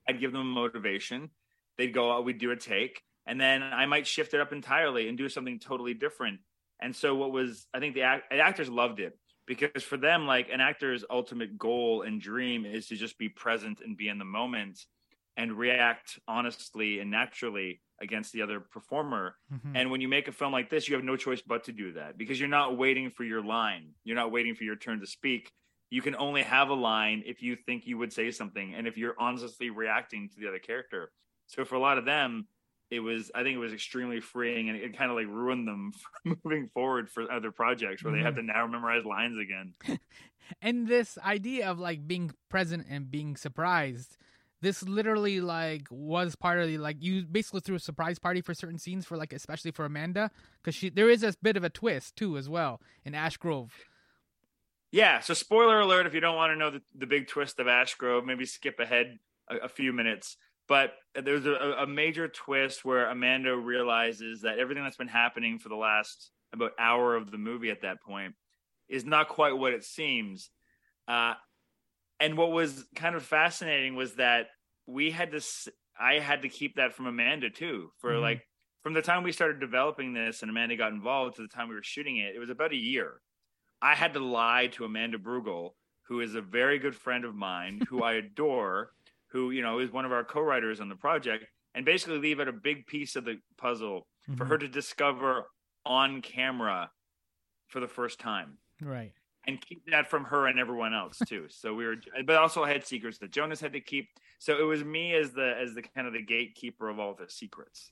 I'd 0.08 0.20
give 0.20 0.32
them 0.32 0.40
a 0.40 0.44
motivation. 0.44 1.30
They'd 1.76 1.92
go, 1.92 2.16
oh, 2.16 2.20
we'd 2.20 2.38
do 2.38 2.52
a 2.52 2.56
take. 2.56 3.02
And 3.26 3.40
then 3.40 3.62
I 3.62 3.86
might 3.86 4.06
shift 4.06 4.34
it 4.34 4.40
up 4.40 4.52
entirely 4.52 5.08
and 5.08 5.18
do 5.18 5.28
something 5.28 5.58
totally 5.58 5.94
different. 5.94 6.40
And 6.82 6.94
so 6.94 7.14
what 7.14 7.32
was, 7.32 7.66
I 7.72 7.78
think 7.78 7.94
the, 7.94 8.02
act- 8.02 8.30
the 8.30 8.38
actors 8.38 8.68
loved 8.68 9.00
it 9.00 9.16
because 9.46 9.82
for 9.82 9.96
them 9.96 10.26
like 10.26 10.48
an 10.52 10.60
actor's 10.60 11.04
ultimate 11.10 11.58
goal 11.58 12.02
and 12.02 12.20
dream 12.20 12.64
is 12.64 12.88
to 12.88 12.96
just 12.96 13.18
be 13.18 13.28
present 13.28 13.80
and 13.80 13.96
be 13.96 14.08
in 14.08 14.18
the 14.18 14.24
moment 14.24 14.80
and 15.36 15.52
react 15.52 16.18
honestly 16.28 16.98
and 16.98 17.10
naturally 17.10 17.80
against 18.00 18.32
the 18.32 18.42
other 18.42 18.60
performer. 18.60 19.36
Mm-hmm. 19.52 19.76
and 19.76 19.90
when 19.90 20.00
you 20.00 20.08
make 20.08 20.28
a 20.28 20.32
film 20.32 20.52
like 20.52 20.70
this 20.70 20.88
you 20.88 20.94
have 20.94 21.04
no 21.04 21.16
choice 21.16 21.40
but 21.40 21.64
to 21.64 21.72
do 21.72 21.92
that 21.92 22.18
because 22.18 22.38
you're 22.38 22.48
not 22.48 22.76
waiting 22.76 23.10
for 23.10 23.24
your 23.24 23.42
line. 23.42 23.90
You're 24.04 24.16
not 24.16 24.32
waiting 24.32 24.54
for 24.54 24.64
your 24.64 24.76
turn 24.76 25.00
to 25.00 25.06
speak. 25.06 25.52
You 25.90 26.02
can 26.02 26.16
only 26.16 26.42
have 26.42 26.70
a 26.70 26.74
line 26.74 27.22
if 27.26 27.42
you 27.42 27.54
think 27.54 27.86
you 27.86 27.98
would 27.98 28.12
say 28.12 28.30
something 28.30 28.74
and 28.74 28.86
if 28.86 28.96
you're 28.96 29.14
honestly 29.18 29.70
reacting 29.70 30.28
to 30.30 30.40
the 30.40 30.48
other 30.48 30.58
character. 30.58 31.12
So 31.46 31.64
for 31.64 31.74
a 31.74 31.80
lot 31.80 31.98
of 31.98 32.04
them 32.04 32.46
it 32.92 33.00
was 33.00 33.30
I 33.34 33.42
think 33.42 33.56
it 33.56 33.58
was 33.58 33.72
extremely 33.72 34.20
freeing 34.20 34.68
and 34.68 34.78
it 34.78 34.96
kind 34.96 35.10
of 35.10 35.16
like 35.16 35.26
ruined 35.26 35.66
them 35.66 35.92
moving 36.44 36.68
forward 36.74 37.08
for 37.08 37.30
other 37.32 37.50
projects 37.50 38.04
where 38.04 38.12
mm-hmm. 38.12 38.20
they 38.20 38.24
have 38.24 38.34
mm-hmm. 38.34 38.48
to 38.48 38.52
now 38.52 38.66
memorize 38.66 39.04
lines 39.06 39.38
again. 39.38 39.74
and 40.62 40.86
this 40.86 41.16
idea 41.24 41.70
of 41.70 41.78
like 41.78 42.06
being 42.06 42.32
present 42.50 42.86
and 42.90 43.10
being 43.10 43.34
surprised 43.34 44.18
this 44.60 44.82
literally 44.82 45.40
like 45.40 45.88
was 45.90 46.36
part 46.36 46.60
of 46.60 46.68
the 46.68 46.76
like 46.76 46.98
you 47.00 47.22
basically 47.24 47.60
threw 47.60 47.76
a 47.76 47.80
surprise 47.80 48.18
party 48.18 48.42
for 48.42 48.52
certain 48.52 48.78
scenes 48.78 49.06
for 49.06 49.16
like 49.16 49.32
especially 49.32 49.70
for 49.70 49.86
Amanda 49.86 50.30
because 50.62 50.74
she 50.74 50.90
there 50.90 51.08
is 51.08 51.22
a 51.22 51.34
bit 51.42 51.56
of 51.56 51.64
a 51.64 51.70
twist 51.70 52.14
too 52.14 52.36
as 52.36 52.48
well 52.48 52.80
in 53.04 53.14
Ashgrove. 53.14 53.70
Yeah, 54.90 55.20
so 55.20 55.32
spoiler 55.32 55.80
alert 55.80 56.06
if 56.06 56.12
you 56.12 56.20
don't 56.20 56.36
want 56.36 56.52
to 56.52 56.56
know 56.56 56.70
the, 56.70 56.82
the 56.94 57.06
big 57.06 57.26
twist 57.26 57.58
of 57.58 57.66
Ashgrove, 57.66 58.26
maybe 58.26 58.44
skip 58.44 58.78
ahead 58.78 59.18
a, 59.48 59.64
a 59.64 59.68
few 59.68 59.90
minutes. 59.90 60.36
But 60.72 60.94
there's 61.14 61.44
a, 61.44 61.80
a 61.80 61.86
major 61.86 62.28
twist 62.28 62.82
where 62.82 63.10
Amanda 63.10 63.54
realizes 63.54 64.40
that 64.40 64.58
everything 64.58 64.82
that's 64.82 64.96
been 64.96 65.06
happening 65.06 65.58
for 65.58 65.68
the 65.68 65.76
last 65.76 66.30
about 66.54 66.72
hour 66.78 67.14
of 67.14 67.30
the 67.30 67.36
movie 67.36 67.68
at 67.68 67.82
that 67.82 68.00
point 68.00 68.34
is 68.88 69.04
not 69.04 69.28
quite 69.28 69.52
what 69.52 69.74
it 69.74 69.84
seems. 69.84 70.48
Uh, 71.06 71.34
and 72.20 72.38
what 72.38 72.52
was 72.52 72.86
kind 72.94 73.14
of 73.14 73.22
fascinating 73.22 73.96
was 73.96 74.14
that 74.14 74.46
we 74.86 75.10
had 75.10 75.32
to, 75.32 75.42
I 76.00 76.20
had 76.20 76.40
to 76.40 76.48
keep 76.48 76.76
that 76.76 76.94
from 76.94 77.04
Amanda 77.04 77.50
too, 77.50 77.90
for 77.98 78.12
mm-hmm. 78.12 78.22
like 78.22 78.48
from 78.82 78.94
the 78.94 79.02
time 79.02 79.24
we 79.24 79.32
started 79.32 79.60
developing 79.60 80.14
this 80.14 80.40
and 80.40 80.50
Amanda 80.50 80.76
got 80.76 80.94
involved 80.94 81.36
to 81.36 81.42
the 81.42 81.48
time 81.48 81.68
we 81.68 81.74
were 81.74 81.82
shooting 81.82 82.16
it, 82.16 82.34
it 82.34 82.38
was 82.38 82.48
about 82.48 82.72
a 82.72 82.76
year. 82.76 83.20
I 83.82 83.94
had 83.94 84.14
to 84.14 84.20
lie 84.20 84.68
to 84.68 84.86
Amanda 84.86 85.18
Brugel, 85.18 85.72
who 86.04 86.20
is 86.20 86.34
a 86.34 86.40
very 86.40 86.78
good 86.78 86.96
friend 86.96 87.26
of 87.26 87.34
mine, 87.34 87.82
who 87.90 88.02
I 88.02 88.12
adore, 88.14 88.92
who 89.32 89.50
you 89.50 89.62
know 89.62 89.78
is 89.78 89.90
one 89.90 90.04
of 90.04 90.12
our 90.12 90.24
co-writers 90.24 90.80
on 90.80 90.88
the 90.88 90.96
project, 90.96 91.44
and 91.74 91.84
basically 91.84 92.18
leave 92.18 92.40
out 92.40 92.48
a 92.48 92.52
big 92.52 92.86
piece 92.86 93.16
of 93.16 93.24
the 93.24 93.38
puzzle 93.56 94.06
mm-hmm. 94.28 94.36
for 94.36 94.44
her 94.44 94.58
to 94.58 94.68
discover 94.68 95.46
on 95.84 96.22
camera 96.22 96.90
for 97.68 97.80
the 97.80 97.88
first 97.88 98.20
time. 98.20 98.58
Right. 98.80 99.12
And 99.46 99.60
keep 99.60 99.84
that 99.90 100.08
from 100.08 100.24
her 100.24 100.46
and 100.46 100.60
everyone 100.60 100.94
else 100.94 101.18
too. 101.26 101.46
so 101.48 101.74
we 101.74 101.84
were, 101.84 101.96
but 102.24 102.36
also 102.36 102.64
had 102.64 102.86
secrets 102.86 103.18
that 103.18 103.32
Jonas 103.32 103.60
had 103.60 103.72
to 103.72 103.80
keep. 103.80 104.08
So 104.38 104.58
it 104.58 104.64
was 104.64 104.84
me 104.84 105.14
as 105.14 105.32
the 105.32 105.56
as 105.60 105.74
the 105.74 105.82
kind 105.82 106.06
of 106.06 106.12
the 106.12 106.22
gatekeeper 106.22 106.88
of 106.88 107.00
all 107.00 107.14
the 107.14 107.28
secrets. 107.28 107.90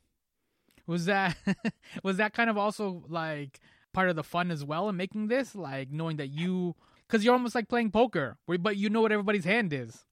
Was 0.87 1.07
that 1.07 1.37
was 2.05 2.19
that 2.19 2.35
kind 2.35 2.51
of 2.51 2.57
also 2.57 3.05
like 3.09 3.61
part 3.93 4.09
of 4.09 4.17
the 4.17 4.23
fun 4.23 4.51
as 4.51 4.65
well 4.65 4.89
in 4.89 4.97
making 4.97 5.29
this, 5.29 5.55
like 5.55 5.91
knowing 5.91 6.17
that 6.19 6.29
you, 6.29 6.77
because 7.07 7.25
you're 7.25 7.35
almost 7.35 7.55
like 7.55 7.69
playing 7.69 7.91
poker, 7.91 8.37
but 8.47 8.77
you 8.77 8.89
know 8.89 9.01
what 9.01 9.13
everybody's 9.13 9.45
hand 9.45 9.73
is. 9.73 10.05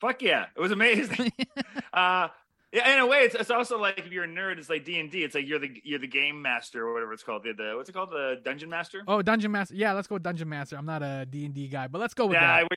Fuck 0.00 0.22
yeah, 0.22 0.46
it 0.56 0.60
was 0.60 0.72
amazing. 0.72 1.32
uh, 1.92 2.28
yeah, 2.72 2.94
in 2.94 3.00
a 3.00 3.06
way, 3.06 3.18
it's, 3.18 3.34
it's 3.34 3.50
also 3.50 3.78
like 3.78 3.98
if 3.98 4.12
you're 4.12 4.24
a 4.24 4.28
nerd, 4.28 4.58
it's 4.58 4.70
like 4.70 4.84
D 4.84 4.98
and 5.00 5.10
D. 5.10 5.24
It's 5.24 5.34
like 5.34 5.46
you're 5.46 5.58
the 5.58 5.80
you're 5.82 5.98
the 5.98 6.06
game 6.06 6.40
master 6.40 6.86
or 6.86 6.92
whatever 6.92 7.12
it's 7.12 7.24
called. 7.24 7.42
The, 7.42 7.52
the 7.52 7.72
what's 7.76 7.88
it 7.88 7.92
called? 7.92 8.10
The 8.10 8.40
dungeon 8.44 8.70
master. 8.70 9.02
Oh, 9.08 9.22
dungeon 9.22 9.50
master. 9.50 9.74
Yeah, 9.74 9.92
let's 9.92 10.06
go 10.06 10.14
with 10.14 10.22
dungeon 10.22 10.48
master. 10.48 10.76
I'm 10.76 10.86
not 10.86 11.02
a 11.02 11.26
D 11.28 11.44
and 11.44 11.54
D 11.54 11.66
guy, 11.66 11.88
but 11.88 12.00
let's 12.00 12.14
go 12.14 12.26
with 12.26 12.34
yeah, 12.34 12.60
that. 12.62 12.68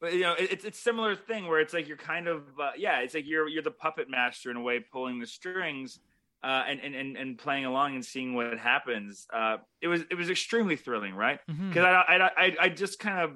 but 0.00 0.12
you 0.12 0.22
know, 0.22 0.32
it, 0.32 0.52
it's 0.52 0.64
it's 0.64 0.78
similar 0.78 1.14
thing 1.14 1.46
where 1.46 1.60
it's 1.60 1.72
like 1.72 1.86
you're 1.86 1.96
kind 1.96 2.26
of 2.26 2.42
uh, 2.60 2.72
yeah, 2.76 3.00
it's 3.00 3.14
like 3.14 3.26
you're 3.26 3.48
you're 3.48 3.62
the 3.62 3.70
puppet 3.70 4.10
master 4.10 4.50
in 4.50 4.56
a 4.56 4.62
way, 4.62 4.80
pulling 4.80 5.20
the 5.20 5.26
strings. 5.26 6.00
Uh, 6.44 6.64
and, 6.66 6.80
and 6.80 7.16
and 7.16 7.38
playing 7.38 7.66
along 7.66 7.94
and 7.94 8.04
seeing 8.04 8.34
what 8.34 8.58
happens. 8.58 9.28
Uh, 9.32 9.58
it 9.80 9.86
was 9.86 10.02
it 10.10 10.16
was 10.16 10.28
extremely 10.28 10.74
thrilling, 10.74 11.14
right? 11.14 11.38
Because 11.46 11.84
mm-hmm. 11.84 11.84
I, 11.84 12.16
I, 12.16 12.30
I 12.36 12.56
I 12.62 12.68
just 12.68 12.98
kind 12.98 13.20
of 13.20 13.30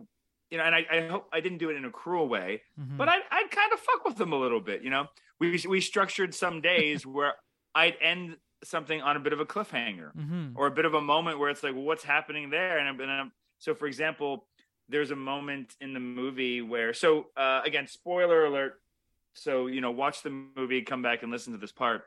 you 0.50 0.58
know, 0.58 0.64
and 0.64 0.74
I, 0.74 0.86
I 0.90 1.06
hope 1.08 1.28
I 1.32 1.40
didn't 1.40 1.58
do 1.58 1.70
it 1.70 1.76
in 1.76 1.84
a 1.84 1.90
cruel 1.90 2.28
way, 2.28 2.62
mm-hmm. 2.80 2.96
but 2.96 3.08
I 3.08 3.16
I'd 3.30 3.50
kind 3.50 3.72
of 3.72 3.80
fuck 3.80 4.04
with 4.04 4.16
them 4.16 4.32
a 4.32 4.38
little 4.38 4.60
bit, 4.60 4.82
you 4.82 4.90
know. 4.90 5.06
We 5.40 5.62
we 5.68 5.80
structured 5.80 6.34
some 6.34 6.60
days 6.60 7.06
where 7.06 7.34
I'd 7.74 7.96
end 8.00 8.36
something 8.64 9.02
on 9.02 9.16
a 9.16 9.20
bit 9.20 9.32
of 9.32 9.40
a 9.40 9.44
cliffhanger 9.44 10.14
mm-hmm. 10.16 10.48
or 10.54 10.66
a 10.66 10.70
bit 10.70 10.84
of 10.84 10.94
a 10.94 11.00
moment 11.00 11.38
where 11.38 11.50
it's 11.50 11.62
like, 11.62 11.74
well, 11.74 11.84
what's 11.84 12.02
happening 12.02 12.48
there? 12.50 12.78
And, 12.78 12.88
I'm, 12.88 13.00
and 13.00 13.10
I'm, 13.10 13.32
so, 13.58 13.74
for 13.74 13.86
example, 13.86 14.46
there's 14.88 15.10
a 15.10 15.16
moment 15.16 15.74
in 15.80 15.92
the 15.92 16.00
movie 16.00 16.62
where, 16.62 16.94
so 16.94 17.26
uh, 17.36 17.60
again, 17.64 17.86
spoiler 17.86 18.46
alert. 18.46 18.74
So 19.34 19.66
you 19.66 19.80
know, 19.80 19.90
watch 19.90 20.22
the 20.22 20.30
movie, 20.30 20.80
come 20.82 21.02
back 21.02 21.22
and 21.22 21.30
listen 21.30 21.52
to 21.52 21.58
this 21.58 21.72
part. 21.72 22.04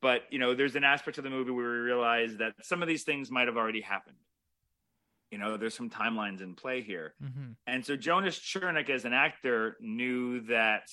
But 0.00 0.22
you 0.30 0.38
know, 0.38 0.54
there's 0.54 0.76
an 0.76 0.84
aspect 0.84 1.18
of 1.18 1.24
the 1.24 1.30
movie 1.30 1.50
where 1.50 1.70
we 1.70 1.78
realize 1.78 2.36
that 2.36 2.54
some 2.62 2.82
of 2.82 2.88
these 2.88 3.02
things 3.02 3.30
might 3.30 3.48
have 3.48 3.56
already 3.56 3.80
happened 3.80 4.16
you 5.30 5.38
know 5.38 5.56
there's 5.56 5.74
some 5.74 5.90
timelines 5.90 6.40
in 6.40 6.54
play 6.54 6.80
here 6.80 7.14
mm-hmm. 7.22 7.52
and 7.66 7.84
so 7.84 7.96
jonas 7.96 8.38
chernick 8.38 8.90
as 8.90 9.04
an 9.04 9.12
actor 9.12 9.76
knew 9.80 10.40
that 10.42 10.88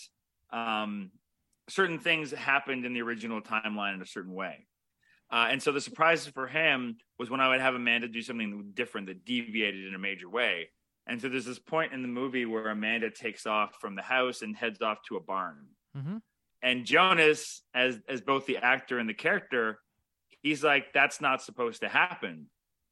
um, 0.52 1.12
certain 1.68 2.00
things 2.00 2.32
happened 2.32 2.86
in 2.86 2.94
the 2.94 3.02
original 3.02 3.42
timeline 3.42 3.96
in 3.96 4.02
a 4.02 4.06
certain 4.06 4.34
way 4.34 4.68
uh, 5.32 5.48
and 5.50 5.62
so 5.62 5.72
the 5.72 5.82
surprise 5.82 6.28
for 6.28 6.48
him 6.48 6.98
was 7.18 7.30
when 7.30 7.40
i 7.40 7.50
would 7.50 7.62
have 7.62 7.76
amanda 7.76 8.08
do 8.08 8.22
something 8.22 8.72
different 8.74 9.08
that 9.08 9.26
deviated 9.26 9.86
in 9.88 9.96
a 9.96 10.00
major 10.00 10.30
way 10.30 10.70
and 11.08 11.22
so 11.22 11.30
there's 11.30 11.46
this 11.46 11.60
point 11.60 11.94
in 11.94 12.02
the 12.02 12.08
movie 12.08 12.46
where 12.46 12.70
amanda 12.70 13.10
takes 13.10 13.46
off 13.46 13.76
from 13.80 13.96
the 13.96 14.02
house 14.02 14.42
and 14.42 14.56
heads 14.56 14.82
off 14.82 14.98
to 15.08 15.16
a 15.18 15.22
barn 15.22 15.66
mm-hmm. 15.98 16.18
and 16.62 16.86
jonas 16.86 17.62
as 17.74 18.00
as 18.08 18.22
both 18.22 18.46
the 18.46 18.58
actor 18.58 19.00
and 19.00 19.10
the 19.10 19.14
character 19.14 19.80
he's 20.46 20.64
like, 20.64 20.94
"That's 20.94 21.20
not 21.20 21.42
supposed 21.42 21.82
to 21.82 21.90
happen. 21.90 22.48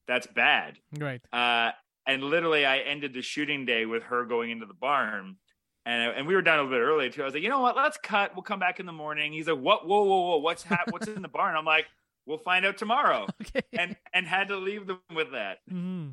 That's 0.07 0.27
bad." 0.27 0.79
Right. 0.97 1.21
Uh, 1.31 1.71
and 2.05 2.23
literally, 2.23 2.65
I 2.65 2.79
ended 2.79 3.13
the 3.13 3.21
shooting 3.21 3.65
day 3.65 3.85
with 3.85 4.03
her 4.03 4.25
going 4.25 4.49
into 4.51 4.65
the 4.65 4.73
barn, 4.73 5.37
and 5.85 6.13
and 6.15 6.27
we 6.27 6.35
were 6.35 6.41
done 6.41 6.59
a 6.59 6.63
little 6.63 6.77
bit 6.77 6.83
early 6.83 7.09
too. 7.09 7.21
I 7.21 7.25
was 7.25 7.33
like, 7.33 7.43
"You 7.43 7.49
know 7.49 7.61
what? 7.61 7.75
Let's 7.75 7.97
cut. 7.97 8.35
We'll 8.35 8.43
come 8.43 8.59
back 8.59 8.79
in 8.79 8.85
the 8.85 8.91
morning." 8.93 9.31
He's 9.33 9.47
like, 9.47 9.59
"What? 9.59 9.87
Whoa, 9.87 10.03
whoa, 10.03 10.21
whoa! 10.29 10.37
What's 10.37 10.63
hap- 10.63 10.91
What's 10.91 11.07
in 11.07 11.21
the 11.21 11.27
barn?" 11.29 11.55
I'm 11.55 11.65
like, 11.65 11.87
"We'll 12.25 12.37
find 12.37 12.65
out 12.65 12.77
tomorrow." 12.77 13.27
Okay. 13.41 13.61
And 13.77 13.95
and 14.13 14.27
had 14.27 14.49
to 14.49 14.57
leave 14.57 14.87
them 14.87 14.99
with 15.15 15.31
that. 15.31 15.59
hmm 15.69 16.09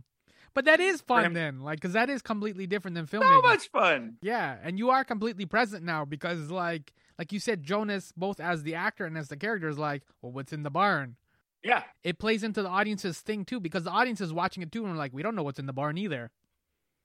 But 0.54 0.64
that 0.66 0.78
is 0.80 1.00
fun 1.00 1.24
him- 1.26 1.34
then, 1.34 1.60
like, 1.60 1.78
because 1.80 1.92
that 1.94 2.08
is 2.10 2.22
completely 2.22 2.66
different 2.66 2.94
than 2.96 3.06
filming. 3.06 3.28
So 3.28 3.42
much 3.42 3.68
fun. 3.70 4.16
Yeah, 4.22 4.56
and 4.62 4.78
you 4.78 4.90
are 4.90 5.04
completely 5.04 5.46
present 5.46 5.84
now 5.84 6.04
because, 6.04 6.50
like, 6.50 6.92
like 7.18 7.32
you 7.32 7.38
said, 7.40 7.62
Jonas, 7.62 8.12
both 8.16 8.40
as 8.40 8.62
the 8.62 8.74
actor 8.74 9.04
and 9.06 9.16
as 9.18 9.28
the 9.28 9.36
character, 9.36 9.68
is 9.68 9.78
like, 9.78 10.02
well, 10.22 10.32
what's 10.32 10.52
in 10.52 10.62
the 10.62 10.70
barn? 10.70 11.16
Yeah. 11.62 11.84
It 12.02 12.18
plays 12.18 12.42
into 12.42 12.62
the 12.62 12.68
audience's 12.68 13.20
thing 13.20 13.44
too 13.44 13.60
because 13.60 13.84
the 13.84 13.90
audience 13.90 14.20
is 14.20 14.32
watching 14.32 14.62
it 14.62 14.72
too, 14.72 14.82
and 14.84 14.92
we're 14.92 14.98
like, 14.98 15.12
we 15.12 15.22
don't 15.22 15.34
know 15.34 15.42
what's 15.42 15.58
in 15.58 15.66
the 15.66 15.72
barn 15.72 15.98
either. 15.98 16.30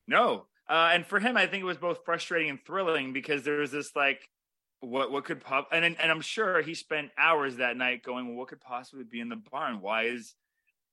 No. 0.07 0.47
Uh, 0.67 0.91
and 0.93 1.05
for 1.05 1.19
him, 1.19 1.37
I 1.37 1.45
think 1.47 1.61
it 1.61 1.65
was 1.65 1.77
both 1.77 2.05
frustrating 2.05 2.49
and 2.49 2.59
thrilling 2.65 3.13
because 3.13 3.43
there 3.43 3.57
was 3.59 3.71
this 3.71 3.95
like, 3.95 4.29
what 4.81 5.11
what 5.11 5.25
could 5.25 5.41
pop, 5.41 5.69
and 5.71 5.83
and 5.85 6.11
I'm 6.11 6.21
sure 6.21 6.61
he 6.61 6.75
spent 6.75 7.11
hours 7.17 7.57
that 7.57 7.75
night 7.77 8.03
going, 8.03 8.27
well, 8.27 8.35
what 8.35 8.49
could 8.49 8.61
possibly 8.61 9.03
be 9.03 9.19
in 9.19 9.29
the 9.29 9.35
barn? 9.35 9.81
Why 9.81 10.03
is 10.03 10.35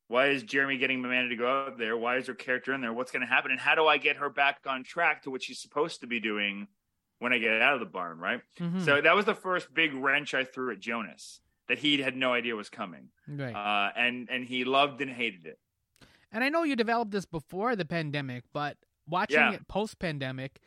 why 0.08 0.28
is 0.28 0.42
Jeremy 0.42 0.78
getting 0.78 1.04
Amanda 1.04 1.28
to 1.30 1.36
go 1.36 1.46
out 1.66 1.78
there? 1.78 1.96
Why 1.96 2.16
is 2.16 2.26
her 2.26 2.34
character 2.34 2.72
in 2.72 2.80
there? 2.80 2.92
What's 2.92 3.12
going 3.12 3.22
to 3.22 3.26
happen? 3.26 3.50
And 3.50 3.60
how 3.60 3.74
do 3.74 3.86
I 3.86 3.98
get 3.98 4.16
her 4.16 4.30
back 4.30 4.60
on 4.66 4.82
track 4.84 5.22
to 5.24 5.30
what 5.30 5.42
she's 5.42 5.60
supposed 5.60 6.00
to 6.00 6.06
be 6.06 6.20
doing 6.20 6.68
when 7.18 7.32
I 7.32 7.38
get 7.38 7.60
out 7.60 7.74
of 7.74 7.80
the 7.80 7.86
barn? 7.86 8.18
Right. 8.18 8.40
Mhm. 8.58 8.82
So 8.84 9.00
that 9.00 9.14
was 9.14 9.26
the 9.26 9.34
first 9.34 9.74
big 9.74 9.92
wrench 9.94 10.32
I 10.32 10.44
threw 10.44 10.72
at 10.72 10.80
Jonas 10.80 11.41
that 11.68 11.78
he 11.78 12.00
had 12.02 12.16
no 12.16 12.32
idea 12.32 12.56
was 12.56 12.68
coming, 12.68 13.08
right. 13.28 13.54
uh, 13.54 13.92
and 13.96 14.28
and 14.30 14.44
he 14.46 14.64
loved 14.64 15.00
and 15.00 15.10
hated 15.10 15.46
it. 15.46 15.58
And 16.32 16.42
I 16.42 16.48
know 16.48 16.62
you 16.62 16.76
developed 16.76 17.10
this 17.10 17.26
before 17.26 17.76
the 17.76 17.84
pandemic, 17.84 18.44
but 18.52 18.78
watching 19.06 19.36
Yeah. 19.38 19.52
it 19.52 19.68
post 19.68 19.98
pandemic, 19.98 20.60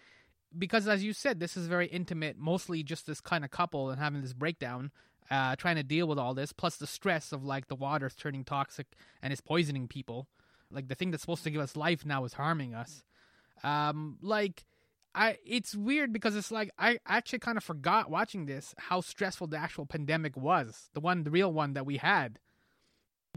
because 0.57 0.87
as 0.87 1.03
you 1.03 1.11
said, 1.13 1.39
this 1.39 1.57
is 1.57 1.67
very 1.67 1.87
intimate, 1.87 2.37
mostly 2.37 2.83
just 2.83 3.07
this 3.07 3.19
kind 3.19 3.43
of 3.43 3.51
couple 3.51 3.89
and 3.89 3.99
having 3.99 4.21
this 4.21 4.33
breakdown, 4.33 4.91
uh, 5.31 5.55
trying 5.55 5.75
to 5.75 5.83
deal 5.83 6.07
with 6.07 6.19
all 6.19 6.33
this, 6.35 6.53
plus 6.53 6.77
the 6.77 6.85
stress 6.87 7.31
of 7.31 7.43
like 7.43 7.67
the 7.67 7.75
water's 7.75 8.15
turning 8.15 8.43
toxic 8.43 8.87
and 9.21 9.33
is 9.33 9.41
poisoning 9.41 9.87
people. 9.87 10.27
Like 10.69 10.87
the 10.87 10.95
thing 10.95 11.11
that's 11.11 11.21
supposed 11.21 11.43
to 11.45 11.49
give 11.51 11.61
us 11.61 11.75
life 11.75 12.05
now 12.05 12.25
is 12.25 12.33
harming 12.33 12.75
us. 12.75 13.03
Um, 13.63 14.17
like 14.21 14.65
I, 15.15 15.37
it's 15.45 15.73
weird 15.73 16.11
because 16.11 16.35
it's 16.35 16.51
like 16.51 16.71
I 16.77 16.99
actually 17.07 17.39
kind 17.39 17.57
of 17.57 17.63
forgot 17.63 18.11
watching 18.11 18.45
this 18.45 18.75
how 18.77 18.99
stressful 18.99 19.47
the 19.47 19.57
actual 19.57 19.85
pandemic 19.85 20.35
was, 20.35 20.89
the 20.93 20.99
one, 20.99 21.23
the 21.23 21.31
real 21.31 21.53
one 21.53 21.73
that 21.73 21.85
we 21.85 21.97
had. 21.97 22.37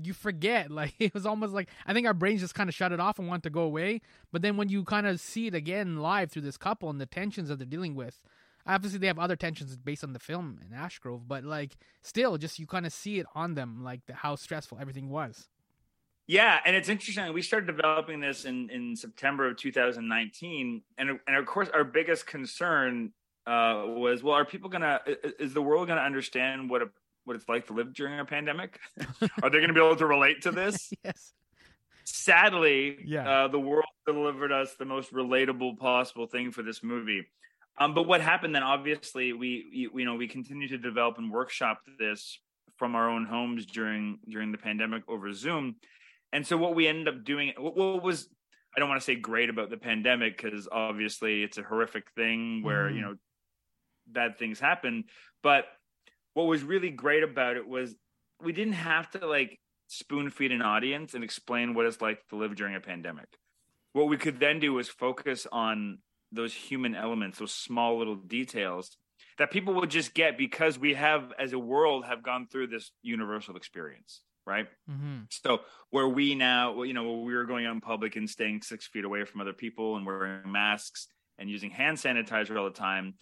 You 0.02 0.12
forget 0.12 0.70
like 0.72 0.94
it 0.98 1.12
was 1.12 1.26
almost 1.26 1.52
like 1.52 1.68
i 1.84 1.92
think 1.92 2.06
our 2.06 2.14
brains 2.14 2.40
just 2.40 2.54
kind 2.54 2.68
of 2.68 2.74
shut 2.74 2.92
it 2.92 3.00
off 3.00 3.18
and 3.18 3.26
want 3.26 3.42
to 3.42 3.50
go 3.50 3.62
away 3.62 4.00
but 4.30 4.42
then 4.42 4.56
when 4.56 4.68
you 4.68 4.84
kind 4.84 5.08
of 5.08 5.18
see 5.18 5.48
it 5.48 5.56
again 5.56 5.98
live 5.98 6.30
through 6.30 6.42
this 6.42 6.56
couple 6.56 6.88
and 6.88 7.00
the 7.00 7.06
tensions 7.06 7.48
that 7.48 7.58
they're 7.58 7.66
dealing 7.66 7.96
with 7.96 8.22
obviously 8.64 9.00
they 9.00 9.08
have 9.08 9.18
other 9.18 9.34
tensions 9.34 9.76
based 9.76 10.04
on 10.04 10.12
the 10.12 10.20
film 10.20 10.60
in 10.64 10.76
ashgrove 10.76 11.22
but 11.26 11.42
like 11.42 11.76
still 12.00 12.38
just 12.38 12.60
you 12.60 12.66
kind 12.68 12.86
of 12.86 12.92
see 12.92 13.18
it 13.18 13.26
on 13.34 13.54
them 13.54 13.82
like 13.82 14.06
the, 14.06 14.14
how 14.14 14.36
stressful 14.36 14.78
everything 14.80 15.08
was 15.08 15.48
Yeah, 16.28 16.58
and 16.66 16.76
it's 16.76 16.90
interesting. 16.90 17.32
We 17.32 17.40
started 17.40 17.66
developing 17.66 18.20
this 18.20 18.44
in 18.44 18.68
in 18.70 18.94
September 18.94 19.48
of 19.48 19.56
2019, 19.56 20.82
and 20.98 21.18
and 21.26 21.36
of 21.36 21.46
course, 21.46 21.68
our 21.72 21.84
biggest 21.84 22.26
concern 22.26 23.12
uh, 23.46 23.84
was, 23.86 24.22
well, 24.22 24.34
are 24.34 24.44
people 24.44 24.68
gonna? 24.68 25.00
Is 25.40 25.54
the 25.54 25.62
world 25.62 25.88
gonna 25.88 26.02
understand 26.02 26.68
what 26.68 26.82
a 26.82 26.90
what 27.24 27.34
it's 27.34 27.48
like 27.48 27.66
to 27.68 27.72
live 27.72 27.94
during 27.94 28.20
a 28.20 28.26
pandemic? 28.26 28.78
are 29.42 29.48
they 29.48 29.60
gonna 29.60 29.72
be 29.72 29.80
able 29.80 29.96
to 29.96 30.06
relate 30.06 30.42
to 30.42 30.50
this? 30.50 30.92
yes 31.04 31.32
Sadly, 32.04 32.98
Yeah. 33.04 33.28
uh, 33.44 33.48
the 33.48 33.60
world 33.60 33.84
delivered 34.06 34.52
us 34.52 34.74
the 34.78 34.84
most 34.86 35.12
relatable 35.12 35.78
possible 35.78 36.26
thing 36.26 36.52
for 36.52 36.62
this 36.62 36.82
movie. 36.82 37.26
Um, 37.78 37.92
but 37.94 38.06
what 38.06 38.20
happened 38.22 38.54
then? 38.54 38.62
Obviously, 38.62 39.32
we 39.32 39.66
you, 39.72 39.90
you 39.94 40.04
know 40.04 40.14
we 40.14 40.28
continued 40.28 40.68
to 40.70 40.78
develop 40.78 41.16
and 41.16 41.30
workshop 41.30 41.80
this 41.98 42.38
from 42.76 42.94
our 42.94 43.08
own 43.08 43.24
homes 43.24 43.64
during 43.64 44.18
during 44.28 44.52
the 44.52 44.58
pandemic 44.58 45.02
over 45.08 45.32
Zoom. 45.32 45.76
And 46.32 46.46
so 46.46 46.56
what 46.56 46.74
we 46.74 46.86
ended 46.86 47.08
up 47.08 47.24
doing, 47.24 47.52
what, 47.56 47.76
what 47.76 48.02
was 48.02 48.28
I 48.76 48.80
don't 48.80 48.88
want 48.88 49.00
to 49.00 49.04
say 49.04 49.16
great 49.16 49.48
about 49.50 49.70
the 49.70 49.76
pandemic 49.78 50.40
because 50.40 50.68
obviously 50.70 51.42
it's 51.42 51.58
a 51.58 51.62
horrific 51.62 52.10
thing 52.12 52.62
where 52.62 52.88
Mhm. 52.88 52.94
you 52.94 53.00
know 53.00 53.16
bad 54.06 54.38
things 54.38 54.60
happen. 54.60 55.04
But 55.42 55.66
what 56.34 56.44
was 56.44 56.62
really 56.62 56.90
great 56.90 57.22
about 57.22 57.56
it 57.56 57.66
was 57.66 57.96
we 58.40 58.52
didn't 58.52 58.74
have 58.74 59.10
to 59.12 59.26
like 59.26 59.58
spoon 59.88 60.30
feed 60.30 60.52
an 60.52 60.62
audience 60.62 61.14
and 61.14 61.24
explain 61.24 61.74
what 61.74 61.86
it's 61.86 62.00
like 62.00 62.26
to 62.28 62.36
live 62.36 62.54
during 62.54 62.74
a 62.74 62.80
pandemic. 62.80 63.26
What 63.94 64.08
we 64.08 64.16
could 64.18 64.38
then 64.38 64.60
do 64.60 64.74
was 64.74 64.88
focus 64.88 65.46
on 65.50 65.98
those 66.30 66.52
human 66.54 66.94
elements, 66.94 67.38
those 67.38 67.54
small 67.54 67.98
little 67.98 68.14
details 68.16 68.96
that 69.38 69.50
people 69.50 69.74
would 69.74 69.90
just 69.90 70.14
get 70.14 70.36
because 70.36 70.78
we 70.78 70.94
have, 70.94 71.32
as 71.38 71.52
a 71.52 71.58
world, 71.58 72.04
have 72.04 72.22
gone 72.22 72.46
through 72.46 72.66
this 72.66 72.92
universal 73.02 73.56
experience, 73.56 74.22
right? 74.48 74.66
mm-hmm. 74.90 75.18
So 75.28 75.60
where 75.90 76.08
we 76.08 76.34
now, 76.34 76.82
you 76.82 76.94
know, 76.94 77.20
we 77.20 77.34
were 77.34 77.44
going 77.44 77.66
out 77.66 77.74
in 77.74 77.80
public 77.80 78.16
and 78.16 78.28
staying 78.28 78.62
six 78.62 78.86
feet 78.86 79.04
away 79.04 79.24
from 79.24 79.40
other 79.40 79.52
people 79.52 79.96
and 79.96 80.06
wearing 80.06 80.50
masks 80.50 81.06
and 81.38 81.48
using 81.48 81.70
hand 81.70 81.98
sanitizer 81.98 82.58
all 82.58 82.64
the 82.64 82.70
time, 82.70 83.14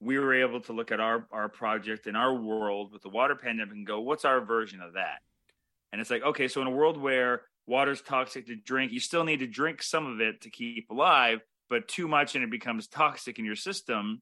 we 0.00 0.18
were 0.18 0.34
able 0.34 0.60
to 0.60 0.72
look 0.72 0.92
at 0.92 1.00
our 1.00 1.26
our 1.32 1.48
project 1.48 2.06
in 2.06 2.14
our 2.14 2.34
world 2.34 2.92
with 2.92 3.02
the 3.02 3.08
water 3.08 3.34
pandemic 3.34 3.74
and 3.74 3.86
go, 3.86 4.00
what's 4.00 4.24
our 4.24 4.40
version 4.44 4.80
of 4.80 4.92
that? 4.92 5.18
And 5.90 6.00
it's 6.00 6.10
like, 6.10 6.22
okay, 6.22 6.48
so 6.48 6.60
in 6.60 6.66
a 6.66 6.70
world 6.70 6.96
where 7.00 7.42
water's 7.66 8.02
toxic 8.02 8.46
to 8.48 8.56
drink, 8.56 8.92
you 8.92 9.00
still 9.00 9.24
need 9.24 9.38
to 9.40 9.46
drink 9.46 9.82
some 9.82 10.06
of 10.06 10.20
it 10.20 10.42
to 10.42 10.50
keep 10.50 10.90
alive, 10.90 11.40
but 11.70 11.88
too 11.88 12.06
much 12.06 12.34
and 12.34 12.44
it 12.44 12.50
becomes 12.50 12.88
toxic 12.88 13.38
in 13.38 13.44
your 13.44 13.56
system. 13.56 14.20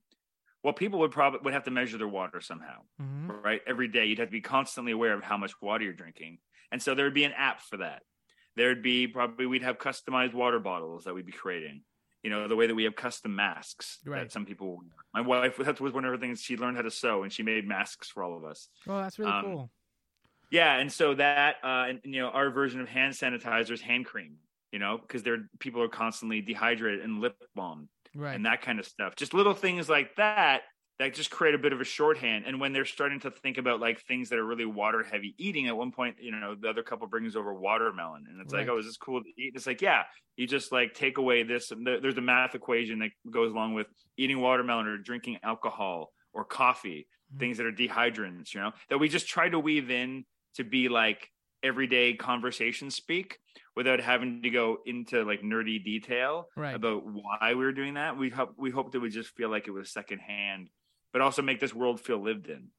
Well, 0.63 0.73
people 0.75 1.01
would 1.01 1.11
probably 1.11 1.41
would 1.43 1.55
have 1.55 1.65
to 1.65 1.73
measure 1.73 1.99
their 1.99 2.07
water 2.09 2.41
somehow 2.41 2.83
Mm-hmm. 3.01 3.31
right? 3.31 3.61
Every 3.67 3.89
day, 3.89 4.05
you'd 4.07 4.21
have 4.21 4.29
to 4.29 4.33
be 4.33 4.41
constantly 4.41 4.93
aware 4.93 5.15
of 5.15 5.25
how 5.25 5.37
much 5.37 5.53
water 5.61 5.83
you're 5.85 5.93
drinking. 5.93 6.39
And 6.73 6.83
so 6.83 6.95
there 6.95 7.05
would 7.05 7.15
be 7.15 7.25
an 7.25 7.33
app 7.37 7.61
for 7.61 7.77
that. 7.77 8.03
There'd 8.57 8.83
be 8.83 9.07
probably, 9.07 9.47
we'd 9.47 9.63
have 9.63 9.79
customized 9.79 10.35
water 10.35 10.59
bottles 10.59 11.05
that 11.05 11.15
we'd 11.15 11.27
be 11.27 11.33
creating. 11.33 11.83
You 12.23 12.31
know, 12.31 12.49
the 12.49 12.57
way 12.57 12.67
that 12.67 12.75
we 12.75 12.85
have 12.85 12.97
custom 12.97 13.35
masks 13.37 13.99
Right. 14.07 14.21
that 14.23 14.33
some 14.33 14.47
people, 14.47 14.81
my 15.15 15.21
wife, 15.21 15.57
that 15.59 15.81
was 15.81 15.93
one 15.93 16.05
of 16.05 16.11
her 16.13 16.19
things. 16.19 16.41
She 16.43 16.57
learned 16.57 16.77
how 16.77 16.83
to 16.83 16.91
sew 16.91 17.23
and 17.25 17.33
she 17.33 17.43
made 17.43 17.67
masks 17.67 18.09
for 18.09 18.23
all 18.25 18.37
of 18.37 18.45
us. 18.45 18.69
oh 18.89 18.99
that's 18.99 19.19
really 19.19 19.31
Um, 19.33 19.45
cool 19.45 19.71
Yeah. 20.51 20.77
And 20.79 20.93
so 20.93 21.15
that, 21.15 21.57
uh, 21.65 21.87
and, 21.89 22.01
you 22.05 22.21
know, 22.21 22.29
our 22.29 22.51
version 22.51 22.81
of 22.81 22.89
hand 22.89 23.15
sanitizers, 23.15 23.81
hand 23.81 24.07
cream, 24.07 24.37
you 24.71 24.79
know, 24.79 24.99
because 24.99 25.23
there 25.23 25.49
people 25.59 25.83
are 25.83 25.89
constantly 25.89 26.41
dehydrated 26.41 27.01
and 27.05 27.21
lip 27.21 27.37
balm 27.55 27.89
right 28.15 28.35
and 28.37 28.47
that 28.47 28.61
kind 28.63 28.79
of 28.79 28.87
stuff. 28.87 29.17
Just 29.17 29.35
little 29.35 29.55
things 29.55 29.89
like 29.89 30.15
that 30.17 30.63
that 31.03 31.15
just 31.15 31.31
create 31.31 31.55
a 31.55 31.59
bit 31.59 31.73
of 31.73 31.81
a 31.81 31.85
shorthand. 31.85 32.45
And 32.47 32.61
when 32.61 32.73
they're 32.73 32.85
starting 32.85 33.19
to 33.21 33.31
think 33.31 33.59
about 33.59 33.81
like 33.81 34.01
things 34.03 34.29
that 34.29 34.39
are 34.39 34.45
really 34.45 34.65
water 34.65 35.03
heavy 35.03 35.35
eating, 35.37 35.67
at 35.67 35.77
one 35.77 35.91
point, 35.91 36.17
you 36.21 36.31
know, 36.31 36.55
the 36.55 36.69
other 36.69 36.83
couple 36.85 37.07
brings 37.09 37.35
over 37.35 37.53
watermelon, 37.53 38.27
and 38.29 38.41
it's 38.41 38.53
like, 38.53 38.69
oh, 38.69 38.79
is 38.79 38.87
this 38.87 38.97
cool 38.97 39.21
to 39.23 39.29
eat? 39.37 39.53
It's 39.57 39.67
like, 39.67 39.83
yeah, 39.83 40.05
you 40.37 40.47
just 40.47 40.71
like 40.71 40.95
take 40.95 41.19
away 41.19 41.43
this. 41.43 41.71
and 41.73 41.85
there- 41.87 42.01
There's 42.01 42.17
a 42.19 42.21
math 42.23 42.55
equation 42.55 43.01
that 43.01 43.11
goes 43.31 43.51
along 43.53 43.75
with 43.75 43.89
eating 44.17 44.41
watermelon 44.41 44.87
or 44.87 44.97
drinking 44.99 45.39
alcohol 45.43 46.13
or 46.33 46.45
coffee, 46.45 47.07
Mhm. 47.35 47.39
things 47.41 47.57
that 47.59 47.67
are 47.67 47.73
dehydrants. 47.73 48.55
You 48.55 48.61
know, 48.61 48.73
that 48.89 48.99
we 48.99 49.09
just 49.09 49.29
try 49.29 49.49
to 49.49 49.59
weave 49.59 49.91
in 49.91 50.25
to 50.55 50.65
be 50.65 50.89
like 50.89 51.29
everyday 51.65 52.15
conversation 52.15 52.91
speak 52.91 53.39
without 53.77 54.01
having 54.01 54.43
to 54.43 54.51
go 54.51 54.79
into 54.85 55.25
like 55.25 55.41
nerdy 55.43 55.83
detail 55.83 56.49
Right. 56.57 56.75
about 56.75 57.05
why 57.07 57.55
we 57.55 57.65
were 57.65 57.73
doing 57.73 57.95
that. 57.95 58.17
We 58.17 58.31
hope 58.31 58.55
we 58.57 58.71
hoped 58.71 58.95
it 58.95 58.99
would 58.99 59.13
just 59.13 59.31
feel 59.37 59.49
like 59.49 59.69
it 59.69 59.71
was 59.71 59.91
secondhand, 59.93 60.69
but 61.13 61.21
also 61.23 61.43
make 61.43 61.61
this 61.61 61.75
world 61.75 62.01
feel 62.01 62.19
lived 62.19 62.47
in. 62.49 62.71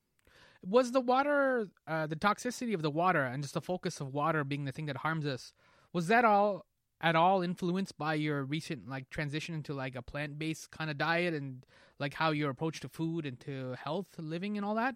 was 0.65 0.91
the 0.91 1.01
water 1.01 1.69
uh, 1.87 2.07
the 2.07 2.15
toxicity 2.15 2.73
of 2.73 2.81
the 2.81 2.89
water 2.91 3.23
and 3.23 3.43
just 3.43 3.53
the 3.53 3.61
focus 3.61 3.99
of 3.99 4.13
water 4.13 4.43
being 4.43 4.65
the 4.65 4.71
thing 4.71 4.85
that 4.85 4.97
harms 4.97 5.25
us 5.25 5.53
was 5.91 6.07
that 6.07 6.23
all 6.25 6.65
at 7.01 7.15
all 7.17 7.41
influenced 7.41 7.97
by 7.97 8.13
your 8.13 8.43
recent 8.45 8.87
like 8.87 9.09
transition 9.09 9.53
into 9.55 9.73
like 9.73 9.95
a 9.95 10.01
plant-based 10.01 10.71
kind 10.71 10.89
of 10.89 10.97
diet 10.97 11.33
and 11.33 11.65
like 11.99 12.13
how 12.13 12.31
your 12.31 12.49
approach 12.49 12.79
to 12.79 12.87
food 12.89 13.25
and 13.25 13.39
to 13.41 13.73
health 13.73 14.07
living 14.17 14.57
and 14.57 14.65
all 14.65 14.75
that 14.75 14.95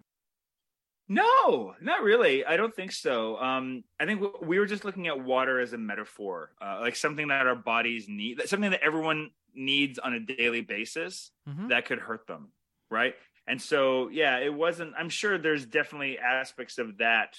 No, 1.10 1.74
not 1.80 2.02
really. 2.02 2.44
I 2.44 2.58
don't 2.58 2.74
think 2.74 2.92
so. 2.92 3.38
Um, 3.38 3.84
I 3.98 4.04
think 4.04 4.20
w- 4.20 4.46
we 4.46 4.58
were 4.58 4.66
just 4.66 4.84
looking 4.84 5.06
at 5.06 5.18
water 5.24 5.58
as 5.58 5.72
a 5.72 5.78
metaphor, 5.78 6.52
uh, 6.60 6.78
like 6.80 6.96
something 6.96 7.28
that 7.28 7.46
our 7.46 7.56
bodies 7.56 8.08
need, 8.08 8.42
something 8.46 8.70
that 8.72 8.82
everyone 8.82 9.30
needs 9.54 9.98
on 9.98 10.12
a 10.12 10.20
daily 10.20 10.60
basis 10.60 11.30
Mhm. 11.48 11.68
that 11.70 11.86
could 11.86 11.98
hurt 11.98 12.26
them, 12.26 12.52
right? 12.90 13.16
And 13.48 13.60
so, 13.62 14.08
yeah, 14.10 14.38
it 14.38 14.52
wasn't. 14.52 14.92
I'm 14.98 15.08
sure 15.08 15.38
there's 15.38 15.64
definitely 15.64 16.18
aspects 16.18 16.76
of 16.76 16.98
that 16.98 17.38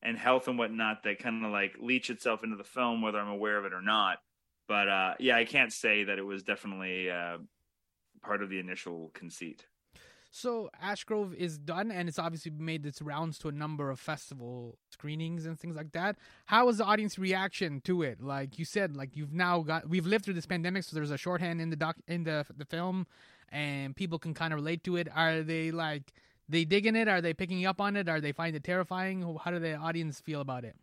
and 0.00 0.16
health 0.16 0.46
and 0.46 0.56
whatnot 0.56 1.02
that 1.02 1.18
kind 1.18 1.44
of 1.44 1.50
like 1.50 1.76
leach 1.80 2.08
itself 2.08 2.44
into 2.44 2.56
the 2.56 2.64
film, 2.64 3.02
whether 3.02 3.18
I'm 3.18 3.28
aware 3.28 3.58
of 3.58 3.64
it 3.64 3.72
or 3.72 3.82
not. 3.82 4.18
But 4.68 4.88
uh, 4.88 5.14
yeah, 5.18 5.36
I 5.36 5.44
can't 5.44 5.72
say 5.72 6.04
that 6.04 6.18
it 6.18 6.24
was 6.24 6.44
definitely 6.44 7.10
uh, 7.10 7.38
part 8.22 8.42
of 8.42 8.48
the 8.48 8.60
initial 8.60 9.10
conceit. 9.12 9.66
So 10.30 10.70
Ashgrove 10.80 11.34
is 11.34 11.58
done, 11.58 11.90
and 11.90 12.08
it's 12.08 12.18
obviously 12.18 12.52
made 12.52 12.86
its 12.86 13.02
rounds 13.02 13.36
to 13.38 13.48
a 13.48 13.52
number 13.52 13.90
of 13.90 13.98
festival 13.98 14.78
screenings 14.92 15.44
and 15.44 15.58
things 15.58 15.74
like 15.74 15.90
that. 15.92 16.16
How 16.46 16.66
was 16.66 16.78
the 16.78 16.84
audience 16.84 17.18
reaction 17.18 17.80
to 17.80 18.02
it? 18.02 18.22
Like 18.22 18.56
you 18.56 18.64
said, 18.64 18.96
like 18.96 19.16
you've 19.16 19.32
now 19.32 19.62
got 19.62 19.88
we've 19.88 20.06
lived 20.06 20.24
through 20.24 20.34
this 20.34 20.46
pandemic, 20.46 20.84
so 20.84 20.94
there's 20.94 21.10
a 21.10 21.18
shorthand 21.18 21.60
in 21.60 21.70
the 21.70 21.76
doc 21.76 21.96
in 22.06 22.22
the 22.22 22.46
the 22.56 22.64
film, 22.64 23.08
and 23.50 23.94
people 23.94 24.18
can 24.18 24.34
kind 24.34 24.52
of 24.52 24.58
relate 24.58 24.84
to 24.84 24.96
it. 24.96 25.08
Are 25.14 25.42
they 25.42 25.70
like 25.70 26.12
they 26.48 26.64
digging 26.64 26.96
it? 26.96 27.08
Are 27.08 27.20
they 27.20 27.34
picking 27.34 27.64
up 27.66 27.80
on 27.80 27.96
it? 27.96 28.08
Are 28.08 28.20
they 28.20 28.32
finding 28.32 28.56
it 28.56 28.64
terrifying? 28.64 29.38
How 29.42 29.50
do 29.50 29.58
the 29.58 29.74
audience 29.74 30.20
feel 30.20 30.40
about 30.40 30.64
it? 30.64 30.76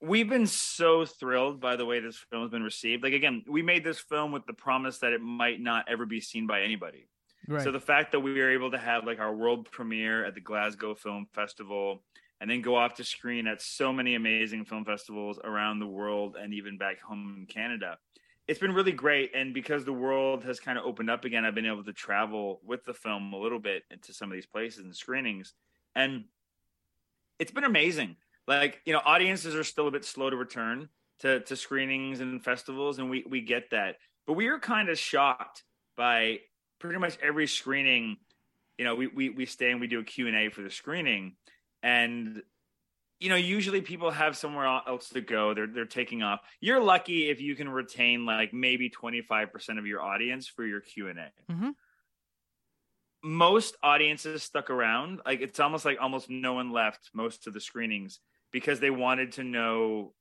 We've 0.00 0.28
been 0.28 0.46
so 0.46 1.06
thrilled 1.06 1.60
by 1.60 1.76
the 1.76 1.86
way 1.86 2.00
this 2.00 2.18
film 2.30 2.42
has 2.42 2.50
been 2.50 2.62
received. 2.62 3.02
Like 3.02 3.14
again, 3.14 3.44
we 3.48 3.62
made 3.62 3.84
this 3.84 3.98
film 3.98 4.32
with 4.32 4.46
the 4.46 4.52
promise 4.52 4.98
that 4.98 5.12
it 5.12 5.20
might 5.20 5.60
not 5.60 5.86
ever 5.88 6.04
be 6.06 6.20
seen 6.20 6.46
by 6.46 6.62
anybody. 6.62 7.08
Right. 7.46 7.62
So 7.62 7.72
the 7.72 7.80
fact 7.80 8.12
that 8.12 8.20
we 8.20 8.32
were 8.32 8.50
able 8.50 8.70
to 8.70 8.78
have 8.78 9.04
like 9.06 9.18
our 9.18 9.34
world 9.34 9.70
premiere 9.70 10.24
at 10.24 10.34
the 10.34 10.40
Glasgow 10.40 10.94
Film 10.94 11.26
Festival 11.32 12.02
and 12.40 12.50
then 12.50 12.62
go 12.62 12.76
off 12.76 12.94
to 12.94 13.04
screen 13.04 13.46
at 13.46 13.62
so 13.62 13.92
many 13.92 14.14
amazing 14.14 14.64
film 14.64 14.84
festivals 14.84 15.38
around 15.44 15.78
the 15.78 15.86
world 15.86 16.36
and 16.40 16.52
even 16.52 16.76
back 16.78 17.00
home 17.00 17.36
in 17.38 17.46
Canada. 17.46 17.98
It's 18.46 18.58
been 18.58 18.74
really 18.74 18.92
great 18.92 19.34
and 19.34 19.54
because 19.54 19.84
the 19.84 19.92
world 19.92 20.44
has 20.44 20.60
kind 20.60 20.78
of 20.78 20.84
opened 20.84 21.10
up 21.10 21.24
again, 21.24 21.44
I've 21.44 21.54
been 21.54 21.66
able 21.66 21.84
to 21.84 21.92
travel 21.92 22.60
with 22.64 22.84
the 22.84 22.92
film 22.92 23.32
a 23.32 23.38
little 23.38 23.58
bit 23.58 23.84
into 23.90 24.12
some 24.12 24.30
of 24.30 24.34
these 24.34 24.46
places 24.46 24.84
and 24.84 24.94
screenings 24.94 25.54
and 25.94 26.24
it's 27.38 27.52
been 27.52 27.64
amazing. 27.64 28.16
Like, 28.46 28.80
you 28.84 28.92
know, 28.92 29.00
audiences 29.04 29.54
are 29.54 29.64
still 29.64 29.88
a 29.88 29.90
bit 29.90 30.04
slow 30.04 30.28
to 30.30 30.36
return 30.36 30.88
to 31.20 31.40
to 31.40 31.56
screenings 31.56 32.20
and 32.20 32.44
festivals 32.44 32.98
and 32.98 33.08
we 33.08 33.24
we 33.28 33.40
get 33.40 33.70
that. 33.70 33.96
But 34.26 34.34
we 34.34 34.48
are 34.48 34.58
kind 34.58 34.88
of 34.88 34.98
shocked 34.98 35.64
by 35.96 36.40
pretty 36.78 36.98
much 36.98 37.18
every 37.22 37.46
screening, 37.46 38.18
you 38.78 38.84
know, 38.84 38.94
we 38.94 39.06
we 39.06 39.30
we 39.30 39.46
stay 39.46 39.70
and 39.70 39.80
we 39.80 39.86
do 39.86 40.00
a 40.00 40.04
Q&A 40.04 40.50
for 40.50 40.62
the 40.62 40.70
screening 40.70 41.36
and 41.82 42.42
you 43.20 43.28
know, 43.28 43.36
usually 43.36 43.80
people 43.80 44.10
have 44.10 44.36
somewhere 44.36 44.66
else 44.66 45.08
to 45.10 45.20
go. 45.20 45.54
They're 45.54 45.66
they're 45.66 45.84
taking 45.84 46.22
off. 46.22 46.40
You're 46.60 46.82
lucky 46.82 47.30
if 47.30 47.40
you 47.40 47.54
can 47.54 47.68
retain 47.68 48.26
like 48.26 48.52
maybe 48.52 48.90
25% 48.90 49.78
of 49.78 49.86
your 49.86 50.02
audience 50.02 50.46
for 50.48 50.66
your 50.66 50.80
Q&A. 50.80 51.12
Mm-hmm. 51.52 51.70
Most 53.22 53.76
audiences 53.82 54.42
stuck 54.42 54.68
around. 54.68 55.20
Like 55.24 55.40
it's 55.40 55.60
almost 55.60 55.84
like 55.84 55.98
almost 56.00 56.28
no 56.28 56.54
one 56.54 56.72
left 56.72 57.10
most 57.14 57.46
of 57.46 57.54
the 57.54 57.60
screenings 57.60 58.20
because 58.52 58.80
they 58.80 58.90
wanted 58.90 59.32
to 59.32 59.44
know 59.44 60.12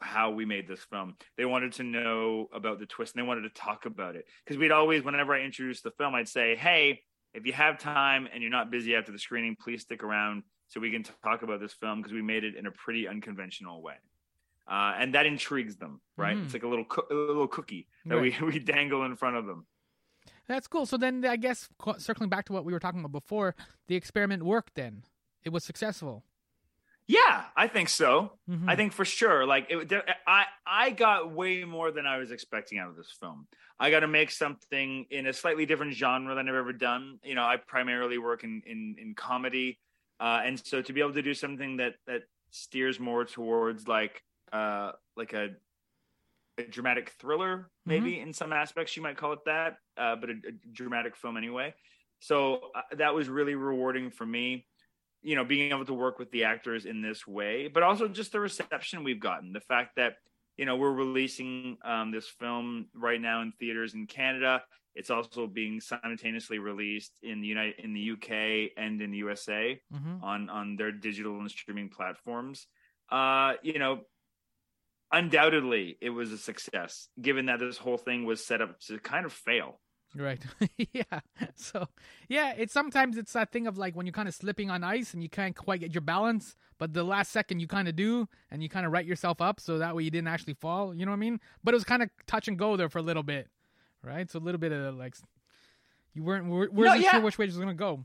how 0.00 0.30
we 0.30 0.44
made 0.44 0.68
this 0.68 0.82
film. 0.90 1.16
They 1.36 1.44
wanted 1.44 1.72
to 1.74 1.84
know 1.84 2.48
about 2.52 2.78
the 2.78 2.86
twist 2.86 3.14
and 3.14 3.22
they 3.22 3.26
wanted 3.26 3.42
to 3.42 3.60
talk 3.60 3.86
about 3.86 4.16
it. 4.16 4.26
Because 4.44 4.58
we'd 4.58 4.72
always, 4.72 5.02
whenever 5.02 5.34
I 5.34 5.42
introduced 5.42 5.84
the 5.84 5.92
film, 5.92 6.14
I'd 6.14 6.28
say, 6.28 6.56
hey, 6.56 7.02
if 7.34 7.46
you 7.46 7.52
have 7.52 7.78
time 7.78 8.28
and 8.32 8.42
you're 8.42 8.50
not 8.50 8.70
busy 8.70 8.94
after 8.94 9.12
the 9.12 9.18
screening, 9.18 9.56
please 9.58 9.82
stick 9.82 10.02
around 10.02 10.42
so 10.72 10.80
we 10.80 10.90
can 10.90 11.04
talk 11.22 11.42
about 11.42 11.60
this 11.60 11.74
film 11.74 12.00
because 12.00 12.14
we 12.14 12.22
made 12.22 12.44
it 12.44 12.56
in 12.56 12.64
a 12.64 12.70
pretty 12.70 13.06
unconventional 13.06 13.82
way. 13.82 13.96
Uh, 14.66 14.94
and 14.98 15.14
that 15.14 15.26
intrigues 15.26 15.76
them, 15.76 16.00
right? 16.16 16.34
Mm. 16.34 16.44
It's 16.46 16.54
like 16.54 16.62
a 16.62 16.68
little 16.68 16.86
co- 16.86 17.06
a 17.10 17.14
little 17.14 17.46
cookie 17.46 17.88
that 18.06 18.16
right. 18.16 18.40
we, 18.40 18.46
we 18.52 18.58
dangle 18.58 19.04
in 19.04 19.14
front 19.16 19.36
of 19.36 19.44
them. 19.44 19.66
That's 20.48 20.66
cool. 20.66 20.86
So 20.86 20.96
then, 20.96 21.26
I 21.26 21.36
guess 21.36 21.68
circling 21.98 22.30
back 22.30 22.46
to 22.46 22.52
what 22.54 22.64
we 22.64 22.72
were 22.72 22.78
talking 22.78 23.00
about 23.00 23.12
before, 23.12 23.54
the 23.86 23.96
experiment 23.96 24.44
worked. 24.44 24.76
Then 24.76 25.02
it 25.44 25.50
was 25.50 25.62
successful. 25.62 26.24
Yeah, 27.06 27.44
I 27.54 27.66
think 27.66 27.88
so. 27.88 28.32
Mm-hmm. 28.48 28.70
I 28.70 28.76
think 28.76 28.92
for 28.92 29.04
sure. 29.04 29.44
Like, 29.44 29.66
it, 29.68 29.92
I 30.26 30.44
I 30.66 30.90
got 30.90 31.32
way 31.32 31.64
more 31.64 31.90
than 31.90 32.06
I 32.06 32.16
was 32.16 32.30
expecting 32.30 32.78
out 32.78 32.88
of 32.88 32.96
this 32.96 33.12
film. 33.20 33.46
I 33.78 33.90
got 33.90 34.00
to 34.00 34.08
make 34.08 34.30
something 34.30 35.06
in 35.10 35.26
a 35.26 35.32
slightly 35.32 35.66
different 35.66 35.94
genre 35.94 36.34
than 36.34 36.48
I've 36.48 36.54
ever 36.54 36.72
done. 36.72 37.18
You 37.24 37.34
know, 37.34 37.44
I 37.44 37.56
primarily 37.56 38.16
work 38.16 38.44
in 38.44 38.62
in, 38.64 38.96
in 38.98 39.14
comedy, 39.14 39.78
uh, 40.22 40.40
and 40.44 40.58
so 40.64 40.80
to 40.80 40.92
be 40.92 41.00
able 41.00 41.12
to 41.12 41.22
do 41.22 41.34
something 41.34 41.76
that 41.78 41.94
that 42.06 42.22
steers 42.50 43.00
more 43.00 43.24
towards 43.24 43.88
like 43.88 44.22
uh 44.52 44.92
like 45.16 45.32
a 45.32 45.50
a 46.58 46.62
dramatic 46.64 47.10
thriller, 47.18 47.70
maybe 47.86 48.12
mm-hmm. 48.12 48.28
in 48.28 48.32
some 48.32 48.52
aspects 48.52 48.94
you 48.96 49.02
might 49.02 49.16
call 49.16 49.32
it 49.32 49.38
that, 49.46 49.76
uh, 49.96 50.14
but 50.16 50.28
a, 50.28 50.34
a 50.34 50.52
dramatic 50.72 51.16
film 51.16 51.38
anyway. 51.38 51.74
So 52.20 52.70
uh, 52.74 52.82
that 52.98 53.14
was 53.14 53.30
really 53.30 53.54
rewarding 53.54 54.10
for 54.10 54.26
me 54.26 54.66
you 55.22 55.36
know 55.36 55.44
being 55.44 55.70
able 55.70 55.84
to 55.84 55.94
work 55.94 56.18
with 56.18 56.30
the 56.32 56.44
actors 56.44 56.84
in 56.84 57.00
this 57.00 57.26
way 57.26 57.68
but 57.68 57.82
also 57.82 58.08
just 58.08 58.32
the 58.32 58.40
reception 58.40 59.04
we've 59.04 59.20
gotten 59.20 59.52
the 59.52 59.60
fact 59.60 59.96
that 59.96 60.16
you 60.56 60.66
know 60.66 60.76
we're 60.76 60.92
releasing 60.92 61.78
um, 61.84 62.10
this 62.10 62.28
film 62.28 62.86
right 62.94 63.20
now 63.20 63.40
in 63.40 63.52
theaters 63.58 63.94
in 63.94 64.06
canada 64.06 64.62
it's 64.94 65.10
also 65.10 65.46
being 65.46 65.80
simultaneously 65.80 66.58
released 66.58 67.12
in 67.22 67.40
the 67.40 67.46
united 67.46 67.74
in 67.78 67.92
the 67.92 68.10
uk 68.12 68.30
and 68.76 69.00
in 69.00 69.10
the 69.10 69.18
usa 69.18 69.80
mm-hmm. 69.92 70.22
on 70.22 70.48
on 70.48 70.76
their 70.76 70.92
digital 70.92 71.38
and 71.38 71.50
streaming 71.50 71.88
platforms 71.88 72.66
uh 73.10 73.54
you 73.62 73.78
know 73.78 74.00
undoubtedly 75.12 75.96
it 76.00 76.10
was 76.10 76.32
a 76.32 76.38
success 76.38 77.08
given 77.20 77.46
that 77.46 77.58
this 77.58 77.76
whole 77.76 77.98
thing 77.98 78.24
was 78.24 78.44
set 78.44 78.62
up 78.62 78.78
to 78.80 78.98
kind 78.98 79.26
of 79.26 79.32
fail 79.32 79.78
Right. 80.14 80.42
yeah. 80.92 81.20
So 81.54 81.88
yeah, 82.28 82.52
it's 82.56 82.72
sometimes 82.72 83.16
it's 83.16 83.32
that 83.32 83.50
thing 83.50 83.66
of 83.66 83.78
like 83.78 83.96
when 83.96 84.06
you're 84.06 84.12
kind 84.12 84.28
of 84.28 84.34
slipping 84.34 84.70
on 84.70 84.84
ice 84.84 85.14
and 85.14 85.22
you 85.22 85.28
can't 85.28 85.56
quite 85.56 85.80
get 85.80 85.94
your 85.94 86.02
balance, 86.02 86.54
but 86.78 86.92
the 86.92 87.04
last 87.04 87.32
second 87.32 87.60
you 87.60 87.66
kind 87.66 87.88
of 87.88 87.96
do, 87.96 88.28
and 88.50 88.62
you 88.62 88.68
kind 88.68 88.84
of 88.84 88.92
right 88.92 89.06
yourself 89.06 89.40
up 89.40 89.60
so 89.60 89.78
that 89.78 89.96
way 89.96 90.02
you 90.02 90.10
didn't 90.10 90.28
actually 90.28 90.54
fall. 90.54 90.94
You 90.94 91.06
know 91.06 91.12
what 91.12 91.16
I 91.16 91.20
mean? 91.20 91.40
But 91.64 91.74
it 91.74 91.76
was 91.76 91.84
kind 91.84 92.02
of 92.02 92.10
touch 92.26 92.48
and 92.48 92.58
go 92.58 92.76
there 92.76 92.88
for 92.88 92.98
a 92.98 93.02
little 93.02 93.22
bit, 93.22 93.48
right? 94.02 94.30
So 94.30 94.38
a 94.38 94.40
little 94.40 94.60
bit 94.60 94.72
of 94.72 94.96
like 94.96 95.14
you 96.14 96.22
weren't 96.22 96.46
weren't 96.46 96.72
no, 96.74 96.94
yeah. 96.94 97.12
sure 97.12 97.20
which 97.20 97.38
way 97.38 97.44
it 97.46 97.48
was 97.48 97.58
gonna 97.58 97.74
go. 97.74 98.04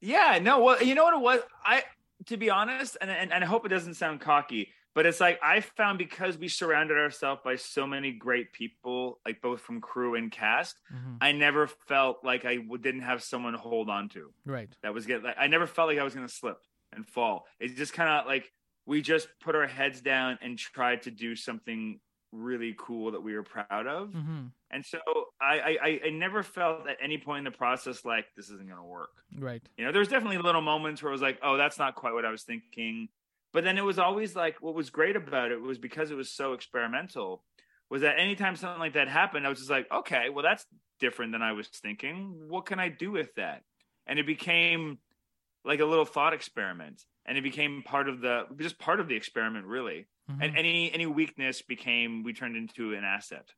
Yeah. 0.00 0.38
No. 0.42 0.62
Well, 0.62 0.82
you 0.82 0.94
know 0.94 1.04
what 1.04 1.14
it 1.14 1.20
was. 1.20 1.40
I 1.64 1.84
to 2.26 2.36
be 2.36 2.50
honest, 2.50 2.96
and 3.00 3.10
and, 3.10 3.32
and 3.32 3.44
I 3.44 3.46
hope 3.46 3.64
it 3.66 3.70
doesn't 3.70 3.94
sound 3.94 4.20
cocky 4.20 4.70
but 4.94 5.06
it's 5.06 5.20
like 5.20 5.40
I 5.42 5.60
found 5.60 5.98
because 5.98 6.38
we 6.38 6.48
surrounded 6.48 6.96
ourselves 6.96 7.40
by 7.44 7.56
so 7.56 7.86
many 7.86 8.12
great 8.12 8.52
people, 8.52 9.18
like 9.26 9.42
both 9.42 9.60
from 9.60 9.80
crew 9.80 10.14
and 10.14 10.30
cast, 10.30 10.76
mm-hmm. 10.92 11.16
I 11.20 11.32
never 11.32 11.66
felt 11.66 12.24
like 12.24 12.44
I 12.44 12.58
didn't 12.80 13.02
have 13.02 13.22
someone 13.22 13.52
to 13.54 13.58
hold 13.58 13.90
on 13.90 14.08
to. 14.10 14.30
Right. 14.46 14.70
That 14.82 14.94
was 14.94 15.04
good. 15.04 15.24
Like, 15.24 15.36
I 15.38 15.48
never 15.48 15.66
felt 15.66 15.88
like 15.88 15.98
I 15.98 16.04
was 16.04 16.14
going 16.14 16.26
to 16.26 16.32
slip 16.32 16.58
and 16.92 17.06
fall. 17.06 17.46
It's 17.58 17.74
just 17.74 17.92
kind 17.92 18.08
of 18.08 18.26
like 18.26 18.52
we 18.86 19.02
just 19.02 19.26
put 19.40 19.56
our 19.56 19.66
heads 19.66 20.00
down 20.00 20.38
and 20.40 20.56
tried 20.56 21.02
to 21.02 21.10
do 21.10 21.34
something 21.34 21.98
really 22.34 22.74
cool 22.76 23.12
that 23.12 23.22
we 23.22 23.34
were 23.34 23.42
proud 23.42 23.86
of. 23.86 24.08
Mm-hmm. 24.10 24.46
And 24.70 24.84
so 24.84 24.98
I, 25.40 25.76
I, 25.82 26.00
I 26.06 26.10
never 26.10 26.42
felt 26.42 26.88
at 26.88 26.96
any 27.02 27.16
point 27.18 27.38
in 27.38 27.44
the 27.44 27.56
process 27.56 28.04
like 28.04 28.26
this 28.36 28.46
isn't 28.46 28.66
going 28.66 28.80
to 28.80 28.84
work. 28.84 29.10
Right. 29.38 29.62
You 29.76 29.84
know, 29.84 29.92
there's 29.92 30.08
definitely 30.08 30.38
little 30.38 30.60
moments 30.60 31.02
where 31.02 31.10
I 31.10 31.14
was 31.14 31.22
like, 31.22 31.38
oh, 31.42 31.56
that's 31.56 31.78
not 31.78 31.94
quite 31.94 32.12
what 32.12 32.24
I 32.24 32.30
was 32.30 32.42
thinking 32.42 33.08
but 33.54 33.62
then 33.62 33.78
it 33.78 33.84
was 33.84 33.98
always 33.98 34.36
like 34.36 34.60
what 34.60 34.74
was 34.74 34.90
great 34.90 35.16
about 35.16 35.50
it 35.50 35.62
was 35.62 35.78
because 35.78 36.10
it 36.10 36.16
was 36.16 36.30
so 36.30 36.52
experimental 36.52 37.42
was 37.88 38.02
that 38.02 38.18
anytime 38.18 38.56
something 38.56 38.80
like 38.80 38.92
that 38.94 39.08
happened 39.08 39.46
i 39.46 39.48
was 39.48 39.60
just 39.60 39.70
like 39.70 39.86
okay 39.90 40.28
well 40.28 40.42
that's 40.42 40.66
different 41.00 41.32
than 41.32 41.40
i 41.40 41.52
was 41.52 41.68
thinking 41.68 42.34
what 42.48 42.66
can 42.66 42.78
i 42.78 42.90
do 42.90 43.10
with 43.10 43.32
that 43.36 43.62
and 44.06 44.18
it 44.18 44.26
became 44.26 44.98
like 45.64 45.80
a 45.80 45.84
little 45.84 46.04
thought 46.04 46.34
experiment 46.34 47.02
and 47.24 47.38
it 47.38 47.42
became 47.42 47.82
part 47.86 48.08
of 48.08 48.20
the 48.20 48.42
just 48.58 48.78
part 48.78 49.00
of 49.00 49.08
the 49.08 49.16
experiment 49.16 49.64
really 49.64 50.06
mm-hmm. 50.30 50.42
and 50.42 50.56
any 50.56 50.92
any 50.92 51.06
weakness 51.06 51.62
became 51.62 52.22
we 52.22 52.32
turned 52.32 52.56
into 52.56 52.94
an 52.94 53.04
asset 53.04 53.52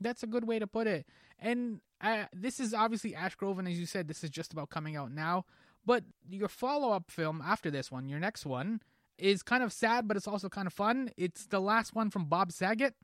that's 0.00 0.22
a 0.22 0.26
good 0.26 0.46
way 0.46 0.58
to 0.58 0.66
put 0.66 0.86
it 0.86 1.06
and 1.40 1.80
uh, 2.00 2.24
this 2.32 2.60
is 2.60 2.72
obviously 2.72 3.12
ashgrove 3.12 3.58
and 3.58 3.68
as 3.68 3.78
you 3.78 3.86
said 3.86 4.08
this 4.08 4.22
is 4.22 4.30
just 4.30 4.52
about 4.52 4.70
coming 4.70 4.96
out 4.96 5.10
now 5.10 5.44
but 5.84 6.04
your 6.28 6.48
follow-up 6.48 7.10
film 7.10 7.42
after 7.44 7.70
this 7.70 7.90
one 7.90 8.08
your 8.08 8.20
next 8.20 8.46
one 8.46 8.80
is 9.18 9.42
kind 9.42 9.62
of 9.62 9.72
sad, 9.72 10.08
but 10.08 10.16
it's 10.16 10.28
also 10.28 10.48
kind 10.48 10.66
of 10.66 10.72
fun. 10.72 11.10
It's 11.16 11.46
the 11.46 11.60
last 11.60 11.94
one 11.94 12.10
from 12.10 12.26
Bob 12.26 12.52
Saget. 12.52 12.94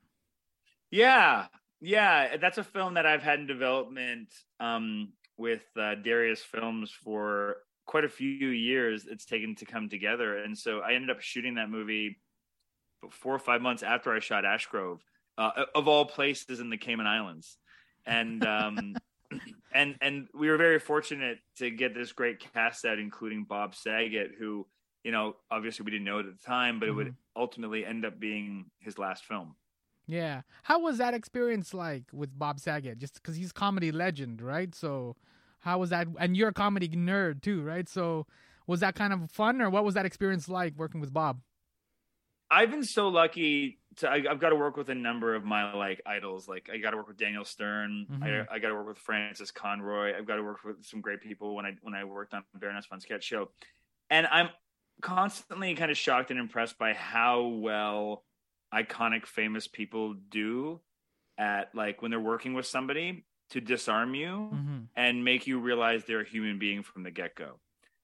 Yeah, 0.89 1.47
yeah, 1.81 2.37
that's 2.37 2.57
a 2.57 2.63
film 2.63 2.93
that 2.93 3.05
I've 3.05 3.21
had 3.21 3.39
in 3.39 3.47
development 3.47 4.29
um, 4.59 5.13
with 5.37 5.63
uh, 5.77 5.95
Darius 5.95 6.41
Films 6.41 6.91
for 7.03 7.57
quite 7.85 8.05
a 8.05 8.09
few 8.09 8.47
years. 8.47 9.05
It's 9.09 9.25
taken 9.25 9.55
to 9.55 9.65
come 9.65 9.89
together, 9.89 10.37
and 10.37 10.57
so 10.57 10.79
I 10.79 10.93
ended 10.93 11.09
up 11.09 11.21
shooting 11.21 11.55
that 11.55 11.69
movie 11.69 12.17
four 13.11 13.33
or 13.33 13.39
five 13.39 13.61
months 13.61 13.83
after 13.83 14.13
I 14.13 14.19
shot 14.19 14.43
Ashgrove, 14.43 14.99
uh, 15.37 15.51
of 15.73 15.87
all 15.87 16.05
places 16.05 16.59
in 16.59 16.69
the 16.69 16.77
Cayman 16.77 17.07
Islands, 17.07 17.57
and. 18.05 18.45
Um, 18.45 18.95
and 19.73 19.95
and 20.01 20.27
we 20.35 20.49
were 20.49 20.57
very 20.57 20.79
fortunate 20.79 21.39
to 21.57 21.71
get 21.71 21.95
this 21.95 22.11
great 22.11 22.39
cast 22.53 22.85
out, 22.85 22.99
including 22.99 23.43
Bob 23.43 23.73
Saget, 23.73 24.31
who 24.37 24.67
you 25.05 25.11
know, 25.11 25.35
obviously 25.51 25.83
we 25.83 25.91
didn't 25.91 26.03
know 26.03 26.17
it 26.17 26.25
at 26.25 26.37
the 26.37 26.43
time, 26.45 26.79
but 26.79 26.87
mm-hmm. 26.87 26.93
it 26.93 26.95
would 26.95 27.07
mm-hmm. 27.07 27.41
ultimately 27.41 27.85
end 27.85 28.05
up 28.05 28.19
being 28.19 28.65
his 28.79 28.97
last 28.97 29.23
film. 29.23 29.55
Yeah. 30.07 30.41
How 30.63 30.79
was 30.79 30.97
that 30.97 31.13
experience 31.13 31.73
like 31.75 32.05
with 32.11 32.37
Bob 32.37 32.59
Saget? 32.59 32.97
Just 32.97 33.13
because 33.13 33.35
he's 33.35 33.51
comedy 33.51 33.91
legend, 33.91 34.41
right? 34.41 34.73
So, 34.73 35.15
how 35.59 35.77
was 35.77 35.91
that? 35.91 36.07
And 36.19 36.35
you're 36.35 36.49
a 36.49 36.53
comedy 36.53 36.89
nerd 36.89 37.43
too, 37.43 37.61
right? 37.61 37.87
So, 37.87 38.25
was 38.65 38.79
that 38.79 38.95
kind 38.95 39.13
of 39.13 39.29
fun, 39.29 39.61
or 39.61 39.69
what 39.69 39.83
was 39.83 39.93
that 39.93 40.07
experience 40.07 40.49
like 40.49 40.73
working 40.75 41.01
with 41.01 41.13
Bob? 41.13 41.39
I've 42.49 42.69
been 42.71 42.83
so 42.83 43.07
lucky 43.07 43.79
to 43.97 44.09
I, 44.09 44.21
have 44.27 44.39
got 44.39 44.49
to 44.49 44.55
work 44.55 44.77
with 44.77 44.89
a 44.89 44.95
number 44.95 45.35
of 45.35 45.43
my 45.43 45.73
like 45.73 46.01
idols. 46.05 46.47
Like 46.47 46.69
I 46.71 46.77
got 46.77 46.91
to 46.91 46.97
work 46.97 47.07
with 47.07 47.17
Daniel 47.17 47.45
Stern. 47.45 48.07
Mhm. 48.11 48.47
I, 48.49 48.55
I 48.55 48.59
got 48.59 48.69
to 48.69 48.75
work 48.75 48.87
with 48.87 48.97
Frances 48.97 49.51
Conroy. 49.51 50.15
I've 50.17 50.27
got 50.27 50.35
to 50.35 50.43
work 50.43 50.63
with 50.63 50.85
some 50.85 51.01
great 51.01 51.21
people 51.21 51.55
when 51.55 51.65
I 51.65 51.75
when 51.81 51.93
I 51.93 52.03
worked 52.03 52.33
on 52.33 52.43
Baroness 52.53 52.85
von 52.85 52.99
Sketch 52.99 53.23
Show, 53.23 53.51
and 54.09 54.27
I'm 54.27 54.49
constantly 55.01 55.75
kind 55.75 55.91
of 55.91 55.97
shocked 55.97 56.31
and 56.31 56.39
impressed 56.39 56.77
by 56.77 56.93
how 56.93 57.47
well 57.47 58.23
iconic 58.73 59.25
famous 59.25 59.67
people 59.67 60.15
do 60.29 60.79
at 61.37 61.73
like 61.73 62.01
when 62.01 62.11
they're 62.11 62.19
working 62.19 62.53
with 62.53 62.65
somebody 62.65 63.25
to 63.49 63.61
disarm 63.61 64.15
you 64.15 64.49
hmm 64.51 64.79
and 64.97 65.25
make 65.25 65.45
you 65.45 65.59
realize 65.59 66.05
they're 66.05 66.21
a 66.21 66.27
human 66.27 66.57
being 66.57 66.81
from 66.81 67.03
the 67.03 67.11
get-go 67.11 67.59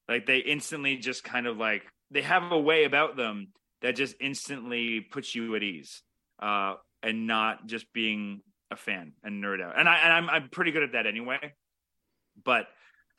like 0.09 0.25
they 0.25 0.39
instantly 0.39 0.97
just 0.97 1.23
kind 1.23 1.47
of 1.47 1.57
like 1.57 1.83
they 2.11 2.21
have 2.21 2.51
a 2.51 2.59
way 2.59 2.83
about 2.83 3.15
them 3.15 3.47
that 3.81 3.95
just 3.95 4.15
instantly 4.19 5.01
puts 5.01 5.33
you 5.35 5.55
at 5.55 5.63
ease 5.63 6.03
uh 6.39 6.75
and 7.03 7.27
not 7.27 7.65
just 7.67 7.91
being 7.93 8.41
a 8.71 8.75
fan 8.75 9.13
and 9.23 9.43
nerd 9.43 9.61
out 9.61 9.77
and 9.77 9.89
i 9.89 9.97
and 9.97 10.13
i'm, 10.13 10.29
I'm 10.29 10.49
pretty 10.49 10.71
good 10.71 10.83
at 10.83 10.91
that 10.93 11.07
anyway 11.07 11.53
but 12.43 12.67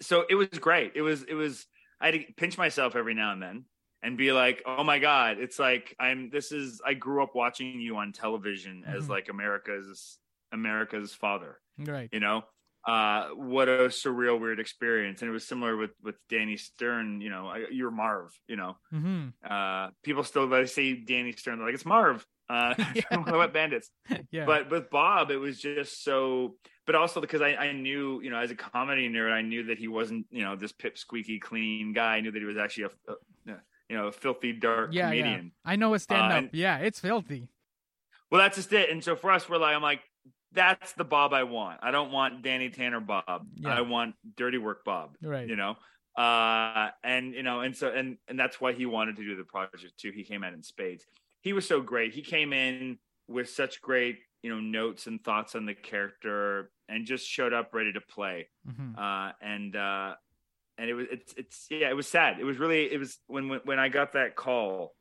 so 0.00 0.24
it 0.28 0.34
was 0.34 0.48
great 0.48 0.92
it 0.94 1.02
was 1.02 1.22
it 1.24 1.34
was 1.34 1.66
i 2.00 2.06
had 2.06 2.14
to 2.14 2.32
pinch 2.36 2.58
myself 2.58 2.96
every 2.96 3.14
now 3.14 3.32
and 3.32 3.42
then 3.42 3.64
and 4.02 4.16
be 4.18 4.32
like 4.32 4.62
oh 4.66 4.82
my 4.84 4.98
god 4.98 5.38
it's 5.38 5.58
like 5.58 5.94
i'm 6.00 6.30
this 6.30 6.52
is 6.52 6.80
i 6.84 6.94
grew 6.94 7.22
up 7.22 7.34
watching 7.34 7.80
you 7.80 7.96
on 7.96 8.12
television 8.12 8.84
as 8.86 9.06
Mhm. 9.06 9.10
like 9.10 9.28
america's 9.28 10.18
america's 10.52 11.14
father 11.14 11.58
Right. 11.78 12.08
you 12.12 12.20
know 12.20 12.44
uh 12.86 13.28
what 13.34 13.68
a 13.68 13.88
surreal 13.88 14.40
weird 14.40 14.58
experience 14.58 15.20
and 15.22 15.28
it 15.28 15.32
was 15.32 15.46
similar 15.46 15.76
with 15.76 15.92
with 16.02 16.16
danny 16.28 16.56
stern 16.56 17.20
you 17.20 17.30
know 17.30 17.46
I, 17.46 17.66
you're 17.70 17.92
marv 17.92 18.32
you 18.48 18.56
know 18.56 18.76
hmm 18.90 19.28
uh 19.48 19.90
people 20.02 20.24
still 20.24 20.48
they 20.48 20.66
say 20.66 20.94
danny 20.94 21.32
stern 21.32 21.58
they're 21.58 21.66
like 21.66 21.74
it's 21.74 21.84
marv 21.86 22.26
uh 22.50 22.74
Yeah. 22.94 23.02
from 23.12 23.24
the 23.24 23.38
wet 23.38 23.52
bandits 23.52 23.88
Yeah. 24.32 24.46
but 24.46 24.68
with 24.70 24.90
bob 24.90 25.30
it 25.30 25.36
was 25.36 25.60
just 25.60 26.02
so 26.02 26.56
but 26.84 26.96
also 26.96 27.20
because 27.20 27.40
I, 27.40 27.50
I 27.54 27.72
knew 27.72 28.20
you 28.20 28.30
know 28.30 28.38
as 28.38 28.50
a 28.50 28.56
comedy 28.56 29.08
nerd 29.08 29.30
i 29.32 29.42
knew 29.42 29.62
that 29.66 29.78
he 29.78 29.86
wasn't 29.86 30.26
you 30.30 30.42
know 30.42 30.56
this 30.56 30.72
pip 30.72 30.98
squeaky 30.98 31.38
clean 31.38 31.92
guy 31.92 32.16
i 32.16 32.20
knew 32.20 32.32
that 32.32 32.38
he 32.38 32.44
was 32.46 32.56
actually 32.56 32.84
a, 32.84 33.12
a 33.12 33.56
you 33.88 33.96
know 33.96 34.06
a 34.08 34.12
filthy 34.12 34.52
dark 34.52 34.90
yeah, 34.92 35.12
yeah. 35.12 35.22
comedian 35.22 35.52
I 35.64 35.76
know 35.76 35.94
a 35.94 35.98
stand 36.00 36.32
up. 36.32 36.38
and- 36.38 36.50
yeah, 36.52 36.78
it's 36.78 36.98
filthy. 36.98 37.48
well 38.30 38.40
that's 38.40 38.56
just 38.56 38.72
it 38.72 38.90
and 38.90 39.04
so 39.04 39.14
for 39.14 39.30
us 39.30 39.48
we're 39.48 39.58
like 39.58 39.76
i'm 39.76 39.82
like 39.82 40.00
that's 40.54 40.92
the 40.92 41.04
bob 41.04 41.32
i 41.32 41.42
want. 41.44 41.80
I 41.82 41.90
don't 41.90 42.10
want 42.12 42.42
danny 42.42 42.70
tanner 42.70 43.00
bob. 43.00 43.46
Yeah. 43.56 43.74
i 43.76 43.80
want 43.80 44.14
dirty 44.36 44.58
work 44.58 44.84
bob 44.84 45.16
Right. 45.22 45.48
you 45.48 45.56
know? 45.56 45.76
Uh 46.16 46.90
and 47.02 47.32
you 47.34 47.42
know 47.42 47.60
and 47.60 47.74
so 47.76 47.88
and 47.88 48.18
and 48.28 48.38
that's 48.38 48.60
why 48.60 48.72
he 48.74 48.84
wanted 48.86 49.16
to 49.16 49.24
do 49.24 49.34
the 49.36 49.44
project 49.44 49.98
too. 49.98 50.10
He 50.12 50.24
came 50.24 50.44
out 50.44 50.52
in 50.52 50.62
spades. 50.62 51.06
He 51.40 51.52
was 51.54 51.66
so 51.66 51.80
great. 51.80 52.12
He 52.12 52.20
came 52.22 52.52
in 52.52 52.98
with 53.28 53.48
such 53.48 53.80
great 53.80 54.18
you 54.42 54.50
know 54.50 54.60
notes 54.60 55.06
and 55.06 55.22
thoughts 55.24 55.54
on 55.54 55.64
the 55.64 55.74
character 55.74 56.70
and 56.88 57.06
just 57.06 57.26
showed 57.26 57.52
up 57.54 57.72
ready 57.72 57.92
to 57.94 58.00
play. 58.02 58.48
Hmm 58.76 58.98
uh 58.98 59.32
and 59.40 59.74
uh 59.74 60.14
and 60.78 60.90
it 60.90 60.94
was 60.94 61.06
it's 61.10 61.32
it's 61.38 61.66
yeah 61.70 61.88
it 61.88 61.96
was 61.96 62.06
sad. 62.08 62.38
It 62.40 62.44
was 62.44 62.58
really 62.58 62.92
it 62.92 62.98
was 62.98 63.18
when 63.26 63.48
when, 63.48 63.60
when 63.64 63.78
i 63.78 63.88
got 63.88 64.12
that 64.12 64.36
call 64.36 64.94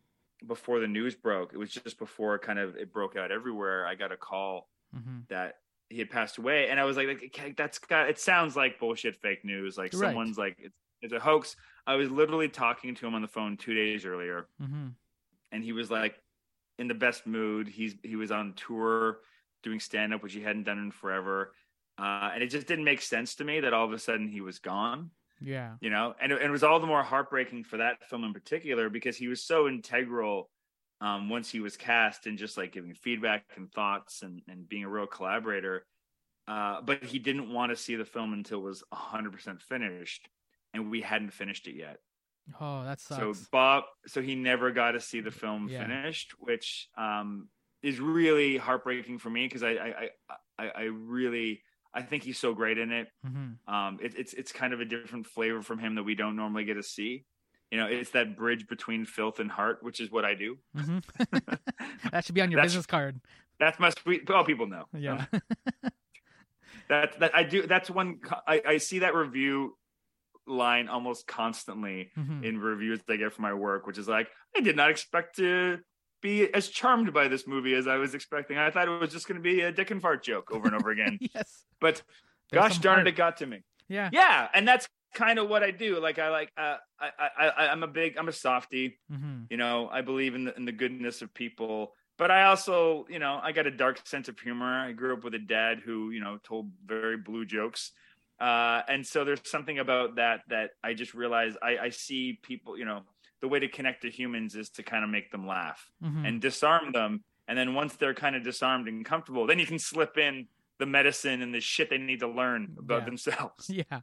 before 0.48 0.80
the 0.80 0.88
news 0.88 1.14
broke 1.14 1.54
it 1.54 1.58
was 1.58 1.70
just 1.72 2.00
before 2.00 2.40
kind 2.40 2.58
of 2.58 2.76
it 2.76 2.92
broke 2.92 3.16
out 3.16 3.32
everywhere 3.32 3.86
i 3.86 3.94
got 3.94 4.12
a 4.12 4.18
call 4.18 4.68
hmm 4.94 5.22
that 5.30 5.56
he 5.90 6.00
had 6.00 6.10
passed 6.10 6.38
away. 6.38 6.70
And 6.70 6.80
i 6.80 6.84
was 6.86 6.98
like, 6.98 7.08
like 7.08 7.56
that's 7.58 7.80
got 7.80 8.10
it 8.10 8.20
sounds 8.20 8.56
like 8.56 8.80
bullshit 8.80 9.18
fake 9.18 9.46
news. 9.46 9.78
Like 9.78 9.94
Right. 9.94 10.00
someone's 10.00 10.38
like 10.38 10.58
it's, 10.60 10.78
it's 11.02 11.14
a 11.14 11.20
hoax. 11.20 11.56
I 11.88 11.96
was 11.96 12.10
literally 12.12 12.50
talking 12.50 12.96
to 12.96 13.08
him 13.08 13.16
on 13.16 13.22
the 13.22 13.28
phone 13.28 13.58
two 13.58 13.74
days 13.74 14.06
earlier. 14.06 14.48
Hmm 14.60 14.90
and 15.52 15.64
he 15.64 15.74
was 15.74 15.92
like 15.92 16.22
in 16.80 16.88
the 16.88 16.94
best 16.94 17.28
mood. 17.28 17.68
He's 17.68 17.96
he 18.04 18.16
was 18.16 18.32
on 18.32 18.54
tour 18.54 19.20
doing 19.64 19.80
stand 19.80 20.14
up 20.14 20.24
which 20.24 20.34
he 20.34 20.42
hadn't 20.42 20.64
done 20.64 20.80
in 20.80 20.92
forever. 20.92 21.54
Uh, 21.98 22.32
and 22.34 22.44
it 22.44 22.48
just 22.48 22.68
didn't 22.68 22.86
make 22.86 23.02
sense 23.02 23.36
to 23.36 23.44
me 23.44 23.60
that 23.60 23.74
all 23.74 23.86
of 23.86 23.94
a 23.94 24.00
sudden 24.00 24.28
he 24.28 24.42
was 24.42 24.60
gone 24.60 25.12
Yeah. 25.40 25.78
you 25.82 25.92
know? 25.92 26.16
And 26.22 26.34
it, 26.34 26.38
and 26.42 26.50
it 26.50 26.52
was 26.52 26.64
all 26.64 26.82
the 26.82 26.88
more 26.88 27.04
heartbreaking 27.04 27.66
for 27.66 27.78
that 27.80 28.06
film 28.10 28.26
in 28.26 28.34
particular 28.34 28.90
because 28.92 29.18
he 29.18 29.30
was 29.30 29.44
so 29.44 29.70
integral 29.70 30.51
um, 31.02 31.30
once 31.30 31.50
he 31.52 31.60
was 31.60 31.78
cast 31.78 32.28
and 32.28 32.38
just 32.38 32.58
like 32.58 32.72
giving 32.74 32.94
feedback 32.96 33.46
and 33.58 33.72
thoughts 33.72 34.22
and, 34.24 34.42
and 34.48 34.70
being 34.70 34.86
a 34.86 34.90
real 34.90 35.08
collaborator 35.08 35.86
uh, 36.48 36.82
but 36.82 37.04
he 37.04 37.20
didn't 37.20 37.54
want 37.54 37.72
to 37.72 37.76
see 37.76 37.96
the 37.96 38.06
film 38.06 38.34
until 38.34 38.60
it 38.60 38.64
was 38.64 38.84
100% 38.92 39.62
finished 39.62 40.30
and 40.74 40.92
we 40.92 41.02
hadn't 41.02 41.32
finished 41.32 41.68
it 41.68 41.76
yet 41.76 42.00
Oh, 42.60 42.84
that 42.84 43.00
sucks. 43.00 43.38
so 43.38 43.48
bob 43.52 43.84
so 44.08 44.22
he 44.22 44.36
never 44.36 44.72
got 44.72 44.92
to 44.92 45.00
see 45.00 45.22
the 45.22 45.32
film 45.32 45.70
Yeah. 45.70 45.84
finished 45.84 46.34
which 46.40 46.90
um, 46.98 47.50
is 47.82 48.00
really 48.00 48.58
heartbreaking 48.58 49.20
for 49.20 49.30
me 49.30 49.46
because 49.46 49.64
I, 49.64 49.72
I 49.72 50.10
I 50.58 50.70
I 50.70 50.82
really 50.84 51.64
I 51.94 52.02
think 52.04 52.24
he's 52.24 52.40
so 52.40 52.54
great 52.54 52.78
in 52.78 52.92
it 52.92 53.08
hmm 53.24 53.54
um, 53.68 54.00
it, 54.02 54.16
it's 54.18 54.34
it's 54.34 54.52
kind 54.52 54.74
of 54.74 54.82
a 54.82 54.86
different 54.86 55.28
flavor 55.28 55.62
from 55.62 55.80
him 55.80 55.96
that 55.96 56.04
we 56.04 56.16
don't 56.16 56.36
normally 56.36 56.66
get 56.66 56.76
to 56.76 56.84
see. 56.84 57.26
You 57.72 57.78
know, 57.80 57.88
it's 57.88 58.10
that 58.12 58.36
bridge 58.36 58.68
between 58.68 59.06
filth 59.06 59.40
and 59.40 59.50
heart, 59.50 59.80
which 59.82 60.00
is 60.02 60.12
what 60.12 60.26
I 60.26 60.36
do. 60.36 60.58
hmm 60.76 61.00
that 62.12 62.26
should 62.26 62.36
be 62.36 62.42
on 62.42 62.52
your 62.52 62.58
That's- 62.58 62.72
business 62.74 62.86
card. 62.86 63.22
That's 63.60 63.80
my 63.80 63.92
sweet. 63.92 64.28
Well, 64.28 64.44
people 64.44 64.68
know. 64.68 64.86
Yeah. 64.94 65.26
that 66.90 67.20
that 67.20 67.36
I 67.36 67.44
do. 67.44 67.68
That's 67.68 67.90
one. 67.90 68.20
I, 68.48 68.62
I 68.68 68.78
see 68.78 69.00
that 69.00 69.14
review 69.16 69.78
line 70.48 70.88
almost 70.90 71.28
constantly 71.28 72.10
Mhm. 72.18 72.44
in 72.44 72.58
reviews 72.60 73.00
that 73.06 73.14
I 73.14 73.18
get 73.18 73.34
for 73.34 73.42
my 73.42 73.54
work, 73.54 73.86
which 73.88 73.98
is 73.98 74.08
like, 74.08 74.30
I 74.58 74.62
did 74.62 74.76
not 74.76 74.90
expect 74.90 75.36
to 75.38 75.80
be 76.22 76.52
as 76.54 76.68
charmed 76.70 77.14
by 77.14 77.28
this 77.28 77.48
movie 77.48 77.74
as 77.76 77.88
I 77.88 77.96
was 77.98 78.14
expecting. 78.16 78.58
I 78.58 78.70
thought 78.72 78.88
it 78.88 79.00
was 79.00 79.12
just 79.12 79.28
going 79.28 79.38
to 79.38 79.44
be 79.44 79.62
a 79.62 79.72
dick 79.72 79.92
and 79.92 80.02
fart 80.02 80.24
joke 80.24 80.52
over 80.52 80.68
and 80.68 80.76
over 80.76 80.90
again. 80.90 81.20
yes. 81.34 81.64
But 81.80 82.02
There's 82.52 82.64
gosh 82.64 82.78
darn 82.80 82.96
heart. 82.98 83.08
it, 83.08 83.12
it 83.12 83.16
got 83.16 83.38
to 83.38 83.46
me. 83.46 83.64
Yeah. 83.88 84.10
yeah 84.12 84.48
and 84.54 84.68
that's 84.68 84.88
kind 85.14 85.40
of 85.40 85.50
what 85.50 85.64
i 85.64 85.72
do 85.72 86.00
like 86.00 86.20
i 86.20 86.30
like 86.30 86.52
uh, 86.58 86.78
I, 87.00 87.10
I 87.20 87.48
i 87.50 87.68
i'm 87.72 87.84
a 87.84 87.88
big 87.88 88.18
i'm 88.18 88.28
a 88.28 88.34
softie 88.34 89.00
hmm 89.10 89.44
you 89.50 89.58
know 89.58 89.90
i 89.90 90.02
believe 90.02 90.36
in 90.36 90.46
the, 90.46 90.56
in 90.56 90.66
the 90.66 90.72
goodness 90.72 91.22
of 91.22 91.34
people 91.34 91.94
but 92.18 92.32
i 92.32 92.44
also 92.46 93.06
you 93.10 93.20
know 93.20 93.40
i 93.44 93.52
got 93.52 93.68
a 93.68 93.72
dark 93.72 94.06
sense 94.08 94.28
of 94.30 94.40
humor 94.40 94.80
i 94.80 94.92
grew 94.92 95.14
up 95.14 95.24
with 95.24 95.34
a 95.36 95.40
dad 95.40 95.80
who 95.80 96.12
you 96.12 96.20
know 96.22 96.38
told 96.44 96.72
very 96.86 97.18
blue 97.18 97.46
jokes 97.46 97.92
uh 98.40 98.82
and 98.88 99.06
so 99.06 99.24
there's 99.24 99.42
something 99.46 99.80
about 99.80 100.16
that 100.16 100.42
that 100.48 100.72
i 100.84 100.94
just 100.94 101.14
realize 101.14 101.56
i 101.62 101.78
i 101.78 101.90
see 101.90 102.40
people 102.42 102.78
you 102.78 102.86
know 102.86 103.02
the 103.42 103.48
way 103.48 103.60
to 103.60 103.68
connect 103.68 104.04
to 104.04 104.10
humans 104.10 104.56
is 104.56 104.70
to 104.70 104.84
kind 104.84 105.04
of 105.04 105.10
make 105.10 105.32
them 105.32 105.48
laugh 105.48 105.90
hmm 106.02 106.24
and 106.24 106.40
disarm 106.40 106.92
them. 106.92 107.24
And 107.48 107.58
then 107.58 107.74
once 107.74 107.96
they're 107.96 108.14
kind 108.14 108.36
of 108.36 108.44
disarmed 108.44 108.88
and 108.88 109.04
comfortable, 109.04 109.48
then 109.48 109.58
you 109.58 109.66
can 109.66 109.80
slip 109.80 110.16
in 110.18 110.48
the 110.78 110.86
medicine 110.86 111.42
and 111.42 111.54
the 111.54 111.60
shit 111.60 111.90
they 111.90 111.98
need 111.98 112.20
to 112.20 112.28
learn 112.28 112.76
about 112.78 113.02
Yeah. 113.02 113.06
themselves. 113.06 113.70
Yeah. 113.74 114.02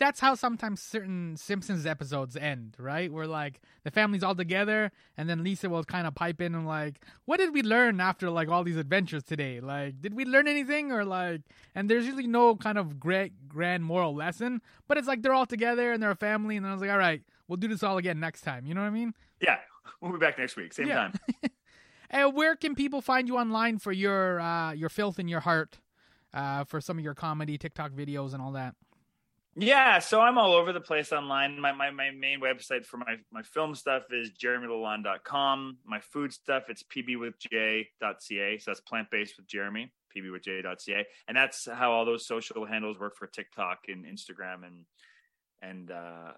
That's 0.00 0.18
how 0.18 0.34
sometimes 0.34 0.80
certain 0.82 1.36
Simpsons 1.36 1.84
episodes 1.86 2.34
end, 2.34 2.74
right? 2.78 3.12
Where 3.12 3.26
like 3.26 3.60
the 3.84 3.90
family's 3.90 4.22
all 4.22 4.34
together 4.34 4.90
and 5.16 5.28
then 5.28 5.44
Lisa 5.44 5.68
will 5.68 5.84
kind 5.84 6.06
of 6.06 6.14
pipe 6.14 6.40
in 6.40 6.54
and 6.54 6.66
like, 6.66 7.04
what 7.26 7.36
did 7.36 7.52
we 7.52 7.62
learn 7.62 8.00
after 8.00 8.30
like 8.30 8.48
all 8.48 8.64
these 8.64 8.78
adventures 8.78 9.22
today? 9.22 9.60
Like, 9.60 10.00
did 10.00 10.14
we 10.14 10.24
learn 10.24 10.48
anything 10.48 10.90
or 10.90 11.04
like 11.04 11.42
and 11.74 11.88
there's 11.88 12.06
usually 12.06 12.26
no 12.26 12.56
kind 12.56 12.78
of 12.78 12.98
great 12.98 13.46
grand 13.46 13.84
moral 13.84 14.14
lesson, 14.14 14.62
but 14.88 14.96
it's 14.96 15.06
like 15.06 15.20
they're 15.22 15.34
all 15.34 15.46
together 15.46 15.92
and 15.92 16.02
they're 16.02 16.10
a 16.10 16.16
family 16.16 16.56
and 16.56 16.66
I 16.66 16.72
was 16.72 16.80
like, 16.80 16.90
all 16.90 16.98
right, 16.98 17.22
we'll 17.46 17.58
do 17.58 17.68
this 17.68 17.82
all 17.82 17.98
again 17.98 18.18
next 18.18 18.40
time. 18.40 18.64
You 18.64 18.74
know 18.74 18.80
what 18.80 18.86
I 18.88 18.90
mean? 18.90 19.12
Yeah, 19.40 19.58
we'll 20.00 20.12
be 20.12 20.18
back 20.18 20.38
next 20.38 20.56
week, 20.56 20.72
same 20.72 20.88
Yeah. 20.88 20.94
time. 20.94 21.12
Uh, 22.12 22.28
where 22.28 22.56
can 22.56 22.74
people 22.74 23.00
find 23.00 23.28
you 23.28 23.36
online 23.36 23.78
for 23.78 23.92
your 23.92 24.40
uh, 24.40 24.72
your 24.72 24.88
filth 24.88 25.20
in 25.20 25.28
your 25.28 25.38
heart, 25.38 25.78
uh, 26.34 26.64
for 26.64 26.80
some 26.80 26.98
of 26.98 27.04
your 27.04 27.14
comedy 27.14 27.56
TikTok 27.56 27.92
videos 27.92 28.32
and 28.34 28.42
all 28.42 28.50
that? 28.50 28.74
Yeah, 29.62 29.98
so 29.98 30.22
I'm 30.22 30.38
all 30.38 30.54
over 30.54 30.72
the 30.72 30.80
place 30.80 31.12
online. 31.12 31.60
My 31.60 31.72
my, 31.72 31.90
my 31.90 32.10
main 32.12 32.40
website 32.40 32.86
for 32.86 32.96
my, 32.96 33.16
my 33.30 33.42
film 33.42 33.74
stuff 33.74 34.04
is 34.10 34.30
jeremylalonde.com. 34.30 35.76
My 35.84 36.00
food 36.00 36.32
stuff, 36.32 36.64
it's 36.70 36.82
pbwithj.ca. 36.82 38.58
So 38.58 38.70
that's 38.70 38.80
plant 38.80 39.10
based 39.10 39.36
with 39.36 39.46
Jeremy, 39.46 39.92
pbwithj.ca. 40.16 41.06
And 41.28 41.36
that's 41.36 41.68
how 41.70 41.92
all 41.92 42.06
those 42.06 42.26
social 42.26 42.64
handles 42.64 42.98
work 42.98 43.16
for 43.18 43.26
TikTok 43.26 43.80
and 43.88 44.06
Instagram 44.06 44.66
and 44.66 44.86
and 45.60 45.90
uh, 45.90 46.32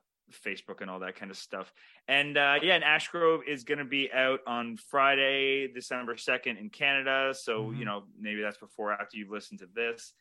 Facebook 0.44 0.80
and 0.80 0.90
all 0.90 0.98
that 0.98 1.14
kind 1.14 1.30
of 1.30 1.36
stuff. 1.36 1.72
And 2.08 2.36
uh, 2.36 2.58
yeah, 2.60 2.74
and 2.74 2.82
Ashgrove 2.82 3.46
is 3.46 3.62
going 3.62 3.78
to 3.78 3.84
be 3.84 4.10
out 4.12 4.40
on 4.48 4.76
Friday, 4.76 5.68
December 5.72 6.16
2nd 6.16 6.58
in 6.60 6.70
Canada. 6.70 7.32
So, 7.38 7.66
Mhm. 7.66 7.78
you 7.78 7.84
know, 7.84 8.02
maybe 8.18 8.42
that's 8.42 8.58
before 8.58 8.92
after 8.92 9.16
you've 9.16 9.30
listened 9.30 9.60
to 9.60 9.68
this 9.72 10.14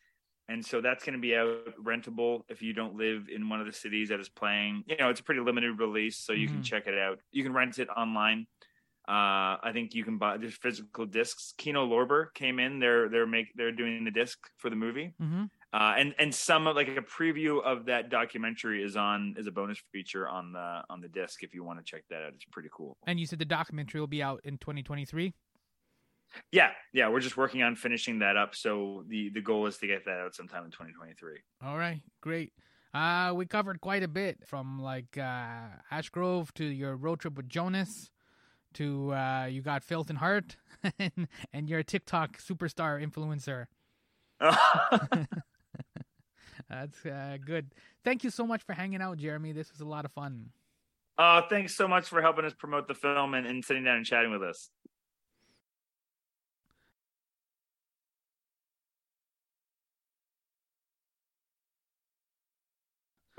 and 0.49 0.65
so 0.65 0.81
that's 0.81 1.03
going 1.05 1.13
to 1.13 1.19
be 1.19 1.35
out 1.35 1.75
rentable 1.81 2.43
if 2.49 2.61
you 2.61 2.73
don't 2.73 2.95
live 2.95 3.27
in 3.33 3.47
one 3.49 3.59
of 3.59 3.65
the 3.65 3.71
cities 3.73 4.09
that 4.09 4.19
is 4.19 4.29
playing 4.29 4.83
you 4.87 4.97
know 4.97 5.09
it's 5.09 5.19
a 5.19 5.23
pretty 5.23 5.41
limited 5.41 5.79
release 5.79 6.17
so 6.17 6.33
you 6.33 6.47
can 6.47 6.57
Mhm. 6.59 6.63
check 6.63 6.87
it 6.87 6.97
out 6.97 7.19
you 7.31 7.43
can 7.43 7.53
rent 7.53 7.79
it 7.79 7.87
online 7.89 8.47
uh 9.07 9.57
i 9.63 9.71
think 9.73 9.93
you 9.95 10.03
can 10.03 10.17
buy 10.17 10.37
there's 10.37 10.55
physical 10.55 11.05
discs 11.05 11.53
kino 11.57 11.87
lorber 11.87 12.33
came 12.33 12.59
in 12.59 12.79
they're 12.79 13.09
they're 13.09 13.25
make 13.27 13.47
they're 13.55 13.71
doing 13.71 14.03
the 14.03 14.11
disc 14.11 14.37
for 14.57 14.69
the 14.69 14.75
movie 14.75 15.13
Mm-hmm. 15.21 15.43
Uh, 15.73 15.93
and 15.97 16.13
and 16.19 16.35
some 16.35 16.67
of 16.67 16.75
like 16.75 16.89
a 16.89 17.01
preview 17.01 17.63
of 17.63 17.85
that 17.85 18.09
documentary 18.09 18.83
is 18.83 18.97
on 18.97 19.35
is 19.37 19.47
a 19.47 19.51
bonus 19.51 19.81
feature 19.93 20.27
on 20.27 20.51
the 20.51 20.81
on 20.89 20.99
the 20.99 21.07
disc 21.07 21.43
if 21.43 21.53
you 21.55 21.63
want 21.63 21.79
to 21.79 21.85
check 21.85 22.03
that 22.09 22.21
out. 22.23 22.33
It's 22.35 22.43
pretty 22.51 22.67
cool. 22.73 22.97
And 23.07 23.17
you 23.17 23.25
said 23.25 23.39
the 23.39 23.45
documentary 23.45 24.01
will 24.01 24.07
be 24.07 24.21
out 24.21 24.41
in 24.43 24.57
2023. 24.57 25.33
Yeah, 26.51 26.71
yeah, 26.93 27.09
we're 27.09 27.19
just 27.19 27.37
working 27.37 27.63
on 27.63 27.75
finishing 27.75 28.19
that 28.19 28.37
up. 28.37 28.55
So 28.55 29.03
the 29.07 29.29
the 29.29 29.41
goal 29.41 29.65
is 29.67 29.77
to 29.77 29.87
get 29.87 30.05
that 30.05 30.19
out 30.19 30.35
sometime 30.35 30.65
in 30.65 30.71
2023. 30.71 31.37
All 31.65 31.77
right, 31.77 32.01
great. 32.21 32.53
Uh, 32.93 33.31
we 33.33 33.45
covered 33.45 33.79
quite 33.79 34.03
a 34.03 34.07
bit 34.07 34.39
from 34.45 34.81
like 34.81 35.17
uh, 35.17 35.69
Ashgrove 35.91 36.53
to 36.55 36.65
your 36.65 36.95
road 36.95 37.19
trip 37.19 37.37
with 37.37 37.47
Jonas 37.47 38.11
to 38.73 39.13
uh, 39.13 39.45
you 39.45 39.61
got 39.61 39.83
Filth 39.83 40.09
and 40.09 40.19
Heart 40.19 40.57
and, 40.99 41.27
and 41.53 41.69
you're 41.69 41.79
a 41.79 41.83
TikTok 41.83 42.37
superstar 42.37 43.01
influencer. 43.01 43.67
That's 46.69 47.05
uh, 47.05 47.37
good. 47.43 47.73
Thank 48.03 48.23
you 48.23 48.29
so 48.29 48.45
much 48.47 48.63
for 48.63 48.73
hanging 48.73 49.01
out, 49.01 49.17
Jeremy. 49.17 49.51
This 49.51 49.71
was 49.71 49.81
a 49.81 49.85
lot 49.85 50.05
of 50.05 50.11
fun. 50.11 50.49
Uh, 51.17 51.41
thanks 51.49 51.75
so 51.75 51.87
much 51.87 52.07
for 52.07 52.21
helping 52.21 52.45
us 52.45 52.53
promote 52.53 52.87
the 52.87 52.93
film 52.93 53.33
and, 53.33 53.45
and 53.45 53.63
sitting 53.63 53.83
down 53.83 53.97
and 53.97 54.05
chatting 54.05 54.31
with 54.31 54.41
us. 54.41 54.69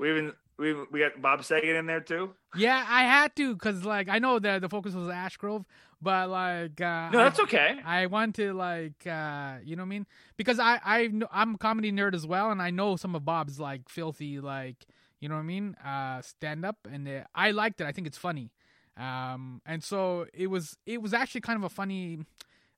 We 0.03 0.09
even 0.09 0.33
we 0.57 0.73
we 0.91 0.99
got 0.99 1.21
Bob 1.21 1.45
Saget 1.45 1.77
in 1.77 1.85
there 1.85 2.01
too. 2.01 2.31
Yeah, 2.57 2.85
I 2.85 3.03
had 3.03 3.33
to 3.37 3.53
because 3.53 3.85
like 3.85 4.09
I 4.09 4.19
know 4.19 4.37
that 4.37 4.59
the 4.59 4.67
focus 4.67 4.93
was 4.93 5.07
Ashgrove, 5.07 5.63
but 6.01 6.29
like 6.29 6.81
uh, 6.81 7.09
no, 7.09 7.19
that's 7.19 7.39
I, 7.39 7.43
okay. 7.43 7.79
I 7.85 8.07
want 8.07 8.35
to 8.35 8.51
like 8.51 9.07
uh, 9.07 9.59
you 9.63 9.77
know 9.77 9.83
what 9.83 9.87
I 9.87 9.89
mean 9.89 10.05
because 10.35 10.59
I 10.59 10.77
I 10.83 11.09
I'm 11.31 11.55
a 11.55 11.57
comedy 11.57 11.93
nerd 11.93 12.15
as 12.15 12.27
well, 12.27 12.51
and 12.51 12.61
I 12.61 12.69
know 12.69 12.97
some 12.97 13.15
of 13.15 13.23
Bob's 13.23 13.61
like 13.61 13.87
filthy 13.87 14.41
like 14.41 14.85
you 15.21 15.29
know 15.29 15.35
what 15.35 15.41
I 15.41 15.45
mean 15.45 15.75
uh, 15.75 16.21
stand 16.21 16.65
up, 16.65 16.79
and 16.91 17.07
uh, 17.07 17.21
I 17.33 17.51
liked 17.51 17.79
it. 17.79 17.87
I 17.87 17.93
think 17.93 18.05
it's 18.05 18.17
funny, 18.17 18.51
um, 18.97 19.61
and 19.65 19.81
so 19.81 20.25
it 20.33 20.47
was 20.47 20.75
it 20.85 21.01
was 21.01 21.13
actually 21.13 21.41
kind 21.41 21.55
of 21.55 21.63
a 21.63 21.69
funny. 21.69 22.19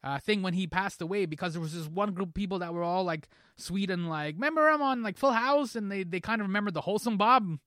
Uh, 0.05 0.19
thing 0.19 0.43
when 0.43 0.53
he 0.53 0.67
passed 0.67 1.01
away 1.01 1.25
because 1.25 1.53
there 1.53 1.61
was 1.61 1.73
this 1.73 1.87
one 1.87 2.13
group 2.13 2.29
of 2.29 2.33
people 2.35 2.59
that 2.59 2.71
were 2.71 2.83
all 2.83 3.03
like 3.03 3.27
sweet 3.55 3.89
and 3.89 4.07
like 4.07 4.35
remember 4.35 4.69
him 4.69 4.79
on 4.79 5.01
like 5.01 5.17
Full 5.17 5.31
House 5.31 5.75
and 5.75 5.91
they 5.91 6.03
they 6.03 6.19
kind 6.19 6.41
of 6.41 6.47
remembered 6.47 6.75
the 6.75 6.81
wholesome 6.81 7.17
Bob 7.17 7.57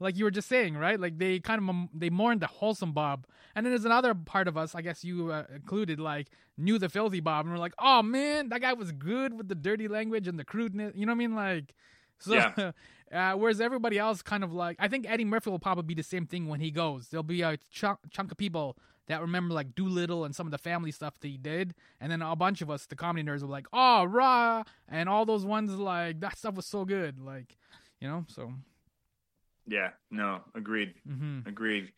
like 0.00 0.16
you 0.16 0.24
were 0.24 0.30
just 0.30 0.48
saying, 0.48 0.76
right? 0.76 0.98
Like 0.98 1.18
they 1.18 1.40
kind 1.40 1.68
of 1.68 1.88
they 1.92 2.10
mourned 2.10 2.40
the 2.40 2.46
wholesome 2.46 2.92
Bob, 2.92 3.26
and 3.54 3.64
then 3.64 3.72
there's 3.72 3.84
another 3.84 4.14
part 4.14 4.48
of 4.48 4.56
us, 4.56 4.74
I 4.74 4.82
guess 4.82 5.04
you 5.04 5.32
uh, 5.32 5.44
included, 5.54 5.98
like 5.98 6.28
knew 6.56 6.78
the 6.78 6.88
filthy 6.88 7.20
Bob, 7.20 7.46
and 7.46 7.52
we're 7.52 7.60
like, 7.60 7.74
oh 7.78 8.02
man, 8.02 8.48
that 8.50 8.60
guy 8.60 8.72
was 8.72 8.92
good 8.92 9.34
with 9.34 9.48
the 9.48 9.54
dirty 9.54 9.88
language 9.88 10.28
and 10.28 10.38
the 10.38 10.44
crudeness. 10.44 10.92
You 10.94 11.06
know 11.06 11.12
what 11.12 11.16
I 11.16 11.18
mean? 11.18 11.34
Like, 11.34 11.74
so. 12.18 12.34
Yeah. 12.34 12.72
Uh, 13.10 13.32
whereas 13.32 13.58
everybody 13.58 13.98
else 13.98 14.20
kind 14.20 14.44
of 14.44 14.52
like, 14.52 14.76
I 14.78 14.86
think 14.86 15.08
Eddie 15.08 15.24
Murphy 15.24 15.48
will 15.48 15.58
probably 15.58 15.84
be 15.84 15.94
the 15.94 16.02
same 16.02 16.26
thing 16.26 16.46
when 16.46 16.60
he 16.60 16.70
goes. 16.70 17.08
There'll 17.08 17.22
be 17.22 17.40
a 17.40 17.56
chunk, 17.70 18.00
chunk 18.10 18.30
of 18.30 18.36
people 18.36 18.76
that 19.08 19.20
remember 19.20 19.54
like 19.54 19.74
Dolittle 19.74 20.24
and 20.24 20.34
some 20.34 20.46
of 20.46 20.50
the 20.50 20.58
family 20.58 20.92
stuff 20.92 21.18
that 21.20 21.28
he 21.28 21.36
did, 21.36 21.74
and 22.00 22.12
then 22.12 22.22
a 22.22 22.36
bunch 22.36 22.62
of 22.62 22.70
us, 22.70 22.86
the 22.86 22.96
comedy 22.96 23.28
nerds, 23.28 23.42
were 23.42 23.48
like, 23.48 23.66
"Oh, 23.72 24.04
rah!" 24.04 24.62
and 24.88 25.08
all 25.08 25.26
those 25.26 25.44
ones 25.44 25.72
like 25.72 26.20
that 26.20 26.38
stuff 26.38 26.54
was 26.54 26.66
so 26.66 26.84
good, 26.84 27.20
like 27.20 27.56
you 28.00 28.08
know. 28.08 28.24
So 28.28 28.52
yeah, 29.66 29.90
no, 30.10 30.40
agreed, 30.54 30.94
mm-hmm. 31.08 31.48
agreed. 31.48 31.92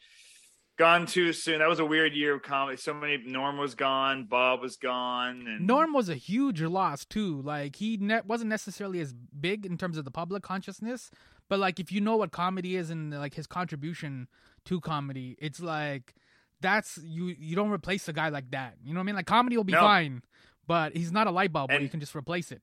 Gone 0.79 1.05
too 1.05 1.35
soon. 1.35 1.59
That 1.59 1.69
was 1.69 1.79
a 1.79 1.85
weird 1.85 2.15
year 2.15 2.35
of 2.35 2.43
comedy. 2.43 2.79
So 2.79 2.95
many. 2.95 3.19
Norm 3.27 3.59
was 3.59 3.75
gone. 3.75 4.25
Bob 4.25 4.63
was 4.63 4.77
gone. 4.79 5.45
And... 5.47 5.67
Norm 5.67 5.93
was 5.93 6.09
a 6.09 6.15
huge 6.15 6.63
loss 6.63 7.05
too. 7.05 7.43
Like 7.43 7.77
he 7.77 7.99
ne- 7.99 8.23
wasn't 8.27 8.49
necessarily 8.49 9.01
as 9.01 9.13
big 9.13 9.67
in 9.67 9.77
terms 9.77 9.99
of 9.99 10.07
the 10.07 10.11
public 10.11 10.43
consciousness, 10.43 11.11
but 11.51 11.59
like 11.59 11.79
if 11.81 11.93
you 11.93 12.01
know 12.01 12.17
what 12.17 12.33
comedy 12.33 12.77
is 12.77 12.89
and 12.89 13.13
like 13.13 13.35
his 13.35 13.47
contribution 13.47 14.29
to 14.65 14.81
comedy, 14.81 15.37
it's 15.39 15.61
like 15.61 16.15
that's 16.61 16.99
you. 17.03 17.27
You 17.27 17.57
don't 17.57 17.71
replace 17.71 18.09
a 18.09 18.13
guy 18.13 18.29
like 18.29 18.51
that. 18.51 18.77
You 18.85 18.93
know 18.93 19.01
what 19.01 19.05
I 19.05 19.07
mean? 19.07 19.15
Like 19.17 19.27
comedy 19.27 19.57
will 19.57 19.65
be 19.65 19.73
no. 19.73 19.81
fine, 19.81 20.23
but 20.67 20.97
he's 20.97 21.13
not 21.13 21.27
a 21.27 21.31
light 21.31 21.53
bulb 21.53 21.71
and, 21.71 21.79
where 21.79 21.83
you 21.83 21.89
can 21.89 22.01
just 22.01 22.15
replace 22.15 22.53
it. 22.53 22.63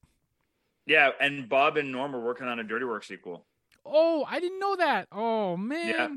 Yeah, 0.86 1.12
and 1.20 1.50
Bob 1.50 1.78
and 1.78 1.91
Norm 1.91 2.16
are 2.16 2.22
working 2.22 2.48
on 2.48 2.60
a 2.60 2.64
Dirty 2.64 2.86
Work 2.86 3.04
sequel. 3.04 3.45
Oh, 3.86 4.26
I 4.28 4.39
didn't 4.39 4.60
know 4.60 4.76
that. 4.78 5.08
Oh 5.12 5.58
man. 5.58 5.88
Yeah. 5.88 6.08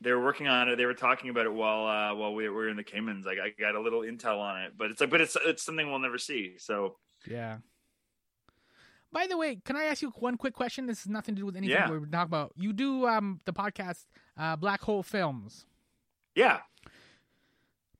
They 0.00 0.12
were 0.12 0.22
working 0.22 0.46
on 0.46 0.68
it. 0.68 0.76
They 0.76 0.84
were 0.84 0.94
talking 0.94 1.30
about 1.30 1.46
it 1.46 1.52
while 1.52 1.86
uh, 1.86 2.14
while 2.14 2.34
we 2.34 2.48
were 2.48 2.68
in 2.68 2.76
the 2.76 2.84
Caymans. 2.84 3.24
Like 3.24 3.38
I 3.38 3.50
got 3.58 3.74
a 3.74 3.80
little 3.80 4.00
intel 4.00 4.38
on 4.38 4.62
it, 4.62 4.72
but 4.76 4.90
it's 4.90 5.00
like, 5.00 5.10
but 5.10 5.20
it's 5.20 5.36
it's 5.44 5.62
something 5.62 5.88
we'll 5.88 5.98
never 5.98 6.18
see. 6.18 6.56
So 6.58 6.96
yeah. 7.26 7.58
By 9.12 9.26
the 9.26 9.38
way, 9.38 9.56
can 9.64 9.76
I 9.76 9.84
ask 9.84 10.02
you 10.02 10.10
one 10.18 10.36
quick 10.36 10.52
question? 10.52 10.86
This 10.86 11.04
has 11.04 11.08
nothing 11.08 11.34
to 11.36 11.40
do 11.40 11.46
with 11.46 11.56
anything 11.56 11.76
yeah. 11.76 11.88
we're 11.88 12.00
talking 12.00 12.28
about. 12.28 12.52
You 12.56 12.74
do 12.74 13.06
um 13.06 13.40
the 13.46 13.52
podcast 13.52 14.04
uh, 14.36 14.56
Black 14.56 14.82
Hole 14.82 15.02
Films. 15.02 15.64
Yeah. 16.34 16.60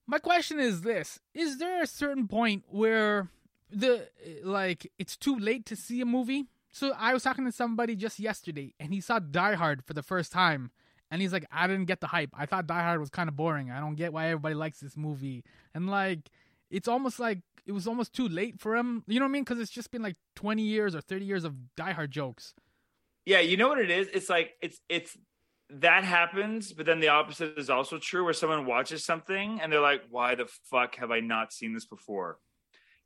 My 0.07 0.19
question 0.19 0.61
is 0.61 0.83
this: 0.83 1.19
Is 1.35 1.59
there 1.59 1.83
a 1.83 1.87
certain 1.87 2.29
point 2.29 2.65
where 2.69 3.29
the 3.71 4.09
like 4.45 4.91
it's 4.99 5.17
too 5.17 5.37
late 5.37 5.67
to 5.67 5.77
see 5.77 6.01
a 6.01 6.07
movie? 6.07 6.47
So 6.71 6.93
I 6.97 7.15
was 7.15 7.23
talking 7.23 7.45
to 7.45 7.53
somebody 7.53 7.97
just 7.97 8.19
yesterday, 8.19 8.75
and 8.79 8.93
he 8.93 9.01
saw 9.01 9.19
Die 9.19 9.55
Hard 9.55 9.85
for 9.85 9.95
the 9.95 10.03
first 10.03 10.31
time, 10.31 10.71
and 11.11 11.21
he's 11.23 11.33
like, 11.33 11.47
"I 11.51 11.67
didn't 11.67 11.87
get 11.87 12.01
the 12.01 12.09
hype. 12.09 12.31
I 12.35 12.47
thought 12.47 12.67
Die 12.67 12.83
Hard 12.83 13.01
was 13.01 13.11
kind 13.11 13.29
of 13.29 13.37
boring. 13.37 13.71
I 13.71 13.81
don't 13.81 13.97
get 13.97 14.13
why 14.13 14.27
everybody 14.27 14.55
likes 14.55 14.79
this 14.81 14.97
movie." 14.97 15.43
And 15.75 15.91
like, 15.91 16.31
it's 16.71 16.87
almost 16.87 17.19
like 17.19 17.41
it 17.67 17.73
was 17.73 17.89
almost 17.89 18.13
too 18.13 18.29
late 18.29 18.61
for 18.61 18.77
him. 18.77 19.03
You 19.09 19.19
know 19.19 19.27
what 19.27 19.31
I 19.31 19.33
mean? 19.33 19.43
Because 19.43 19.59
it's 19.59 19.71
just 19.71 19.91
been 19.91 20.03
like 20.03 20.17
twenty 20.37 20.63
years 20.63 20.95
or 20.95 21.01
thirty 21.01 21.25
years 21.25 21.45
of 21.45 21.75
Die 21.77 21.93
Hard 21.93 22.13
jokes. 22.13 22.55
Yeah, 23.25 23.41
you 23.41 23.57
know 23.57 23.67
what 23.67 23.79
it 23.79 23.91
is? 23.91 24.09
It's 24.15 24.31
like 24.31 24.53
it's 24.63 24.81
it's 24.89 25.17
that 25.71 26.05
happens, 26.05 26.73
but 26.73 26.87
then 26.87 27.01
the 27.01 27.09
opposite 27.09 27.59
is 27.59 27.71
also 27.71 27.99
true, 27.99 28.25
where 28.25 28.33
someone 28.33 28.67
watches 28.67 29.05
something 29.05 29.61
and 29.61 29.73
they're 29.73 29.81
like, 29.81 30.03
"Why 30.11 30.35
the 30.35 30.47
fuck 30.71 30.97
have 30.97 31.11
I 31.11 31.21
not 31.21 31.53
seen 31.53 31.73
this 31.75 31.87
before?" 31.87 32.39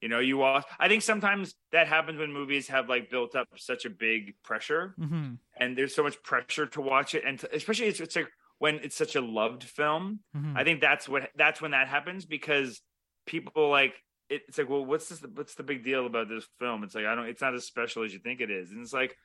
You 0.00 0.08
know, 0.08 0.18
you 0.18 0.38
watch. 0.38 0.64
I 0.78 0.88
think 0.88 1.02
sometimes 1.02 1.54
that 1.72 1.86
happens 1.86 2.18
when 2.18 2.32
movies 2.32 2.68
have 2.68 2.88
like 2.88 3.10
built 3.10 3.34
up 3.34 3.48
such 3.56 3.84
a 3.84 3.90
big 3.90 4.34
pressure, 4.42 4.94
mm-hmm. 4.98 5.34
and 5.56 5.76
there's 5.76 5.94
so 5.94 6.02
much 6.02 6.22
pressure 6.22 6.66
to 6.66 6.80
watch 6.80 7.14
it, 7.14 7.24
and 7.26 7.38
to, 7.38 7.54
especially 7.54 7.86
it's, 7.86 8.00
it's 8.00 8.16
like 8.16 8.30
when 8.58 8.76
it's 8.76 8.96
such 8.96 9.16
a 9.16 9.20
loved 9.20 9.64
film. 9.64 10.20
Mm-hmm. 10.36 10.56
I 10.56 10.64
think 10.64 10.80
that's 10.80 11.08
what 11.08 11.30
that's 11.36 11.62
when 11.62 11.70
that 11.70 11.88
happens 11.88 12.26
because 12.26 12.80
people 13.26 13.70
like 13.70 13.94
it, 14.28 14.42
it's 14.48 14.58
like, 14.58 14.68
well, 14.68 14.84
what's 14.84 15.08
this? 15.08 15.22
What's 15.34 15.54
the 15.54 15.62
big 15.62 15.84
deal 15.84 16.06
about 16.06 16.28
this 16.28 16.46
film? 16.58 16.84
It's 16.84 16.94
like 16.94 17.06
I 17.06 17.14
don't. 17.14 17.26
It's 17.26 17.42
not 17.42 17.54
as 17.54 17.64
special 17.64 18.04
as 18.04 18.12
you 18.12 18.18
think 18.18 18.40
it 18.40 18.50
is, 18.50 18.70
and 18.70 18.82
it's 18.82 18.92
like, 18.92 19.16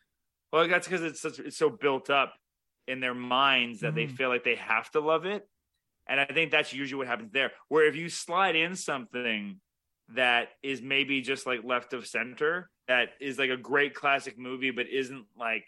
well, 0.52 0.68
that's 0.68 0.88
because 0.88 1.04
it's 1.04 1.22
such 1.22 1.40
it's 1.40 1.58
so 1.58 1.70
built 1.70 2.10
up 2.10 2.34
in 2.88 3.00
their 3.00 3.14
minds 3.16 3.82
that 3.82 3.88
Mm-hmm. 3.88 3.96
they 3.96 4.08
feel 4.08 4.30
like 4.30 4.44
they 4.44 4.56
have 4.56 4.90
to 4.92 5.00
love 5.00 5.26
it, 5.26 5.48
and 6.08 6.20
I 6.20 6.26
think 6.26 6.52
that's 6.52 6.74
usually 6.74 6.98
what 7.00 7.08
happens 7.08 7.32
there. 7.32 7.52
Where 7.70 7.86
if 7.88 7.96
you 7.96 8.10
slide 8.10 8.56
in 8.56 8.76
something 8.76 9.60
that 10.10 10.50
is 10.64 10.82
maybe 10.82 11.22
just 11.22 11.46
like 11.48 11.64
left 11.64 11.94
of 11.94 12.06
center 12.08 12.70
that 12.88 13.10
is 13.20 13.40
like 13.40 13.50
a 13.50 13.58
great 13.58 13.96
classic 13.96 14.38
movie 14.38 14.70
but 14.70 14.88
isn't 14.88 15.26
like 15.36 15.66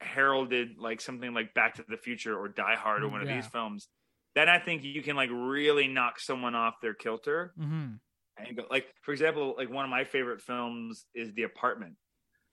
heralded 0.00 0.78
like 0.78 1.00
something 1.00 1.32
like 1.34 1.54
back 1.54 1.74
to 1.74 1.84
the 1.88 1.96
future 1.96 2.38
or 2.38 2.48
die 2.48 2.76
hard 2.76 3.02
or 3.02 3.08
one 3.08 3.22
of 3.22 3.28
these 3.28 3.46
films 3.46 3.88
then 4.34 4.48
i 4.48 4.58
think 4.58 4.84
you 4.84 5.02
can 5.02 5.16
like 5.16 5.30
really 5.32 5.88
knock 5.88 6.20
someone 6.20 6.54
off 6.54 6.74
their 6.80 6.94
kilter 6.94 7.54
Mm-hmm. 7.58 7.94
and 8.36 8.56
go 8.56 8.64
like 8.70 8.86
for 9.02 9.12
example 9.12 9.54
like 9.56 9.70
one 9.70 9.84
of 9.84 9.90
my 9.90 10.04
favorite 10.04 10.40
films 10.40 11.06
is 11.14 11.32
the 11.34 11.42
apartment 11.44 11.96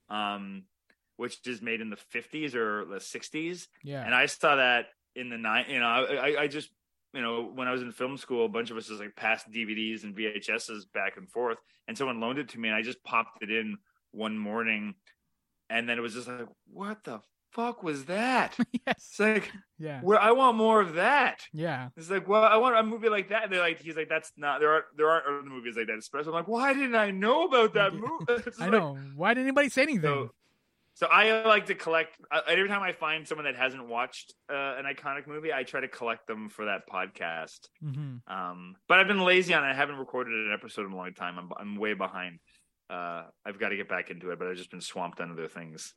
um 0.08 0.64
which 1.16 1.46
is 1.46 1.62
made 1.62 1.80
in 1.80 1.90
the 1.90 1.98
50s 2.14 2.54
or 2.54 2.84
the 2.84 2.96
60s 2.96 3.68
Yeah. 3.82 4.04
and 4.04 4.14
I 4.14 4.26
saw 4.26 4.56
that 4.56 4.86
in 5.14 5.30
the 5.30 5.38
night. 5.38 5.68
You 5.68 5.78
know, 5.80 5.86
I, 5.86 6.42
I 6.42 6.46
just 6.48 6.70
you 7.12 7.22
know 7.22 7.44
when 7.54 7.68
I 7.68 7.72
was 7.72 7.82
in 7.82 7.92
film 7.92 8.16
school, 8.16 8.44
a 8.46 8.48
bunch 8.48 8.70
of 8.70 8.76
us 8.76 8.88
just 8.88 9.00
like 9.00 9.14
passed 9.14 9.50
DVDs 9.50 10.02
and 10.04 10.16
VHSs 10.16 10.82
back 10.92 11.16
and 11.16 11.30
forth, 11.30 11.58
and 11.86 11.96
someone 11.96 12.20
loaned 12.20 12.38
it 12.38 12.48
to 12.50 12.58
me, 12.58 12.68
and 12.68 12.76
I 12.76 12.82
just 12.82 13.02
popped 13.04 13.42
it 13.42 13.50
in 13.50 13.76
one 14.10 14.36
morning, 14.38 14.94
and 15.70 15.88
then 15.88 15.98
it 15.98 16.00
was 16.00 16.14
just 16.14 16.26
like, 16.28 16.46
what 16.72 17.04
the 17.04 17.20
fuck 17.52 17.84
was 17.84 18.06
that? 18.06 18.56
yes. 18.86 18.94
It's 18.96 19.20
like, 19.20 19.52
Yeah. 19.78 20.00
where 20.00 20.20
I 20.20 20.32
want 20.32 20.56
more 20.56 20.80
of 20.80 20.94
that. 20.94 21.38
Yeah. 21.52 21.90
It's 21.96 22.10
like, 22.10 22.26
well, 22.26 22.42
I 22.42 22.56
want 22.56 22.76
a 22.76 22.82
movie 22.82 23.08
like 23.08 23.28
that. 23.28 23.44
And 23.44 23.52
they're 23.52 23.60
like, 23.60 23.80
he's 23.80 23.96
like, 23.96 24.08
that's 24.08 24.32
not 24.36 24.58
there 24.58 24.70
aren't 24.72 24.86
there 24.96 25.08
aren't 25.08 25.26
other 25.26 25.42
movies 25.48 25.76
like 25.76 25.86
that. 25.86 25.98
Especially, 25.98 26.28
I'm 26.30 26.34
like, 26.34 26.48
why 26.48 26.74
didn't 26.74 26.96
I 26.96 27.12
know 27.12 27.44
about 27.44 27.74
that 27.74 27.92
movie? 27.94 28.42
I 28.58 28.64
like- 28.64 28.72
know. 28.72 28.98
Why 29.14 29.34
didn't 29.34 29.46
anybody 29.46 29.68
say 29.68 29.82
anything? 29.82 30.02
so, 30.02 30.30
so 30.94 31.06
I 31.06 31.44
like 31.44 31.66
to 31.66 31.74
collect. 31.74 32.16
Uh, 32.30 32.40
every 32.48 32.68
time 32.68 32.82
I 32.82 32.92
find 32.92 33.26
someone 33.26 33.44
that 33.44 33.56
hasn't 33.56 33.86
watched 33.88 34.32
uh, 34.48 34.76
an 34.78 34.84
iconic 34.84 35.26
movie, 35.26 35.52
I 35.52 35.64
try 35.64 35.80
to 35.80 35.88
collect 35.88 36.26
them 36.26 36.48
for 36.48 36.66
that 36.66 36.82
podcast. 36.90 37.68
mm-hmm. 37.84 38.32
Um, 38.32 38.76
but 38.88 39.00
I've 39.00 39.08
been 39.08 39.24
lazy 39.24 39.54
on 39.54 39.64
it. 39.64 39.68
I 39.68 39.74
haven't 39.74 39.96
recorded 39.96 40.32
an 40.32 40.52
episode 40.52 40.86
in 40.86 40.92
a 40.92 40.96
long 40.96 41.12
time. 41.14 41.38
I'm 41.38 41.50
I'm 41.58 41.76
way 41.76 41.94
behind. 41.94 42.38
Uh, 42.88 43.24
I've 43.44 43.58
got 43.58 43.70
to 43.70 43.76
get 43.76 43.88
back 43.88 44.10
into 44.10 44.30
it, 44.30 44.38
but 44.38 44.46
I've 44.46 44.56
just 44.56 44.70
been 44.70 44.80
swamped 44.80 45.20
on 45.20 45.32
other 45.32 45.48
things. 45.48 45.94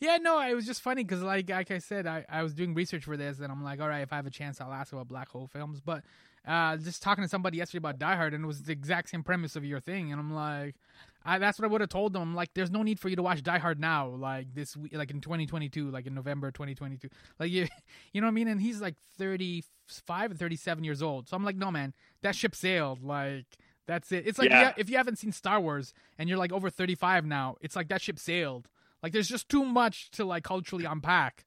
Yeah, 0.00 0.18
no, 0.18 0.40
it 0.40 0.54
was 0.54 0.64
just 0.64 0.80
funny 0.80 1.02
because, 1.02 1.22
like, 1.22 1.50
like 1.50 1.72
I 1.72 1.78
said, 1.78 2.06
I, 2.06 2.24
I 2.28 2.42
was 2.42 2.54
doing 2.54 2.72
research 2.72 3.04
for 3.04 3.16
this, 3.16 3.40
and 3.40 3.50
I'm 3.50 3.64
like, 3.64 3.80
all 3.80 3.88
right, 3.88 4.02
if 4.02 4.12
I 4.12 4.16
have 4.16 4.26
a 4.26 4.30
chance, 4.30 4.60
I'll 4.60 4.72
ask 4.72 4.92
about 4.92 5.08
black 5.08 5.28
hole 5.28 5.48
films. 5.48 5.80
But 5.80 6.04
uh, 6.46 6.76
just 6.76 7.02
talking 7.02 7.24
to 7.24 7.28
somebody 7.28 7.58
yesterday 7.58 7.78
about 7.78 7.98
Die 7.98 8.16
Hard, 8.16 8.32
and 8.32 8.44
it 8.44 8.46
was 8.46 8.62
the 8.62 8.72
exact 8.72 9.10
same 9.10 9.24
premise 9.24 9.56
of 9.56 9.64
your 9.64 9.80
thing, 9.80 10.12
and 10.12 10.20
I'm 10.20 10.32
like, 10.32 10.76
I, 11.24 11.38
that's 11.38 11.58
what 11.58 11.64
I 11.64 11.68
would 11.68 11.80
have 11.80 11.90
told 11.90 12.12
them. 12.12 12.22
I'm 12.22 12.34
like, 12.34 12.50
there's 12.54 12.70
no 12.70 12.82
need 12.82 13.00
for 13.00 13.08
you 13.08 13.16
to 13.16 13.22
watch 13.22 13.42
Die 13.42 13.58
Hard 13.58 13.80
now, 13.80 14.08
like 14.08 14.54
this, 14.54 14.76
like 14.92 15.10
in 15.10 15.20
2022, 15.20 15.90
like 15.90 16.06
in 16.06 16.14
November 16.14 16.50
2022, 16.50 17.08
like 17.38 17.50
you, 17.50 17.66
you 18.12 18.20
know 18.20 18.26
what 18.26 18.32
I 18.32 18.34
mean? 18.34 18.48
And 18.48 18.60
he's 18.60 18.80
like 18.80 18.94
35 19.18 20.30
and 20.30 20.38
37 20.38 20.84
years 20.84 21.02
old, 21.02 21.28
so 21.28 21.36
I'm 21.36 21.44
like, 21.44 21.56
no, 21.56 21.70
man, 21.70 21.92
that 22.22 22.34
ship 22.34 22.54
sailed, 22.54 23.02
like. 23.02 23.46
That's 23.86 24.12
it. 24.12 24.26
It's 24.26 24.38
like 24.38 24.50
Yeah. 24.50 24.60
yeah, 24.60 24.72
if 24.76 24.90
you 24.90 24.98
haven't 24.98 25.16
seen 25.16 25.32
Star 25.32 25.58
Wars 25.58 25.94
and 26.18 26.28
you're 26.28 26.36
like 26.36 26.52
over 26.52 26.68
35 26.68 27.24
now, 27.24 27.56
it's 27.62 27.74
like 27.74 27.88
that 27.88 28.02
ship 28.02 28.18
sailed. 28.18 28.68
Like 29.02 29.12
there's 29.12 29.28
just 29.28 29.48
too 29.48 29.64
much 29.64 30.10
to 30.10 30.26
like 30.26 30.44
culturally 30.44 30.84
unpack, 30.84 31.46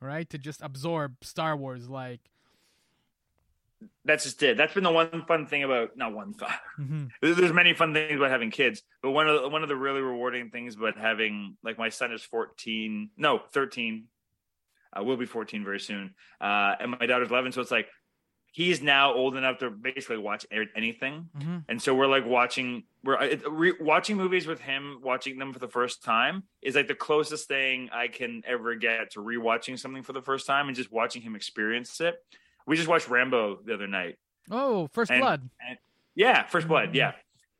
right? 0.00 0.30
To 0.30 0.38
just 0.38 0.62
absorb 0.62 1.16
Star 1.24 1.56
Wars 1.56 1.88
like 1.88 2.20
That's 4.04 4.24
just 4.24 4.42
it. 4.42 4.56
That's 4.56 4.74
been 4.74 4.84
the 4.84 4.92
one 4.92 5.24
fun 5.26 5.46
thing 5.46 5.62
about 5.62 5.96
not 5.96 6.14
one 6.14 6.34
fun. 6.34 6.52
mhm. 6.80 7.10
There's 7.22 7.52
many 7.52 7.74
fun 7.74 7.94
things 7.94 8.16
about 8.16 8.30
having 8.30 8.50
kids, 8.50 8.82
but 9.02 9.10
one 9.10 9.28
of 9.28 9.42
the, 9.42 9.48
one 9.48 9.62
of 9.62 9.68
the 9.68 9.76
really 9.76 10.00
rewarding 10.00 10.50
things 10.50 10.76
about 10.76 10.98
having 10.98 11.56
like 11.62 11.78
my 11.78 11.88
son 11.88 12.12
is 12.12 12.22
14, 12.22 13.10
no 13.16 13.40
13, 13.52 14.06
uh, 14.98 15.02
will 15.04 15.16
be 15.16 15.26
14 15.26 15.64
very 15.64 15.80
soon, 15.80 16.14
uh, 16.40 16.74
and 16.80 16.90
my 16.92 17.06
daughter's 17.06 17.30
11. 17.30 17.52
So 17.52 17.60
it's 17.60 17.70
like 17.70 17.88
he's 18.52 18.82
now 18.82 19.14
old 19.14 19.36
enough 19.36 19.58
to 19.58 19.70
basically 19.70 20.18
watch 20.18 20.44
anything, 20.50 21.28
Mhm. 21.38 21.64
and 21.68 21.80
so 21.80 21.94
we're 21.94 22.08
like 22.08 22.26
watching 22.26 22.84
we're 23.02 23.38
re- 23.48 23.76
watching 23.80 24.16
movies 24.16 24.46
with 24.46 24.60
him, 24.60 24.98
watching 25.02 25.38
them 25.38 25.52
for 25.54 25.58
the 25.58 25.68
first 25.68 26.02
time 26.02 26.42
is 26.60 26.74
like 26.74 26.88
the 26.88 26.94
closest 26.94 27.48
thing 27.48 27.88
I 27.92 28.08
can 28.08 28.42
ever 28.46 28.74
get 28.74 29.12
to 29.12 29.20
rewatching 29.20 29.78
something 29.78 30.02
for 30.02 30.12
the 30.12 30.20
first 30.20 30.46
time 30.46 30.66
and 30.66 30.76
just 30.76 30.92
watching 30.92 31.22
him 31.22 31.34
experience 31.34 31.98
it. 32.00 32.16
We 32.66 32.76
just 32.76 32.88
watched 32.88 33.08
Rambo 33.08 33.60
the 33.64 33.74
other 33.74 33.86
night. 33.86 34.16
Oh, 34.50 34.88
First 34.92 35.10
And- 35.10 35.20
Blood. 35.20 35.50
Yeah, 36.14 36.46
First 36.46 36.68
Blood. 36.68 36.94
Yeah, 36.94 37.12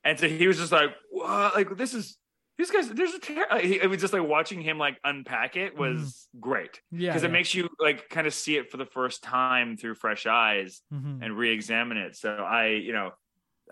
and 0.05 0.19
so 0.19 0.29
he 0.29 0.47
was 0.47 0.59
just 0.59 0.73
like, 0.73 0.91
"What? 1.11 1.55
Like 1.55 1.77
this 1.77 1.95
is 1.95 2.17
these 2.59 2.71
guys. 2.71 2.89
There's 2.91 3.15
a 3.15 3.19
ter-. 3.19 3.47
It 3.59 3.89
was 3.89 4.01
just 4.01 4.13
like 4.13 4.27
watching 4.27 4.61
him 4.61 4.77
like 4.79 4.99
unpack 5.05 5.57
it 5.57 5.77
was 5.79 6.29
great 6.39 6.81
Yeah. 6.91 7.11
because 7.11 7.23
yeah. 7.23 7.29
it 7.29 7.33
makes 7.33 7.55
you 7.55 7.69
like 7.79 8.09
kind 8.11 8.27
of 8.27 8.35
see 8.35 8.57
it 8.57 8.71
for 8.71 8.77
the 8.77 8.85
first 8.87 9.23
time 9.23 9.77
through 9.77 9.95
fresh 9.95 10.27
eyes 10.27 10.83
Mhm. 10.93 11.21
and 11.25 11.37
re-examine 11.39 11.97
it. 11.97 12.17
So 12.17 12.31
I, 12.35 12.67
you 12.69 12.93
know, 12.93 13.13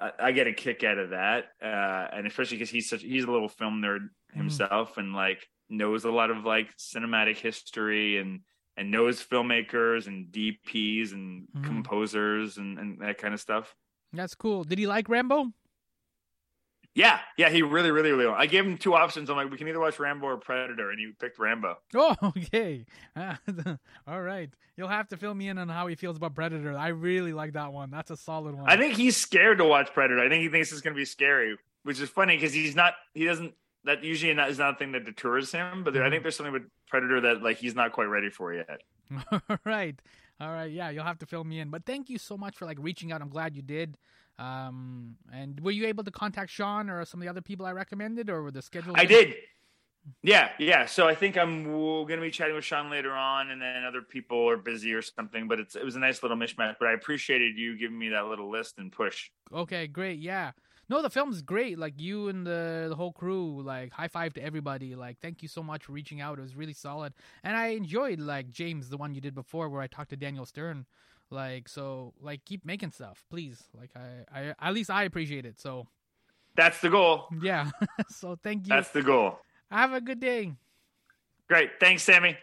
I, 0.01 0.13
I 0.19 0.33
get 0.33 0.47
a 0.47 0.53
kick 0.55 0.85
out 0.85 0.97
of 0.99 1.11
that, 1.11 1.47
uh, 1.63 2.09
and 2.17 2.27
especially 2.27 2.57
because 2.57 2.71
he's 2.71 2.89
such 2.89 3.03
he's 3.03 3.25
a 3.25 3.31
little 3.31 3.49
film 3.49 3.83
nerd 3.83 4.09
himself 4.33 4.97
and 4.97 5.13
like 5.13 5.47
knows 5.69 6.05
a 6.05 6.11
lot 6.11 6.31
of 6.31 6.45
like 6.45 6.75
cinematic 6.79 7.37
history 7.37 8.17
and 8.19 8.41
and 8.79 8.91
knows 8.91 9.23
filmmakers 9.23 10.07
and 10.07 10.27
DPs 10.33 11.13
and 11.13 11.47
Mhm. 11.57 11.65
composers 11.65 12.57
and, 12.57 12.79
and 12.79 12.99
that 13.01 13.19
kind 13.19 13.35
of 13.35 13.41
stuff. 13.41 13.75
That's 14.13 14.35
cool. 14.35 14.65
Did 14.65 14.79
he 14.79 14.87
like 14.87 15.09
Rambo? 15.09 15.53
Yeah, 16.95 17.21
yeah, 17.37 17.49
he 17.49 17.63
really, 17.63 17.91
really, 17.93 18.11
really. 18.11 18.27
I 18.35 18.47
gave 18.47 18.65
him 18.67 18.77
two 18.77 18.95
options. 18.95 19.31
I'm 19.31 19.37
like, 19.37 19.51
we 19.51 19.57
can 19.57 19.69
either 19.69 19.79
watch 19.79 20.01
Rambo 20.01 20.27
or 20.27 20.37
Predator, 20.37 20.91
and 20.91 20.99
he 20.99 21.13
picked 21.21 21.39
Rambo. 21.39 21.77
Oh, 21.95 22.17
okay. 22.37 22.87
All 24.07 24.21
right. 24.23 24.51
You'll 24.77 24.89
have 24.89 25.07
to 25.09 25.17
fill 25.17 25.35
me 25.35 25.49
in 25.49 25.59
on 25.59 25.69
how 25.69 25.87
he 25.87 25.95
feels 25.95 26.17
about 26.17 26.35
Predator. 26.35 26.77
I 26.77 26.89
really 26.89 27.33
like 27.33 27.53
that 27.53 27.73
one. 27.73 27.91
That's 27.91 28.11
a 28.11 28.17
solid 28.17 28.55
one. 28.57 28.69
I 28.69 28.77
think 28.77 28.95
he's 28.95 29.17
scared 29.17 29.59
to 29.59 29.65
watch 29.65 29.93
Predator. 29.93 30.21
I 30.21 30.29
think 30.29 30.43
he 30.43 30.49
thinks 30.49 30.73
it's 30.73 30.81
going 30.81 30.95
to 30.95 30.99
be 30.99 31.05
scary, 31.05 31.57
which 31.85 32.01
is 32.01 32.09
funny 32.09 32.37
because 32.37 32.53
he's 32.53 32.75
not. 32.75 32.95
He 33.15 33.25
doesn't. 33.27 33.55
That 33.89 34.05
usually 34.05 34.35
not, 34.35 34.51
is 34.51 34.59
not 34.59 34.75
a 34.75 34.77
thing 34.77 34.93
that 34.93 35.07
deters 35.07 35.51
him. 35.51 35.83
But 35.83 35.95
there, 35.95 36.05
I 36.05 36.11
think 36.11 36.23
there's 36.23 36.37
something 36.37 36.53
with 36.53 36.65
Predator 36.89 37.23
that 37.23 37.43
like 37.43 37.57
he's 37.57 37.75
not 37.75 37.93
quite 37.93 38.05
ready 38.05 38.29
for 38.29 38.53
yet. 38.53 38.83
All 39.33 39.59
right. 39.65 39.99
All 40.39 40.53
right. 40.53 40.71
Yeah, 40.71 40.91
you'll 40.91 41.05
have 41.05 41.19
to 41.21 41.27
fill 41.27 41.43
me 41.43 41.59
in. 41.59 41.71
But 41.71 41.87
thank 41.87 42.11
you 42.11 42.19
so 42.19 42.37
much 42.37 42.55
for 42.55 42.67
like 42.67 42.77
reaching 42.79 43.13
out. 43.13 43.23
I'm 43.23 43.31
glad 43.31 43.57
you 43.57 43.63
did. 43.63 43.97
Um, 44.39 45.17
and 45.33 45.59
were 45.61 45.71
you 45.71 45.87
able 45.87 46.05
to 46.05 46.11
contact 46.11 46.51
Sean 46.51 46.91
or 46.91 47.03
some 47.07 47.21
of 47.21 47.25
the 47.25 47.31
other 47.31 47.41
people 47.41 47.65
I 47.65 47.73
recommended, 47.73 48.29
or 48.29 48.43
were 48.43 48.51
the 48.51 48.61
schedule? 48.61 48.93
I 48.95 49.07
did. 49.07 49.37
Yeah, 50.23 50.51
yeah. 50.59 50.85
So 50.85 51.09
I 51.09 51.15
think 51.15 51.39
I'm 51.39 51.65
going 51.65 52.09
to 52.09 52.21
be 52.21 52.31
chatting 52.31 52.57
with 52.57 52.67
Sean 52.67 52.91
later 52.91 53.13
on, 53.13 53.51
and 53.51 53.63
then 53.63 53.85
other 53.85 54.03
people 54.03 54.51
are 54.51 54.59
busy 54.59 54.93
or 54.93 55.01
something. 55.01 55.49
But 55.49 55.61
it's 55.61 55.77
it 55.77 55.85
was 55.85 55.97
a 55.97 55.99
nice 55.99 56.23
little 56.23 56.37
mishmash. 56.37 56.77
But 56.79 56.89
I 56.89 56.93
appreciated 56.93 57.57
you 57.57 57.79
giving 57.79 57.99
me 57.99 58.11
that 58.11 58.27
little 58.27 58.51
list 58.51 58.77
and 58.77 58.93
push. 58.93 59.31
Okay, 59.51 59.87
great. 59.87 60.19
Yeah. 60.19 60.53
No, 60.91 61.03
the 61.03 61.11
film's 61.11 61.43
great. 61.43 61.79
Like 61.79 62.01
you 62.01 62.29
and 62.29 62.47
the 62.47 62.87
the 62.89 62.97
whole 62.97 63.13
crew, 63.13 63.63
like 63.63 63.93
high 63.93 64.09
five 64.09 64.33
to 64.35 64.43
everybody. 64.43 64.95
Like 64.95 65.19
thank 65.21 65.43
you 65.43 65.49
so 65.49 65.63
much 65.63 65.85
for 65.85 65.93
reaching 65.93 66.21
out. 66.21 66.39
It 66.39 66.43
was 66.43 66.57
really 66.57 66.73
solid. 66.73 67.13
And 67.45 67.57
I 67.57 67.69
enjoyed 67.69 68.21
like 68.21 68.51
James, 68.51 68.89
the 68.89 68.97
one 68.97 69.15
you 69.15 69.21
did 69.21 69.35
before 69.35 69.69
where 69.69 69.83
I 69.83 69.87
talked 69.87 70.11
to 70.11 70.17
Daniel 70.17 70.47
Stern. 70.47 70.87
Like 71.31 71.69
so 71.69 72.15
like 72.21 72.45
keep 72.47 72.65
making 72.65 72.93
stuff, 72.93 73.23
please. 73.29 73.65
Like 73.79 73.91
I, 73.95 74.51
I 74.61 74.69
at 74.69 74.73
least 74.75 74.89
I 74.91 75.03
appreciate 75.05 75.45
it. 75.45 75.61
So 75.61 75.87
That's 76.57 76.81
the 76.81 76.89
goal. 76.89 77.27
yeah. 77.43 77.71
so 78.09 78.39
thank 78.43 78.67
you. 78.67 78.71
That's 78.71 78.91
the 78.91 79.03
goal. 79.03 79.39
Have 79.71 79.93
a 79.93 80.01
good 80.01 80.21
day. 80.21 80.53
Great. 81.49 81.73
Thanks, 81.81 82.03
Sammy. 82.03 82.37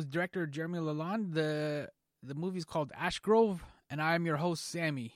Was 0.00 0.06
director 0.06 0.46
Jeremy 0.46 0.78
Lalonde. 0.78 1.34
The 1.34 1.90
the 2.22 2.34
movie's 2.34 2.64
called 2.64 2.90
Ashgrove, 2.98 3.58
and 3.90 4.00
I'm 4.00 4.24
your 4.24 4.38
host 4.38 4.64
Sammy. 4.66 5.12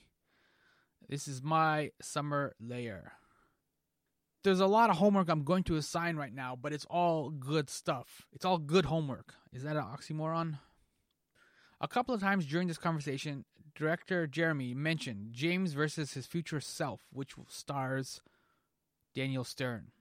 This 1.08 1.26
is 1.26 1.42
My 1.42 1.92
Summer 2.02 2.54
Lair. 2.60 3.12
There's 4.42 4.60
a 4.60 4.66
lot 4.66 4.90
of 4.90 4.98
homework 4.98 5.30
I'm 5.30 5.42
going 5.42 5.64
to 5.64 5.76
assign 5.76 6.16
right 6.16 6.34
now, 6.34 6.54
but 6.54 6.74
it's 6.74 6.84
all 6.90 7.30
good 7.30 7.70
stuff. 7.70 8.26
It's 8.34 8.44
all 8.44 8.58
good 8.58 8.84
homework. 8.84 9.32
Is 9.54 9.62
that 9.62 9.76
an 9.76 9.84
oxymoron? 9.84 10.58
A 11.80 11.88
couple 11.88 12.14
of 12.14 12.20
times 12.20 12.44
during 12.44 12.68
this 12.68 12.76
conversation, 12.76 13.46
director 13.74 14.26
Jeremy 14.26 14.74
mentioned 14.74 15.28
James 15.32 15.72
versus 15.72 16.12
his 16.12 16.26
future 16.26 16.60
self, 16.60 17.00
which 17.10 17.32
stars 17.48 18.20
Daniel 19.14 19.44
Stern. 19.44 19.92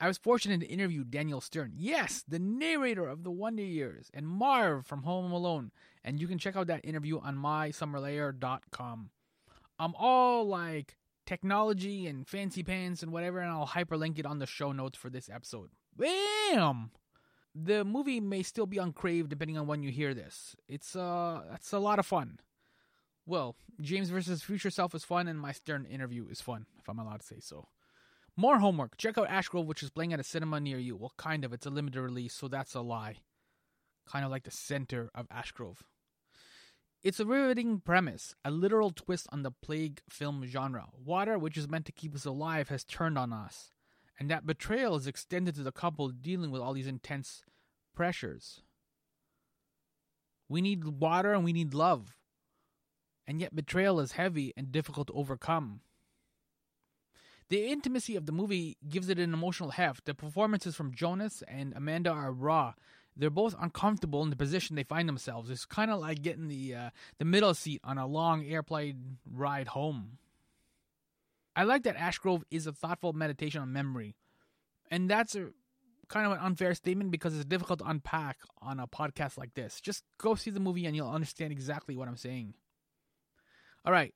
I 0.00 0.08
was 0.08 0.16
fortunate 0.16 0.60
to 0.60 0.66
interview 0.66 1.04
Daniel 1.04 1.42
Stern. 1.42 1.74
Yes, 1.76 2.24
the 2.26 2.38
narrator 2.38 3.06
of 3.06 3.22
The 3.22 3.30
Wonder 3.30 3.62
Years 3.62 4.10
and 4.14 4.26
Marv 4.26 4.86
from 4.86 5.02
Home 5.02 5.30
Alone. 5.30 5.72
And 6.02 6.18
you 6.18 6.26
can 6.26 6.38
check 6.38 6.56
out 6.56 6.68
that 6.68 6.84
interview 6.84 7.18
on 7.18 7.36
mysummerlair.com. 7.36 9.10
I'm 9.78 9.94
all 9.98 10.46
like 10.46 10.96
technology 11.26 12.06
and 12.06 12.26
fancy 12.26 12.62
pants 12.62 13.02
and 13.02 13.12
whatever, 13.12 13.40
and 13.40 13.50
I'll 13.50 13.66
hyperlink 13.66 14.18
it 14.18 14.24
on 14.24 14.38
the 14.38 14.46
show 14.46 14.72
notes 14.72 14.96
for 14.96 15.10
this 15.10 15.28
episode. 15.28 15.68
Bam! 15.94 16.92
The 17.54 17.84
movie 17.84 18.20
may 18.20 18.42
still 18.42 18.66
be 18.66 18.78
on 18.78 18.92
Crave 18.92 19.28
depending 19.28 19.58
on 19.58 19.66
when 19.66 19.82
you 19.82 19.90
hear 19.90 20.14
this. 20.14 20.56
It's 20.66 20.96
uh 20.96 21.42
it's 21.54 21.72
a 21.72 21.78
lot 21.78 21.98
of 21.98 22.06
fun. 22.06 22.38
Well, 23.26 23.54
James 23.80 24.08
versus 24.08 24.42
Future 24.42 24.70
Self 24.70 24.94
is 24.94 25.04
fun, 25.04 25.28
and 25.28 25.38
my 25.38 25.52
Stern 25.52 25.84
interview 25.84 26.26
is 26.28 26.40
fun, 26.40 26.66
if 26.78 26.88
I'm 26.88 26.98
allowed 26.98 27.20
to 27.20 27.26
say 27.26 27.38
so. 27.40 27.68
More 28.40 28.58
homework. 28.58 28.96
Check 28.96 29.18
out 29.18 29.28
Ashgrove, 29.28 29.66
which 29.66 29.82
is 29.82 29.90
playing 29.90 30.14
at 30.14 30.18
a 30.18 30.24
cinema 30.24 30.60
near 30.60 30.78
you. 30.78 30.96
Well, 30.96 31.12
kind 31.18 31.44
of. 31.44 31.52
It's 31.52 31.66
a 31.66 31.70
limited 31.70 32.00
release, 32.00 32.32
so 32.32 32.48
that's 32.48 32.74
a 32.74 32.80
lie. 32.80 33.16
Kind 34.08 34.24
of 34.24 34.30
like 34.30 34.44
the 34.44 34.50
center 34.50 35.10
of 35.14 35.28
Ashgrove. 35.28 35.80
It's 37.02 37.20
a 37.20 37.26
riveting 37.26 37.80
premise, 37.80 38.34
a 38.42 38.50
literal 38.50 38.92
twist 38.92 39.26
on 39.30 39.42
the 39.42 39.50
plague 39.50 40.00
film 40.08 40.46
genre. 40.46 40.86
Water, 41.04 41.38
which 41.38 41.58
is 41.58 41.68
meant 41.68 41.84
to 41.84 41.92
keep 41.92 42.14
us 42.14 42.24
alive, 42.24 42.70
has 42.70 42.82
turned 42.82 43.18
on 43.18 43.30
us. 43.30 43.72
And 44.18 44.30
that 44.30 44.46
betrayal 44.46 44.96
is 44.96 45.06
extended 45.06 45.54
to 45.56 45.62
the 45.62 45.70
couple 45.70 46.08
dealing 46.08 46.50
with 46.50 46.62
all 46.62 46.72
these 46.72 46.86
intense 46.86 47.44
pressures. 47.94 48.62
We 50.48 50.62
need 50.62 50.84
water 50.84 51.34
and 51.34 51.44
we 51.44 51.52
need 51.52 51.74
love. 51.74 52.16
And 53.26 53.38
yet, 53.38 53.54
betrayal 53.54 54.00
is 54.00 54.12
heavy 54.12 54.54
and 54.56 54.72
difficult 54.72 55.08
to 55.08 55.12
overcome. 55.12 55.82
The 57.50 57.66
intimacy 57.66 58.14
of 58.14 58.26
the 58.26 58.32
movie 58.32 58.76
gives 58.88 59.08
it 59.08 59.18
an 59.18 59.34
emotional 59.34 59.70
heft. 59.70 60.04
The 60.04 60.14
performances 60.14 60.76
from 60.76 60.94
Jonas 60.94 61.42
and 61.48 61.74
Amanda 61.76 62.10
are 62.10 62.32
raw. 62.32 62.74
They're 63.16 63.28
both 63.28 63.56
uncomfortable 63.60 64.22
in 64.22 64.30
the 64.30 64.36
position 64.36 64.76
they 64.76 64.84
find 64.84 65.08
themselves. 65.08 65.50
It's 65.50 65.64
kind 65.64 65.90
of 65.90 65.98
like 65.98 66.22
getting 66.22 66.46
the 66.46 66.74
uh, 66.74 66.90
the 67.18 67.24
middle 67.24 67.52
seat 67.52 67.80
on 67.82 67.98
a 67.98 68.06
long 68.06 68.46
airplane 68.46 69.18
ride 69.28 69.68
home. 69.68 70.18
I 71.56 71.64
like 71.64 71.82
that 71.82 71.96
Ashgrove 71.96 72.44
is 72.52 72.68
a 72.68 72.72
thoughtful 72.72 73.12
meditation 73.12 73.60
on 73.60 73.72
memory, 73.72 74.14
and 74.88 75.10
that's 75.10 75.34
a 75.34 75.48
kind 76.06 76.26
of 76.26 76.32
an 76.32 76.38
unfair 76.38 76.72
statement 76.74 77.10
because 77.10 77.34
it's 77.34 77.44
difficult 77.44 77.80
to 77.80 77.88
unpack 77.88 78.38
on 78.62 78.78
a 78.78 78.86
podcast 78.86 79.36
like 79.36 79.54
this. 79.54 79.80
Just 79.80 80.04
go 80.18 80.36
see 80.36 80.50
the 80.50 80.60
movie 80.60 80.86
and 80.86 80.94
you'll 80.94 81.10
understand 81.10 81.52
exactly 81.52 81.96
what 81.96 82.06
I'm 82.06 82.16
saying. 82.16 82.54
All 83.84 83.92
right, 83.92 84.14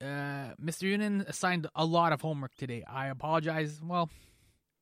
uh, 0.00 0.54
Mr. 0.62 0.84
Younan 0.84 1.26
assigned 1.28 1.66
a 1.74 1.84
lot 1.84 2.12
of 2.12 2.20
homework 2.20 2.54
today. 2.54 2.84
I 2.86 3.08
apologize. 3.08 3.80
Well, 3.82 4.10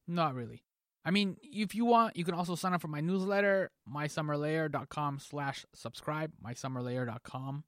not 0.07 0.35
really. 0.35 0.63
I 1.05 1.11
mean, 1.11 1.37
if 1.43 1.75
you 1.75 1.85
want, 1.85 2.17
you 2.17 2.25
can 2.25 2.35
also 2.35 2.55
sign 2.55 2.73
up 2.73 2.81
for 2.81 2.89
my 2.89 3.01
newsletter, 3.01 3.71
mysummerlair.com 3.93 5.19
slash 5.19 5.67
subscribe, 5.75 6.33
mysummerlair.com 6.45 7.65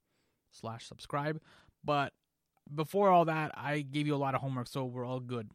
slash 0.51 0.87
subscribe. 0.87 1.41
But 1.85 2.13
before 2.75 3.11
all 3.11 3.27
that, 3.27 3.53
I 3.55 3.81
gave 3.83 4.07
you 4.07 4.15
a 4.15 4.17
lot 4.17 4.35
of 4.35 4.41
homework, 4.41 4.69
so 4.69 4.85
we're 4.85 5.05
all 5.05 5.21
good. 5.21 5.51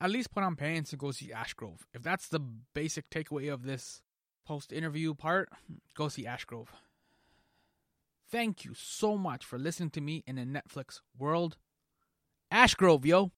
At 0.00 0.10
least 0.10 0.32
put 0.32 0.44
on 0.44 0.56
pants 0.56 0.92
and 0.92 1.00
go 1.00 1.10
see 1.10 1.32
Ashgrove. 1.34 1.80
If 1.92 2.02
that's 2.02 2.28
the 2.28 2.40
basic 2.74 3.10
takeaway 3.10 3.52
of 3.52 3.64
this 3.64 4.02
post 4.46 4.72
interview 4.72 5.14
part, 5.14 5.48
go 5.94 6.08
see 6.08 6.24
Ashgrove. 6.24 6.68
Thank 8.34 8.64
you 8.64 8.74
so 8.74 9.16
much 9.16 9.44
for 9.44 9.60
listening 9.60 9.90
to 9.90 10.00
me 10.00 10.24
in 10.26 10.34
the 10.34 10.42
Netflix 10.42 10.98
world. 11.16 11.56
Ashgrove, 12.52 13.06
yo. 13.06 13.30